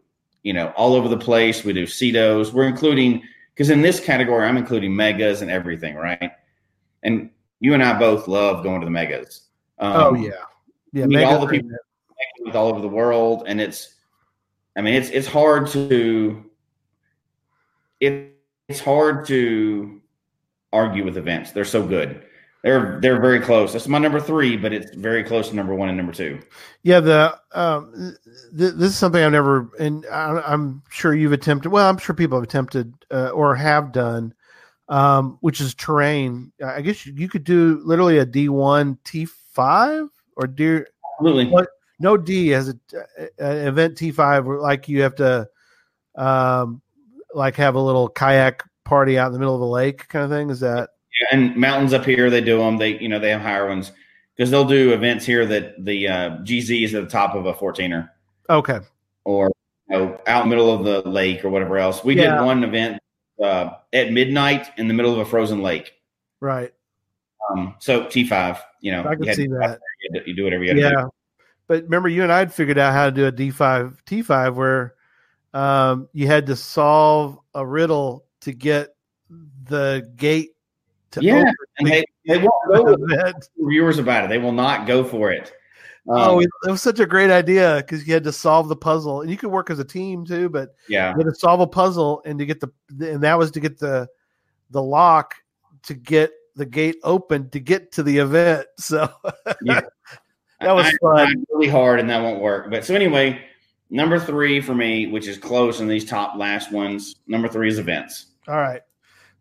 [0.48, 1.66] you know all over the place.
[1.66, 2.54] We do CITOs.
[2.54, 3.22] We're including
[3.54, 6.32] because in this category I'm including megas and everything, right?
[7.04, 9.42] And you and I both love going to the megas.
[9.78, 10.32] Um, oh yeah.
[10.94, 11.06] Yeah.
[11.06, 11.72] Mean, all the people
[12.40, 13.96] with all over the world, and it's
[14.78, 16.46] I mean it's it's hard to
[18.00, 18.34] it,
[18.70, 20.02] it's hard to
[20.72, 21.52] argue with events.
[21.52, 22.24] They're so good.
[22.64, 23.74] They're they're very close.
[23.74, 26.40] That's my number three, but it's very close to number one and number two.
[26.84, 28.16] Yeah, the um,
[28.58, 31.70] th- this is something I've never, and I, I'm sure you've attempted.
[31.70, 34.34] Well, I'm sure people have attempted uh, or have done,
[34.90, 36.52] um, which is terrain.
[36.64, 40.82] I guess you, you could do literally a D1 T5 or D
[41.20, 41.48] Absolutely.
[41.48, 41.70] What?
[42.00, 42.76] no D as a,
[43.40, 45.48] an event T5 where like you have to,
[46.16, 46.82] um,
[47.34, 50.32] like have a little kayak party out in the middle of the lake kind of
[50.32, 50.50] thing.
[50.50, 50.90] Is that
[51.32, 52.78] and mountains up here, they do them.
[52.78, 53.92] They you know they have higher ones
[54.36, 57.54] because they'll do events here that the uh, GZ is at the top of a
[57.54, 58.10] 14er.
[58.50, 58.80] Okay.
[59.26, 59.52] or
[59.90, 62.04] you know, out in the middle of the lake or whatever else.
[62.04, 62.38] We Yeah.
[62.38, 63.02] did one event
[63.44, 65.94] uh, at midnight in the middle of a frozen lake.
[66.40, 66.74] Right.
[67.50, 69.80] Um, so T5, you know, I can see that.
[70.26, 70.90] you do whatever you Yeah.
[70.90, 71.10] do.
[71.68, 74.94] But remember, you and I had figured out how to do a D5 T5 where
[75.54, 78.96] um, you had to solve a riddle to get
[79.66, 80.52] the gate
[81.20, 81.44] Yeah.
[81.80, 83.50] And they, they won't go with the event.
[83.58, 84.30] reviewers about it.
[84.30, 85.52] They will not go for it.
[86.10, 88.76] Oh, Um, it it was such a great idea because you had to solve the
[88.78, 90.48] puzzle, and you could work as a team too.
[90.50, 91.12] But yeah.
[91.12, 92.70] you had to solve a puzzle, and to get the
[93.00, 94.08] and that was to get the
[94.72, 95.36] the lock
[95.84, 98.66] to get the gate open to get to the event.
[98.80, 99.10] So
[99.62, 99.82] Yeah.
[100.62, 101.28] that was I- fun.
[101.28, 102.70] I really hard and that won't work.
[102.72, 103.42] But so anyway,
[103.90, 107.80] number three for me, which is close in these top last ones, number three is
[107.80, 108.28] events.
[108.48, 108.82] All right.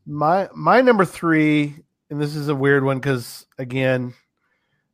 [0.07, 1.75] My my number three,
[2.11, 4.15] and this is a weird one because again,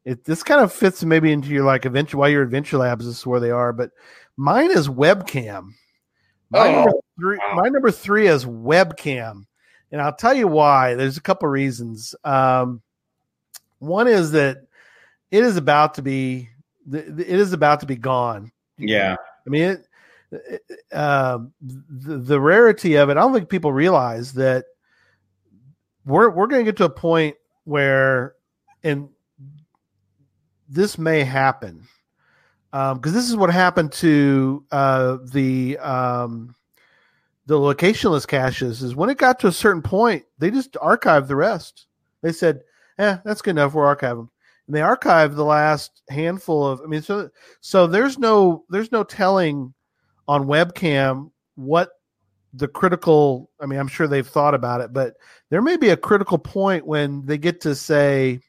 [0.04, 3.26] it this kind of fits maybe into your like adventure while your adventure labs is
[3.26, 3.90] where they are, but
[4.36, 5.72] mine is webcam.
[6.50, 7.54] My, Oh, number three, wow.
[7.56, 9.44] my number three is webcam.
[9.90, 10.94] And I'll tell you why.
[10.94, 12.14] There's a couple reasons.
[12.24, 12.80] Um,
[13.78, 14.58] one is that
[15.30, 16.48] it is about to be
[16.90, 18.50] it is about to be gone.
[18.78, 19.16] Yeah.
[19.46, 19.86] I mean, it,
[20.30, 23.12] it, um, the, the rarity of it.
[23.12, 24.64] I don't think people realize that
[26.04, 28.34] we're we're going to get to a point where,
[28.82, 29.08] and
[30.68, 31.86] this may happen
[32.72, 36.54] because this is what happened to uh, the um,
[37.46, 38.82] the locationless caches.
[38.82, 41.86] Is when it got to a certain point, they just archived the rest.
[42.22, 42.62] They said,
[42.98, 43.74] "Eh, that's good enough.
[43.74, 44.28] We're archiving."
[44.66, 46.80] And they archived the last handful of.
[46.80, 47.28] I mean, so
[47.60, 49.74] so there's no there's no telling
[50.26, 51.90] on webcam what
[52.54, 55.14] the critical i mean i'm sure they've thought about it but
[55.48, 58.40] there may be a critical point when they get to say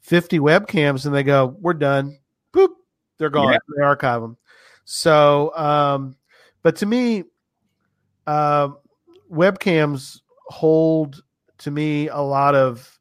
[0.00, 2.18] 50 webcams and they go we're done.
[2.52, 2.68] Boop
[3.18, 3.52] they're gone.
[3.52, 3.58] Yeah.
[3.76, 4.36] they archive them
[4.84, 6.16] so um
[6.62, 7.24] but to me
[8.26, 8.76] um
[9.30, 11.22] webcams hold
[11.58, 12.98] to me a lot of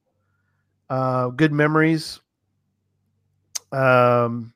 [0.90, 2.20] uh good memories.
[3.72, 4.54] Um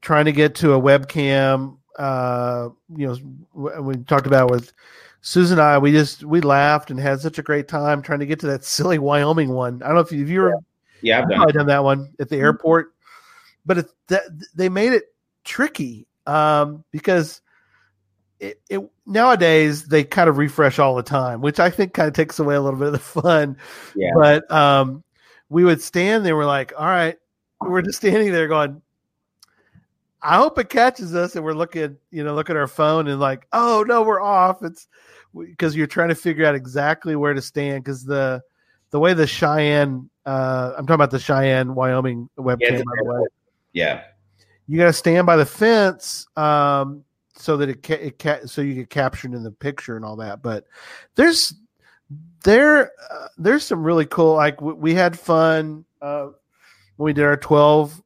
[0.00, 4.72] trying to get to a webcam uh you know we talked about with
[5.22, 8.26] susan and i we just we laughed and had such a great time trying to
[8.26, 10.54] get to that silly wyoming one i don't know if you if you were
[11.02, 11.36] Yeah, I've I've done.
[11.36, 12.94] probably done that one at the airport,
[13.64, 14.22] but it, that,
[14.54, 15.04] they made it
[15.44, 17.40] tricky um, because
[18.40, 22.14] it, it nowadays they kind of refresh all the time, which I think kind of
[22.14, 23.56] takes away a little bit of the fun.
[23.94, 24.10] Yeah.
[24.14, 25.04] But um,
[25.48, 27.16] we would stand there, we're like, all right,
[27.60, 28.82] we're just standing there going,
[30.26, 33.20] I hope it catches us, and we're looking, you know, look at our phone and
[33.20, 34.62] like, oh no, we're off.
[34.64, 34.88] It's
[35.32, 38.42] because you're trying to figure out exactly where to stand because the
[38.90, 43.04] the way the Cheyenne, uh, I'm talking about the Cheyenne, Wyoming webcam, Yeah, by the
[43.04, 43.26] way.
[43.72, 44.02] Yeah.
[44.66, 47.04] You got to stand by the fence um,
[47.36, 50.16] so that it, ca- it ca- so you get captured in the picture and all
[50.16, 50.42] that.
[50.42, 50.64] But
[51.14, 51.54] there's
[52.42, 54.34] there uh, there's some really cool.
[54.34, 56.30] Like we, we had fun uh,
[56.96, 58.02] when we did our 12,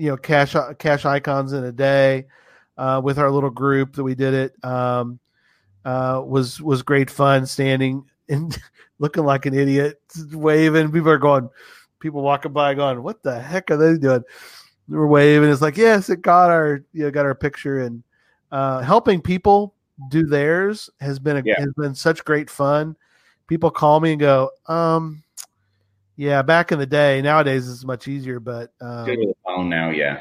[0.00, 2.24] you know, cache cache icons in a day
[2.78, 4.64] uh, with our little group that we did it.
[4.64, 5.20] Um,
[5.84, 8.56] uh, was was great fun standing and
[8.98, 10.00] looking like an idiot,
[10.32, 10.90] waving.
[10.90, 11.50] People are going,
[12.00, 14.22] people walking by going, "What the heck are they doing?"
[14.88, 15.50] We're waving.
[15.50, 18.02] It's like, yes, it got our you know got our picture and
[18.50, 19.74] uh, helping people
[20.08, 21.60] do theirs has been a, Yeah.
[21.60, 22.96] has been such great fun.
[23.48, 25.22] People call me and go, um,
[26.20, 27.22] yeah, back in the day.
[27.22, 29.88] Nowadays it's much easier, but um, Good with the phone now.
[29.88, 30.20] Yeah.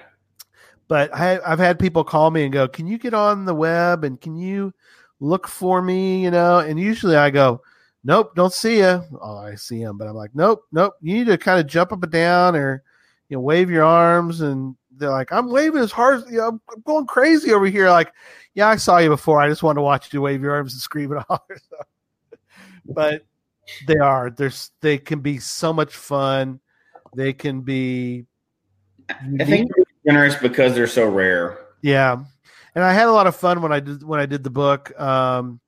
[0.88, 4.05] but I, I've had people call me and go, "Can you get on the web
[4.05, 4.73] and can you
[5.19, 7.61] look for me?" You know, and usually I go,
[8.05, 11.27] "Nope, don't see you." Oh, I see him, but I'm like, "Nope, nope." You need
[11.27, 12.81] to kind of jump up and down or
[13.27, 16.61] you know wave your arms, and they're like, "I'm waving as hard as you know,
[16.73, 18.13] I'm going crazy over here." Like,
[18.53, 19.41] yeah, I saw you before.
[19.41, 21.57] I just wanted to watch you wave your arms and scream and holler.
[21.69, 21.77] So.
[22.85, 23.26] But
[23.87, 24.29] they are.
[24.29, 26.59] There's they can be so much fun.
[27.15, 28.25] They can be.
[29.09, 31.59] I think they're generous because they're so rare.
[31.81, 32.21] Yeah,
[32.75, 34.97] and I had a lot of fun when I did when I did the book.
[34.99, 35.59] Um,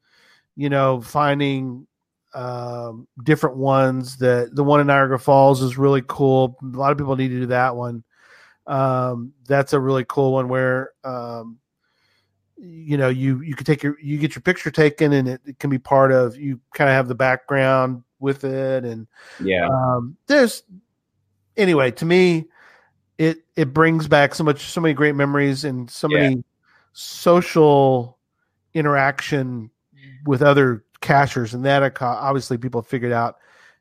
[0.56, 1.88] you know, finding
[2.34, 4.18] um, different ones.
[4.18, 6.57] That the one in Niagara Falls is really cool.
[6.61, 8.03] A lot of people need to do that one.
[8.68, 11.57] Um, that's a really cool one where um,
[12.64, 15.58] you know you you can take your you get your picture taken and it, it
[15.60, 19.08] can be part of you kind of have the background with it and
[19.44, 19.68] Yeah.
[19.68, 20.62] um, there's
[21.58, 22.46] anyway to me
[23.18, 26.20] it it brings back so much so many great memories and so Yeah.
[26.20, 26.44] many
[26.94, 28.20] social
[28.76, 29.72] interaction
[30.26, 33.38] with other cachers and that obviously people figured out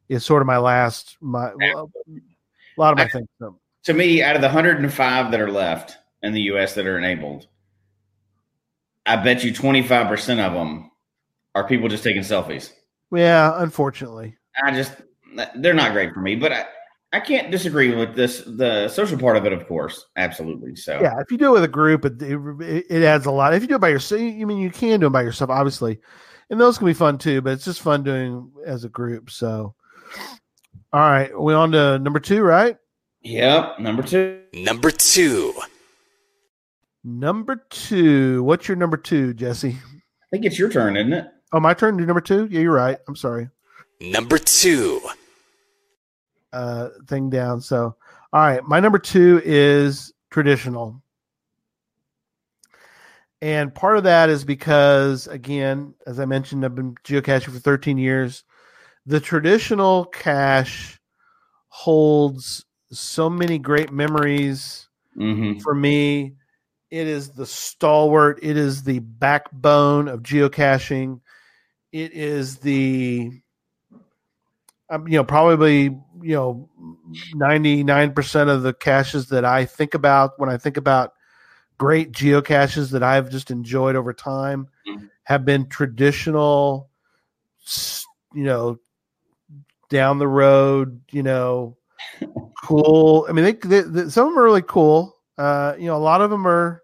[0.08, 3.94] is sort of my last my well, a lot of my I- things so, to
[3.94, 6.74] me, out of the 105 that are left in the U.S.
[6.74, 7.46] that are enabled,
[9.10, 10.88] I bet you 25% of them
[11.56, 12.72] are people just taking selfies.
[13.12, 14.36] Yeah, unfortunately.
[14.64, 14.92] I just,
[15.56, 16.66] they're not great for me, but I,
[17.12, 20.06] I can't disagree with this, the social part of it, of course.
[20.16, 20.76] Absolutely.
[20.76, 23.52] So, Yeah, if you do it with a group, it, it, it adds a lot.
[23.52, 25.98] If you do it by yourself, you mean you can do it by yourself, obviously,
[26.48, 27.40] and those can be fun too.
[27.40, 29.28] But it's just fun doing as a group.
[29.30, 29.74] So,
[30.92, 32.76] all right, we on to number two, right?
[33.22, 33.80] yep.
[33.80, 34.42] Number two.
[34.54, 35.52] Number two.
[37.04, 38.42] Number two.
[38.42, 39.70] What's your number two, Jesse?
[39.70, 41.26] I think it's your turn, isn't it?
[41.52, 42.46] Oh, my turn to number two.
[42.50, 42.98] Yeah, you're right.
[43.08, 43.48] I'm sorry.
[44.00, 45.00] Number two.
[46.52, 47.60] uh thing down.
[47.60, 47.96] So,
[48.32, 51.02] all right, my number two is traditional.
[53.42, 57.96] And part of that is because, again, as I mentioned, I've been geocaching for 13
[57.96, 58.44] years.
[59.06, 61.00] The traditional cache
[61.68, 64.86] holds so many great memories
[65.18, 65.58] Mm-hmm.
[65.60, 66.34] for me.
[66.90, 71.20] It is the stalwart, it is the backbone of geocaching.
[71.92, 73.30] It is the
[74.90, 76.68] um, you know, probably, you know,
[77.34, 81.12] 99% of the caches that I think about when I think about
[81.78, 85.08] great geocaches that I've just enjoyed over time Mhm.
[85.22, 86.90] have been traditional,
[88.34, 88.78] you know,
[89.90, 91.76] down the road, you know,
[92.64, 93.26] cool.
[93.28, 95.16] I mean, they, they, they, some of them are really cool.
[95.40, 96.82] Uh, you know, a lot of them are,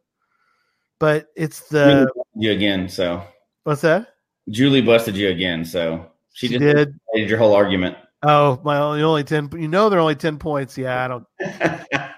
[0.98, 2.88] but it's the, you again.
[2.88, 3.22] So
[3.64, 4.14] what's that?
[4.48, 5.62] Julie busted you again.
[5.62, 7.28] So she, She just did.
[7.28, 7.98] your whole argument.
[8.22, 10.78] Oh, my only, only 10, you know, they're only 10 points.
[10.78, 11.04] Yeah.
[11.04, 11.26] I don't,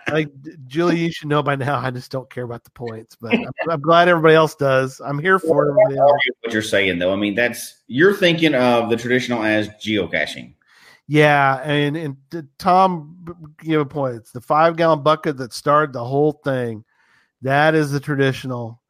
[0.12, 0.28] like
[0.68, 1.80] Julie, you should know by now.
[1.80, 5.00] I just don't care about the points, but I'm, I'm glad everybody else does.
[5.04, 6.20] I'm here for everybody else.
[6.42, 7.12] what you're saying though.
[7.12, 10.54] I mean, that's you're thinking of the traditional as geocaching.
[11.08, 12.16] Yeah, and and
[12.58, 14.16] Tom gave a point.
[14.16, 16.84] It's the five gallon bucket that started the whole thing.
[17.42, 18.82] That is the traditional.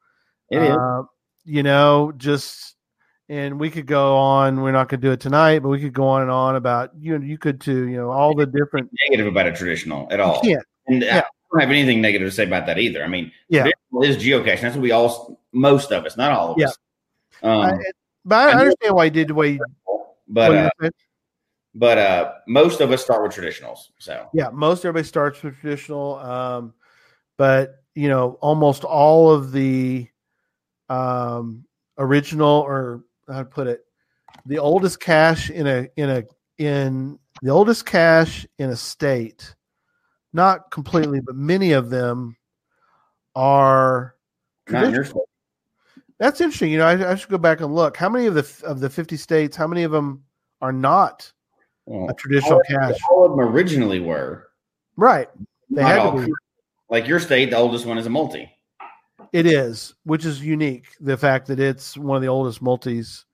[0.51, 0.77] It is.
[0.77, 1.03] Uh,
[1.45, 2.75] you know, just
[3.29, 4.61] and we could go on.
[4.63, 6.91] We're not going to do it tonight, but we could go on and on about
[6.99, 7.21] you.
[7.21, 7.87] You could too.
[7.89, 8.91] You know, all the different.
[9.09, 10.41] Negative about a traditional at all.
[10.41, 10.65] Can't.
[10.89, 11.19] And Yeah.
[11.19, 11.23] I
[11.53, 13.05] don't have anything negative to say about that either.
[13.05, 13.69] I mean, Yeah.
[14.03, 14.61] is geocaching.
[14.63, 16.67] That's what we all, most of us, not all of Yeah.
[16.67, 16.79] us.
[17.43, 17.79] Um, I-
[18.25, 19.51] but I, I understand why you did the way.
[19.53, 19.61] You,
[20.27, 20.91] but uh.
[21.79, 23.91] But uh, most of us start with traditionals.
[23.99, 26.75] So yeah, most everybody starts with traditional, um,
[27.37, 30.09] but you know, almost all of the
[30.89, 31.65] um,
[31.97, 33.85] original or how to put it,
[34.45, 36.25] the oldest cache in a in a
[36.59, 39.55] in the oldest cache in a state,
[40.33, 42.37] not completely, but many of them
[43.37, 44.17] are.
[44.67, 45.29] traditional.
[46.19, 46.73] That's interesting.
[46.73, 47.97] You know, I, I should go back and look.
[47.97, 49.57] How many of the of the fifty states?
[49.57, 50.25] How many of them
[50.61, 51.33] are not
[51.89, 53.01] well, a traditional all, cache?
[53.11, 54.49] all of them originally were.
[54.97, 55.29] Right.
[55.71, 56.33] They Not had to be.
[56.91, 58.51] Like your state, the oldest one is a multi.
[59.33, 60.87] It is, which is unique.
[61.01, 63.25] The fact that it's one of the oldest multis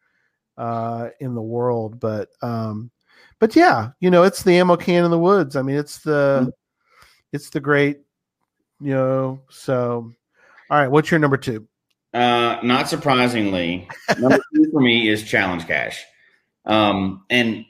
[0.57, 2.91] uh, in the world, but um,
[3.39, 5.57] but yeah, you know, it's the ammo can in the woods.
[5.57, 6.53] I mean, it's the
[7.33, 8.01] it's the great,
[8.81, 9.41] you know.
[9.51, 10.11] So,
[10.71, 11.67] all right, what's your number two?
[12.13, 16.05] Uh, not surprisingly, number two for me is challenge cache.
[16.65, 17.65] Um, and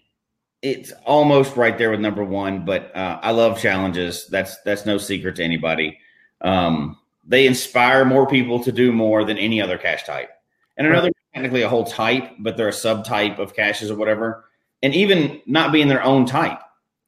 [0.65, 4.27] it's almost right there with number one, but uh, I love challenges.
[4.29, 5.99] That's that's no secret to anybody.
[6.41, 10.31] Um, they inspire more people to do more than any other cache type.
[10.79, 14.47] And another technically a whole type, but they're a subtype of caches or whatever.
[14.83, 16.61] And even not being their own type,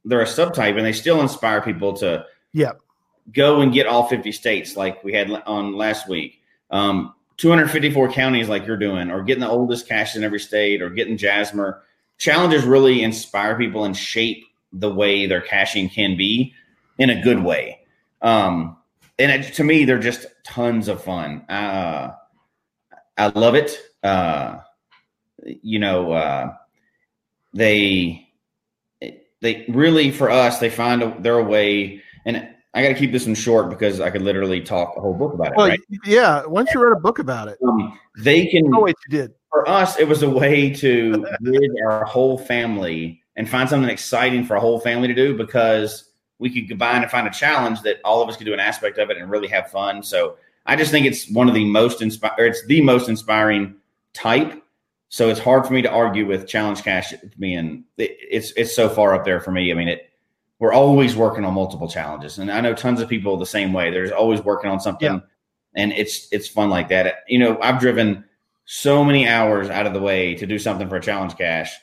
[0.04, 2.72] they're a subtype, and they still inspire people to Yeah,
[3.32, 6.42] go and get all 50 states like we had on last week.
[6.70, 10.90] Um, 254 counties like you're doing, or getting the oldest caches in every state, or
[10.90, 11.80] getting Jasmer.
[12.18, 16.54] Challenges really inspire people and shape the way their caching can be
[16.98, 17.80] in a good way.
[18.22, 18.76] Um,
[19.18, 21.42] and it, to me, they're just tons of fun.
[21.48, 22.12] Uh,
[23.16, 23.78] I love it.
[24.02, 24.58] Uh,
[25.44, 26.54] you know, uh,
[27.54, 28.28] they
[29.40, 33.24] they really for us they find a, their way and I got to keep this
[33.24, 35.56] one short because I could literally talk a whole book about it.
[35.56, 35.80] well, right?
[36.04, 36.44] yeah.
[36.44, 38.70] Once you wrote a book about it, Um, they can.
[38.74, 39.32] oh wait, you did.
[39.56, 44.44] For us, it was a way to rid our whole family and find something exciting
[44.44, 47.96] for a whole family to do because we could combine and find a challenge that
[48.04, 50.02] all of us could do an aspect of it and really have fun.
[50.02, 52.50] So I just think it's one of the most inspiring.
[52.50, 53.76] It's the most inspiring
[54.12, 54.62] type.
[55.08, 58.90] So it's hard for me to argue with challenge cache being it, it's it's so
[58.90, 59.72] far up there for me.
[59.72, 60.10] I mean it.
[60.58, 63.90] We're always working on multiple challenges, and I know tons of people the same way.
[63.90, 65.20] There's always working on something, Yeah.
[65.76, 67.24] and it's it's fun like that.
[67.26, 68.22] You know, I've driven
[68.66, 71.74] so many hours out of the way to do something for a challenge cache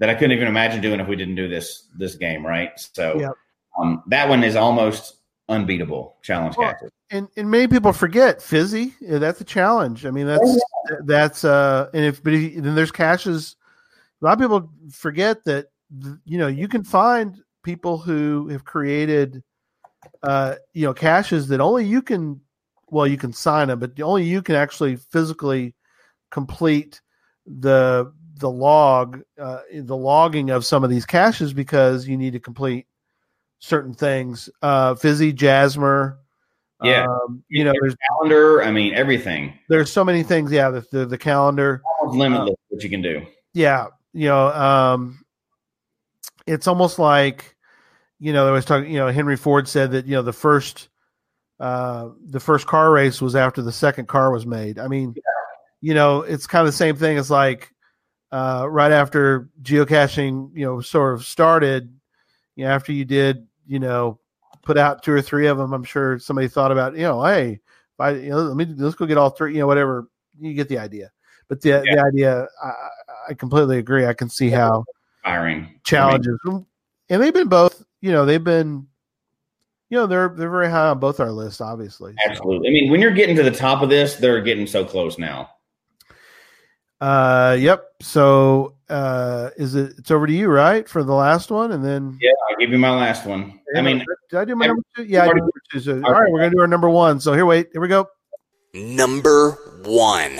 [0.00, 2.72] that I couldn't even imagine doing if we didn't do this this game, right?
[2.76, 3.32] So Yep.
[3.78, 5.18] um, that one is almost
[5.48, 6.74] unbeatable challenge Well,
[7.10, 8.94] and, and many people forget fizzy.
[9.00, 10.06] yeah, That's a challenge.
[10.06, 10.64] I mean, that's
[11.04, 13.56] that's uh, and if but if, then there's caches.
[14.20, 15.66] A lot of people forget that
[16.24, 19.42] you know you can find people who have created
[20.22, 22.40] uh, you know caches that only you can.
[22.88, 25.74] Well, you can sign them, but only you can actually physically
[26.32, 27.00] complete
[27.46, 32.40] the the log uh, the logging of some of these caches because you need to
[32.40, 32.86] complete
[33.60, 34.50] certain things.
[34.60, 36.18] Uh, Fizzy, Jasmer,
[36.82, 37.04] Yeah.
[37.04, 38.62] um, you know, there's calendar.
[38.64, 39.56] I mean, everything.
[39.68, 40.50] there's so many things.
[40.50, 41.82] Yeah, the the, the calendar.
[42.00, 43.24] Almost limitless what you can do.
[43.54, 45.24] Yeah, you know, um,
[46.46, 47.54] it's almost like
[48.18, 48.90] you know, there was talking.
[48.90, 50.88] You know, Henry Ford said that you know the first
[51.60, 54.78] uh, the first car race was after the second car was made.
[54.80, 55.14] I mean,
[55.82, 57.70] you know, it's kind of the same thing as like
[58.30, 61.92] uh, right after geocaching, you know, sort of started.
[62.56, 64.18] You know, after you did, you know,
[64.62, 67.60] put out two or three of them, I'm sure somebody thought about, you know, hey,
[67.98, 70.08] I, you know, let me let's go get all three, you know, whatever.
[70.40, 71.10] You get the idea.
[71.48, 72.88] But the the idea, I, I-
[73.28, 74.04] I completely agree.
[74.04, 74.84] I can see how
[75.22, 77.84] Firing challenges, and they've been both.
[78.00, 78.88] You know, they've been,
[79.90, 82.14] you know, they're they're very high on both our lists, obviously.
[82.24, 82.68] So, Absolutely.
[82.68, 85.50] I mean, when you're getting to the top of this, they're getting so close now.
[87.02, 87.84] Uh, yep.
[88.00, 89.94] So, uh, is it?
[89.98, 92.16] It's over to you, right, for the last one, and then.
[92.20, 93.58] Yeah, I'll give you my last one.
[93.76, 95.02] I mean, did I do my number two?
[95.02, 95.80] Yeah, I did number two.
[95.80, 97.18] So, all right, we're gonna do our number one.
[97.18, 98.06] So here, wait, here we go.
[98.72, 99.50] Number
[99.82, 100.38] one.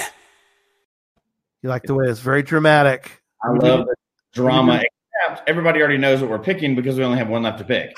[1.62, 3.20] You like the way it's very dramatic.
[3.42, 3.96] I love the
[4.32, 4.84] drama.
[5.26, 7.92] Except everybody already knows what we're picking because we only have one left to pick.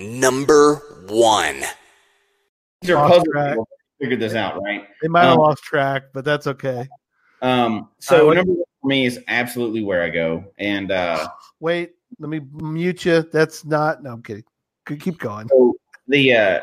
[0.00, 0.76] Number
[1.06, 1.62] one.
[2.80, 3.68] These are Lost puzzle
[4.00, 4.88] Figured this out, right?
[5.00, 6.88] They might have Um, lost track, but that's okay.
[7.42, 11.28] Um, so would- number one for me is absolutely Wherigo, and uh,
[11.60, 13.22] Wait, let me mute you.
[13.32, 14.02] That's not.
[14.02, 14.44] No, I'm kidding.
[14.86, 15.48] Keep keep going.
[15.48, 15.74] so
[16.08, 16.60] the uh,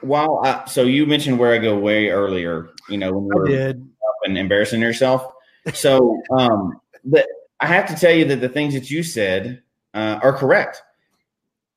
[0.00, 3.76] while I, so you mentioned Wherigo way earlier, you know, when were up
[4.24, 5.32] and embarrassing yourself.
[5.74, 7.26] So, um, but
[7.60, 9.62] I have to tell you that the things that you said
[9.94, 10.82] uh, are correct.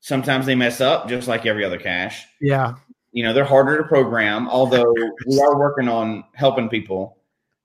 [0.00, 2.26] Sometimes they mess up, just like every other cache.
[2.40, 2.74] Yeah.
[3.12, 4.92] You know, they're harder to program, although
[5.26, 7.18] we are working on helping people.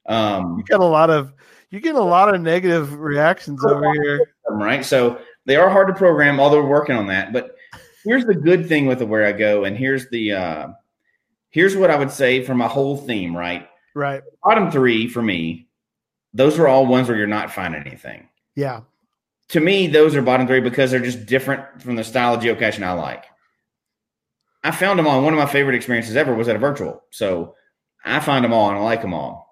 [0.07, 1.33] Um, You get a lot of
[1.69, 4.19] you get a lot of negative reactions over here.
[4.47, 4.85] them, right?
[4.85, 7.33] So they are hard to program, although we're working on that.
[7.33, 7.55] But
[8.05, 10.67] here's the good thing with the Wherigo, and here's the uh,
[11.49, 13.67] here's what I would say for my whole theme, right?
[13.95, 14.21] Right.
[14.43, 15.67] Bottom three for me,
[16.33, 18.29] those are all ones where you're not finding anything.
[18.55, 18.81] Yeah.
[19.49, 22.83] To me, those are bottom three because they're just different from the style of geocaching
[22.83, 23.25] I like.
[24.63, 25.21] I found them all.
[25.23, 27.03] One of my favorite experiences ever was at a virtual.
[27.11, 27.55] So
[28.03, 29.46] I find them all and I like them all.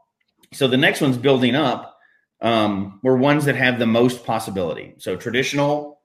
[0.54, 1.98] So the next one's building up
[2.42, 4.96] um, were ones that have the most possibility.
[4.98, 6.02] So traditional,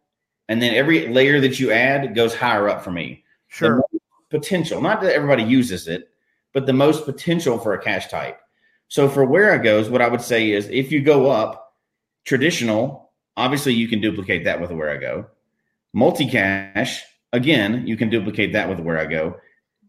[0.48, 3.24] and then every layer that you add goes higher up for me.
[3.48, 3.84] Sure.
[4.30, 6.08] potential, not that everybody uses it,
[6.52, 8.40] but the most potential for a cache type.
[8.88, 11.74] So for Wherigos, what I would say is if you go up
[12.24, 15.26] traditional, obviously you can duplicate that with Wherigo.
[15.92, 19.36] Multi-cache, again, you can duplicate that with Wherigo.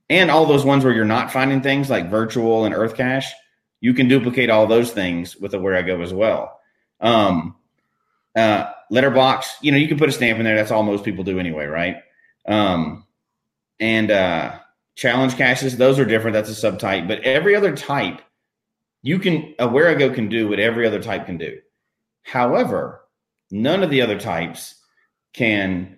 [0.10, 3.32] And all those ones where you're not finding things like virtual and earth cache,
[3.82, 6.60] you can duplicate all those things with a Wherigo as well.
[7.02, 7.56] Um,
[8.36, 10.56] uh, letterbox, you know, you can put a stamp in there.
[10.56, 11.98] That's all most people do anyway, right?
[12.46, 13.06] Um,
[13.80, 14.60] and uh,
[14.96, 16.36] challenge caches, those are different.
[16.36, 18.22] That's a subtype, but every other type,
[19.02, 21.60] you can a Wherigo can do what every other type can do.
[22.22, 23.02] However,
[23.50, 24.76] none of the other types
[25.34, 25.98] can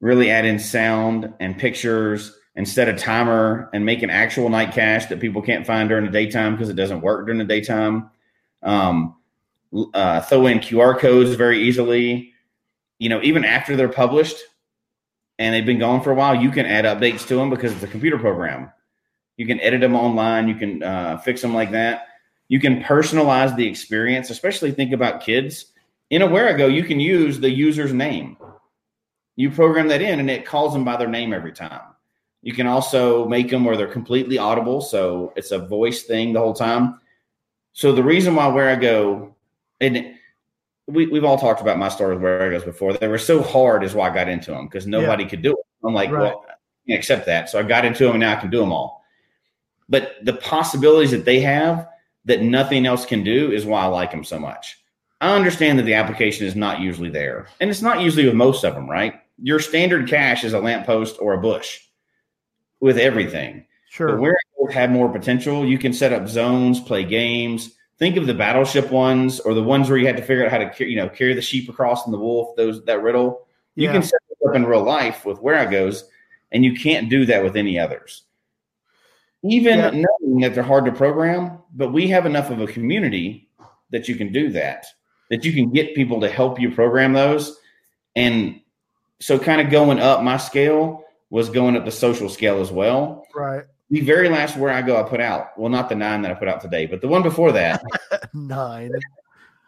[0.00, 4.72] really add in sound and pictures and set a timer and make an actual night
[4.72, 8.10] cache that people can't find during the daytime because it doesn't work during the daytime.
[8.62, 9.16] Um,
[9.94, 12.32] uh, throw in QR codes very easily.
[12.98, 14.36] You know, even after they're published
[15.38, 17.82] and they've been going for a while, you can add updates to them because it's
[17.82, 18.70] a computer program.
[19.38, 20.46] You can edit them online.
[20.46, 22.06] You can uh, fix them like that.
[22.48, 25.66] You can personalize the experience, especially think about kids.
[26.10, 28.36] In a Wherigo, you can use the user's name.
[29.36, 31.80] You program that in, and it calls them by their name every time.
[32.42, 36.40] You can also make them where they're completely audible, so it's a voice thing the
[36.40, 36.98] whole time.
[37.72, 39.32] So the reason why Wherigo,
[39.80, 40.14] and
[40.88, 42.94] we, we've all talked about my story with Wherigos before.
[42.94, 45.86] They were so hard, is why I got into them because nobody could do it.
[45.86, 46.22] I'm like, Right.
[46.22, 46.54] well, I
[46.88, 47.48] can't accept that.
[47.48, 49.04] So I got into them, and now I can do them all.
[49.88, 51.88] But the possibilities that they have
[52.24, 54.78] that nothing else can do is why I like them so much.
[55.20, 58.64] I understand that the application is not usually there, and it's not usually with most
[58.64, 59.14] of them, right?
[59.40, 61.78] Your standard cache is a lamppost or a bush
[62.82, 63.60] with everything.
[63.60, 64.16] But Sure.
[64.20, 67.74] where it have more potential, you can set up zones, play games.
[67.98, 70.58] Think of the battleship ones or the ones where you had to figure out how
[70.58, 72.56] to, you know, carry the sheep across and the wolf.
[72.56, 73.46] Those that riddle.
[73.76, 73.92] You Yeah.
[73.92, 76.04] can set it up in real life with Wherigos,
[76.52, 78.24] and you can't do that with any others.
[79.44, 79.90] even Yeah.
[79.90, 83.48] knowing that they're hard to program, but we have enough of a community
[83.90, 84.86] that you can do that,
[85.30, 87.58] that you can get people to help you program those.
[88.14, 88.60] And
[89.18, 91.02] so, kind of going up my scale
[91.32, 93.26] was going up the social scale as well.
[93.34, 93.64] Right.
[93.88, 96.60] The very last Wherigo, I put out, well, not the nine that I put out
[96.60, 97.82] today, but the one before that,
[98.34, 98.92] Nine.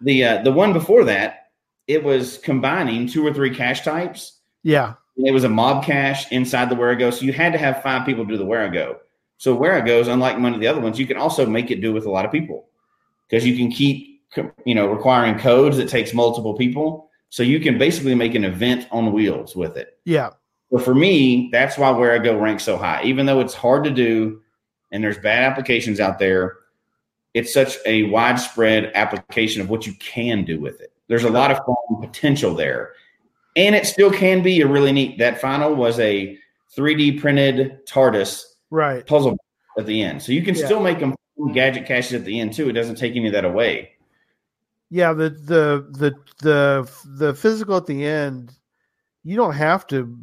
[0.03, 1.49] the uh, the one before that,
[1.86, 4.41] it was combining two or three cache types.
[4.62, 4.95] Yeah.
[5.16, 8.27] It was a mob cache inside the Wherigo, so you had to have five people
[8.27, 8.97] do the Wherigo.
[9.39, 12.05] So Wherigos, unlike one of the other ones, you can also make it do with
[12.05, 12.69] a lot of people
[13.28, 14.23] because you can keep
[14.66, 17.09] you know requiring codes that takes multiple people.
[17.31, 19.99] So you can basically make an event on wheels with it.
[20.05, 20.31] Yeah.
[20.74, 24.42] But for me, that's why Wherigo ranks so high, even though it's hard to do
[24.90, 26.56] and there's bad applications out there.
[27.32, 30.92] It's such a widespread application of what you can do with it.
[31.06, 31.60] There's a lot of
[32.01, 32.90] potential there,
[33.55, 35.16] and it still can be a really neat.
[35.16, 36.36] That final was a
[36.76, 39.06] 3D printed TARDIS Right.
[39.06, 39.36] puzzle
[39.78, 40.64] at the end, so you can Yeah.
[40.64, 41.14] still make them
[41.52, 42.68] gadget caches at the end too.
[42.68, 43.90] It doesn't take any of that away.
[44.90, 45.12] Yeah.
[45.12, 48.55] The the the the the physical at the end,
[49.22, 50.16] you don't have to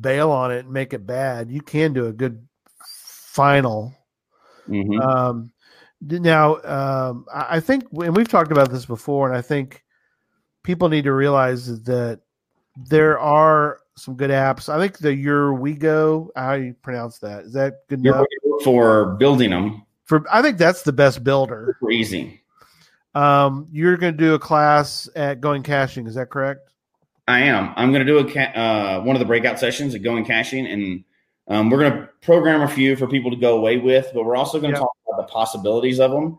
[0.00, 1.50] bail on it and make it bad.
[1.50, 2.46] You can do a good
[2.78, 3.92] final.
[4.68, 5.00] Mhm.
[5.00, 5.50] Um,
[6.00, 9.84] now, um, I think, and we've talked about this before, and I think
[10.62, 12.20] people need to realize that
[12.88, 14.68] there are some good apps.
[14.68, 17.44] I think the Urwigo, how you pronounce that?
[17.44, 18.26] Is that good enough?
[18.62, 21.76] for building them For I think that's the best builder.
[21.80, 22.42] super easy.
[23.14, 26.06] Um, you're going to do a class at Going Caching.
[26.06, 26.69] Is that correct?
[27.28, 27.72] I am.
[27.76, 30.66] I'm going to do a ca- uh, one of the breakout sessions at Going Caching,
[30.66, 31.04] and
[31.48, 34.10] um, we're going to program a few for people to go away with.
[34.14, 34.82] But we're also going to Yep.
[34.82, 36.38] talk about the possibilities of them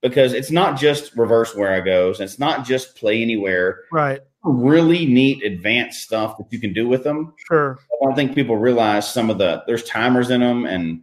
[0.00, 2.20] because it's not just reverse Wherigos.
[2.20, 3.80] It's not just play anywhere.
[3.92, 4.20] Right.
[4.44, 7.32] Really neat advanced stuff that you can do with them.
[7.46, 7.78] Sure.
[7.80, 11.02] I don't think people realize some of the there's timers in them and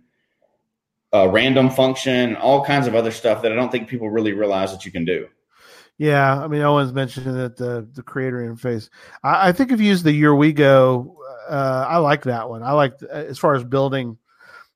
[1.14, 4.72] uh, random function, all kinds of other stuff that I don't think people really realize
[4.74, 5.28] that you can do.
[6.00, 8.90] Yeah, I mean, Owen's mentioned that the the creator interface.
[9.24, 11.14] I, I think if you use the Urwigo,
[11.50, 12.64] uh, I like that one.
[12.64, 14.18] I like as far as building.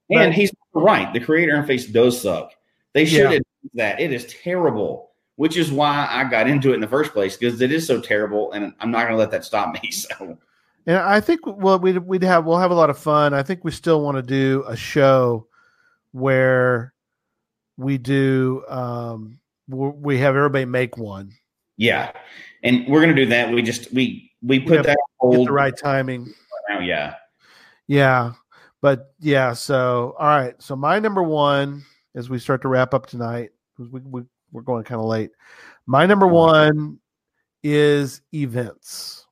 [0.09, 1.11] And But- he's right.
[1.13, 2.51] The creator interface does suck.
[2.93, 3.25] They should Yeah.
[3.27, 3.43] admit
[3.75, 3.99] that.
[4.01, 7.61] It is terrible, which is why I got into it in the first place because
[7.61, 9.89] it is so terrible, and I'm not going to let that stop me.
[9.91, 10.37] So,
[10.85, 13.33] And I think well, we'd we'd have we'll have a lot of fun.
[13.33, 15.47] I think we still want to do a show
[16.11, 16.93] where
[17.77, 19.39] we do um
[19.73, 21.31] we have everybody make one.
[21.77, 22.11] yeah,
[22.63, 23.51] and we're going to do that.
[23.51, 26.33] We just we we put have that hold the right timing.
[26.69, 26.79] now.
[26.79, 27.15] Yeah,
[27.87, 28.33] Yeah.
[28.81, 30.61] But yeah, so all right.
[30.61, 31.83] So my number one
[32.15, 35.31] as we start to wrap up tonight, because we, we we're going kind of late.
[35.85, 36.99] My number one
[37.63, 39.25] is events.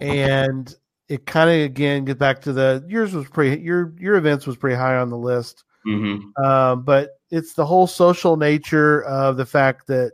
[0.00, 0.74] And
[1.08, 4.56] it kind of again get back to the yours was pretty your your events was
[4.56, 5.64] pretty high on the list.
[5.84, 10.12] hmm Um, but it's the whole social nature of the fact that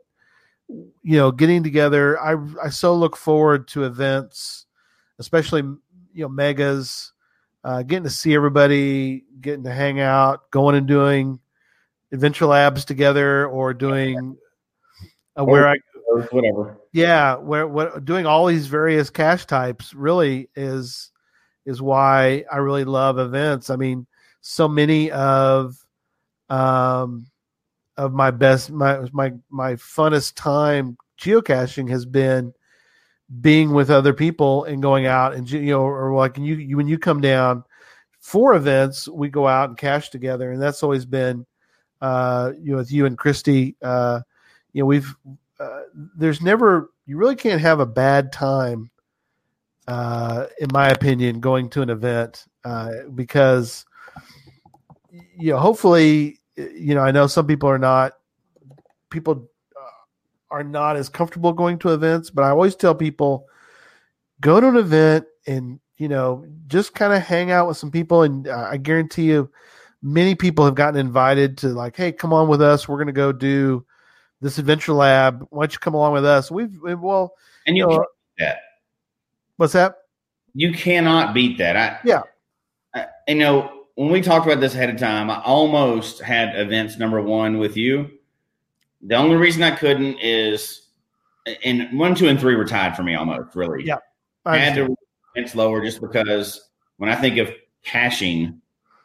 [0.68, 2.18] you know getting together.
[2.18, 4.64] I I so look forward to events,
[5.18, 7.12] especially you know megas,
[7.64, 11.40] uh, getting to see everybody, getting to hang out, going and doing
[12.12, 14.36] adventure labs together, or doing
[15.36, 15.76] uh, where I
[16.08, 16.78] or whatever.
[16.92, 21.10] yeah where what doing all these various cache types really is
[21.66, 24.06] is why i really love events i mean
[24.40, 25.76] so many of
[26.50, 27.26] um
[27.96, 32.52] of my best my my my funnest time geocaching has been
[33.40, 36.88] being with other people and going out and you know or like you, you when
[36.88, 37.62] you come down
[38.20, 40.52] for events we go out and cache together.
[40.52, 41.44] And that's always been
[42.00, 44.20] uh you know with you and christy uh
[44.72, 45.16] you know we've
[45.58, 45.80] uh,
[46.16, 48.88] there's never you really can't have a bad time
[49.88, 53.84] uh in my opinion going to an event uh because
[55.10, 58.14] you know hopefully you know i know some people are not
[59.10, 63.46] people uh, are not as comfortable going to events but i always tell people
[64.40, 68.22] go to an event and you know just kind of hang out with some people
[68.22, 69.50] and uh, i guarantee you
[70.02, 73.12] many people have gotten invited to like hey come on with us we're going to
[73.12, 73.84] go do
[74.40, 77.32] this adventure lab why don't you come along with us we've we- well
[77.66, 78.06] And you you know, can't
[78.36, 78.58] beat that.
[79.56, 79.96] what's that
[80.54, 81.76] You cannot beat that.
[81.76, 82.22] I, Yeah.
[82.94, 86.98] I, you know, when we talked about this ahead of time, I almost had events
[86.98, 88.08] number one with you.
[89.02, 90.82] The only reason I couldn't is,
[91.64, 93.56] and one, two, and three were tied for me almost.
[93.56, 93.96] Really, Yeah.
[94.44, 94.96] I I had to
[95.34, 96.68] rank lower just because
[96.98, 97.50] when I think of
[97.82, 98.60] caching,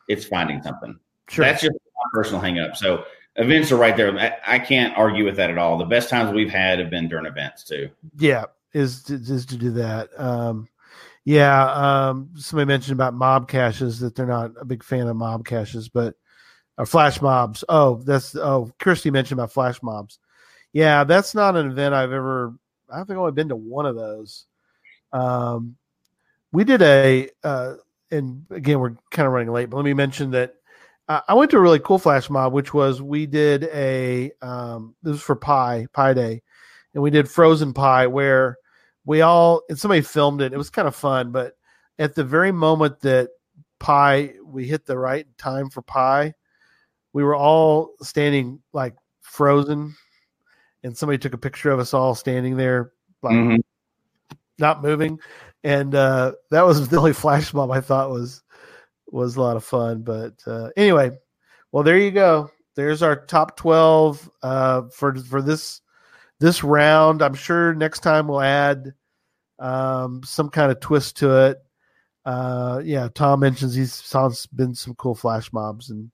[0.09, 0.99] it's finding something.
[1.27, 2.77] sure That's just my personal hang up.
[2.77, 3.05] So
[3.37, 4.15] events are right there.
[4.15, 5.75] I, I can't argue with that at all.
[5.79, 7.89] The best times we've had have been during events too.
[8.19, 10.67] yeah is to, is to do that um
[11.25, 15.45] yeah um somebody mentioned about mob caches that they're not a big fan of mob
[15.45, 16.15] caches but
[16.77, 17.63] Uh, flash mobs.
[17.69, 20.17] Oh, that's oh, Christy mentioned about flash mobs.
[20.73, 22.55] Yeah, that's not an event I've ever.
[22.89, 24.47] I think I've only been to one of those.
[25.13, 25.75] Um,
[26.51, 27.75] we did a, uh,
[28.09, 30.55] and again, we're kind of running late, but let me mention that
[31.07, 34.31] I went to a really cool flash mob, which was we did a.
[34.41, 36.41] Um, this was for Pie Pie Day,
[36.95, 38.57] and we did frozen pie where
[39.05, 40.53] we all and somebody filmed it.
[40.53, 41.53] It was kind of fun, but
[41.99, 43.29] at the very moment that
[43.79, 46.33] pie we hit the right time for pie,
[47.13, 49.95] we were all standing like frozen,
[50.83, 53.63] and somebody took a picture of us all standing there like Mhm.
[54.59, 55.19] not moving,
[55.63, 58.43] and uh, that was the only flash mob I thought was
[59.07, 60.01] was a lot of fun.
[60.01, 61.11] But uh, anyway,
[61.71, 62.49] well there you go.
[62.75, 65.81] There's our top twelve uh, for for this
[66.43, 67.21] this round.
[67.21, 68.93] I'm sure next time we'll add
[69.59, 71.63] um, some kind of twist to it.
[72.25, 76.11] Uh, yeah, Tom mentions he's saw been some cool flash mobs and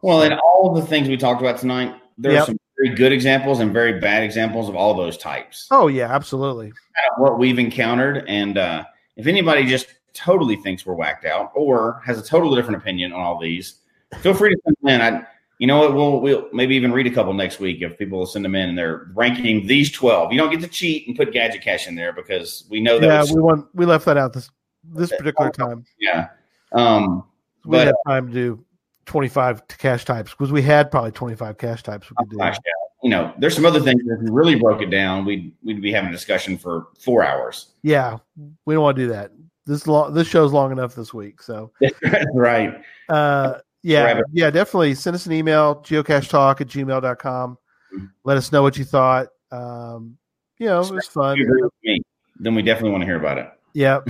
[0.00, 2.42] Well, and all of the things we talked about tonight, there Yep.
[2.42, 5.66] are some very good examples and very bad examples of all those types.
[5.72, 6.72] oh yeah, absolutely.
[7.18, 8.84] What we've encountered, and uh,
[9.16, 13.20] if anybody just totally thinks we're whacked out or has a totally different opinion on
[13.20, 13.80] all these,
[14.20, 15.00] feel free to send in.
[15.00, 15.26] I,
[15.58, 15.94] you know what?
[15.94, 18.70] We'll we'll maybe even read a couple next week if people will send them in
[18.70, 20.32] and they're ranking these twelve.
[20.32, 23.06] You don't get to cheat and put gadget cache in there because we know that.
[23.06, 24.50] Yeah, was- we want we left that out this
[24.84, 25.84] this particular time.
[25.98, 26.28] yeah.
[26.72, 27.24] Um,
[27.64, 28.64] We but had time to do
[29.06, 32.36] 25 cache types because we had probably 25 cache types we could do.
[32.36, 32.72] Gosh, yeah.
[33.02, 35.80] You know, there's some other things that if we really broke it down, we'd we'd
[35.82, 37.72] be having a discussion for four hours.
[37.82, 38.18] Yeah,
[38.64, 39.30] we don't want to do that.
[39.66, 41.40] This long this show's long enough this week.
[41.42, 41.70] So
[42.34, 42.82] right.
[43.08, 44.24] uh yeah, Rabbit.
[44.32, 47.58] yeah, definitely send us an email, geocachetalk at gmail.com.
[47.94, 48.10] Mhm.
[48.24, 49.28] Let us know what you thought.
[49.52, 50.16] Um,
[50.58, 51.34] you know, it was fun.
[51.34, 52.02] If you agree with me,
[52.40, 53.50] then we definitely want to hear about it.
[53.74, 54.08] Yep.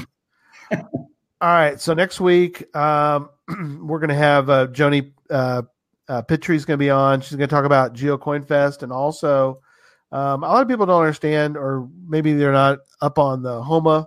[0.73, 0.81] All
[1.41, 1.81] right.
[1.81, 3.31] So next week, um,
[3.83, 5.63] we're going to have uh, Joni uh,
[6.09, 7.21] uh, going to be on.
[7.21, 9.61] She's going to talk about Geo Coin Fest and also
[10.13, 14.07] um, a lot of people don't understand, or maybe they're not up on the Houma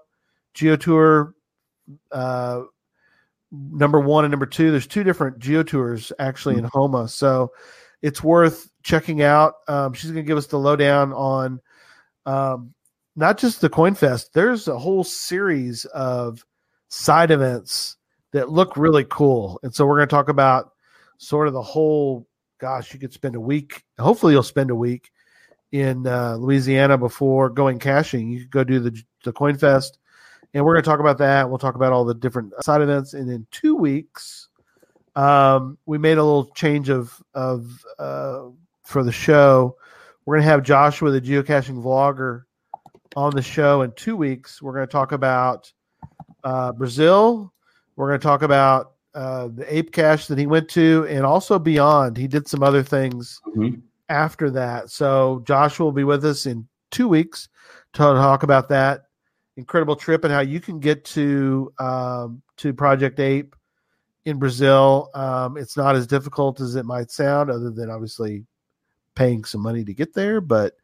[0.54, 1.34] Geo Tour
[2.12, 2.62] uh,
[3.52, 4.72] number one and number two.
[4.72, 7.52] There's two different Geo Tours actually in Houma, so
[8.02, 9.56] it's worth checking out.
[9.68, 11.60] Um, she's going to give us the lowdown on.
[12.26, 12.74] Um,
[13.18, 16.46] not just the coin fest there's a whole series of
[16.88, 17.98] side events
[18.32, 20.72] that look really cool and so we're going to talk about
[21.18, 22.26] sort of the whole
[22.62, 25.10] gosh you could spend a week hopefully you'll spend a week
[25.74, 30.00] in uh, louisiana before going caching you could go do the, the coin fest
[30.54, 33.14] and we're going to talk about that we'll talk about all the different side events
[33.14, 34.50] and in two weeks
[35.16, 38.44] um, we made a little change of of uh,
[38.84, 39.76] for the show
[40.26, 42.44] we're going to have joshua the geocaching vlogger
[43.16, 44.62] on the show in two weeks.
[44.62, 45.74] We're going to talk about
[46.44, 47.52] uh, Brazil.
[47.96, 51.58] We're going to talk about uh, the ape cache that he went to, and also
[51.58, 52.16] beyond.
[52.16, 53.82] He did some other things Mhm.
[54.10, 54.92] after that.
[54.92, 57.50] So Joshua will be with us in two weeks
[57.94, 59.06] to talk about that
[59.58, 63.56] incredible trip and how you can get to um, to Project Ape
[64.24, 65.10] in Brazil.
[65.14, 68.46] Um, it's not as difficult as it might sound, other than obviously
[69.16, 70.76] paying some money to get there, but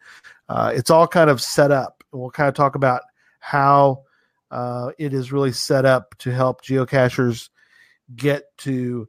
[0.50, 2.04] uh, it's all kind of set up.
[2.12, 3.04] We'll kind of talk about
[3.40, 4.04] how
[4.50, 7.50] uh, it is really set up to help geocachers
[8.16, 9.08] get to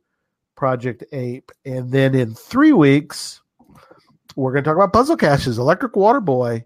[0.57, 1.51] Project Ape.
[1.65, 3.41] And then in three weeks,
[4.37, 5.59] we're going to talk about puzzle caches.
[5.59, 6.65] Electric Water Boy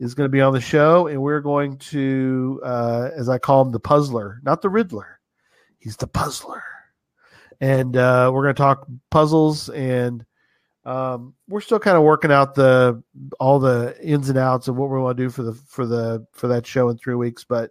[0.00, 3.62] is going to be on the show, and we're going to, uh, as I call
[3.62, 5.20] him, the puzzler, not the Riddler.
[5.78, 6.64] He's the puzzler.
[7.60, 10.24] And uh, we're going to talk puzzles and
[10.84, 13.02] um, we're still kind of working out the
[13.38, 16.26] all the ins and outs of what we want to do for the for the
[16.32, 17.70] for that show in three weeks, but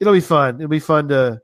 [0.00, 0.56] it'll be fun.
[0.56, 1.40] It'll be fun to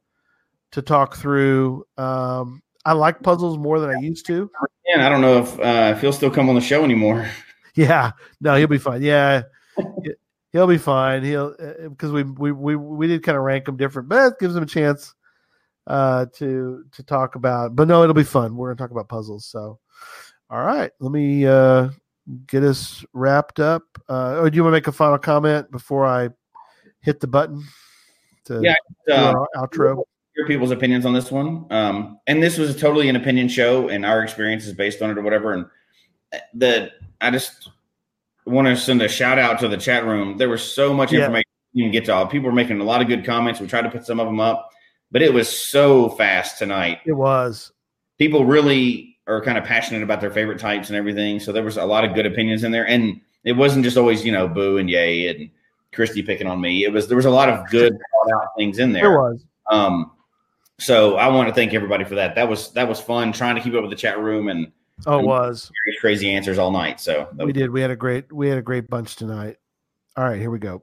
[0.72, 1.84] to talk through.
[1.98, 4.50] Um, I like puzzles more than I used to.
[4.94, 7.28] And I don't know if uh, if he'll still come on the show anymore.
[7.74, 9.00] Yeah, no, he'll be fine.
[9.00, 9.44] Yeah,
[10.52, 11.24] he'll be fine.
[11.24, 11.54] He'll
[11.88, 14.62] because we we we we did kind of rank him different, but it gives him
[14.62, 15.14] a chance
[15.86, 17.74] uh to to talk about.
[17.74, 18.56] But no, it'll be fun.
[18.56, 19.46] We're gonna talk about puzzles.
[19.46, 19.78] So,
[20.50, 21.90] all right, let me uh
[22.46, 23.82] get us wrapped up.
[24.08, 26.28] Uh, or do you want to make a final comment before I
[27.00, 27.64] hit the button
[28.44, 28.74] to Yeah,
[29.12, 30.04] Uh, outro?
[30.36, 31.66] hear people's opinions on this one.
[31.70, 35.18] Um, and this was totally an opinion show, and our experience is based on it
[35.18, 35.52] or whatever.
[35.52, 35.66] And
[36.54, 37.70] the I just
[38.46, 40.36] want to send a shout out to the chat room.
[40.36, 41.20] There was so much Yeah.
[41.20, 42.26] information you can get to all.
[42.26, 43.60] People were making a lot of good comments.
[43.60, 44.70] We tried to put some of them up,
[45.10, 46.98] but it was so fast tonight.
[47.06, 47.72] It was.
[48.18, 51.38] People really are kind of passionate about their favorite types and everything.
[51.40, 54.24] So there was a lot of good opinions in there, and it wasn't just always
[54.24, 55.50] you know boo and yay and
[55.92, 56.84] Christy picking on me.
[56.84, 59.12] It was there was a lot of good thought out things in there.
[59.12, 59.44] It was.
[59.70, 60.10] Um,
[60.78, 62.34] so I want to thank everybody for that.
[62.34, 64.72] That was that was fun trying to keep up with the chat room and
[65.06, 65.70] Oh, it was.
[66.00, 67.00] Crazy answers all night.
[67.00, 67.70] So We did.
[67.70, 69.56] We had a great we had a great bunch tonight.
[70.16, 70.82] All right, here we go.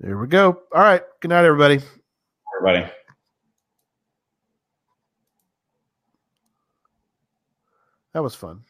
[0.00, 0.62] There we go.
[0.72, 1.02] All right.
[1.20, 1.80] Good night, everybody.
[2.56, 2.92] everybody.
[8.14, 8.62] That was fun.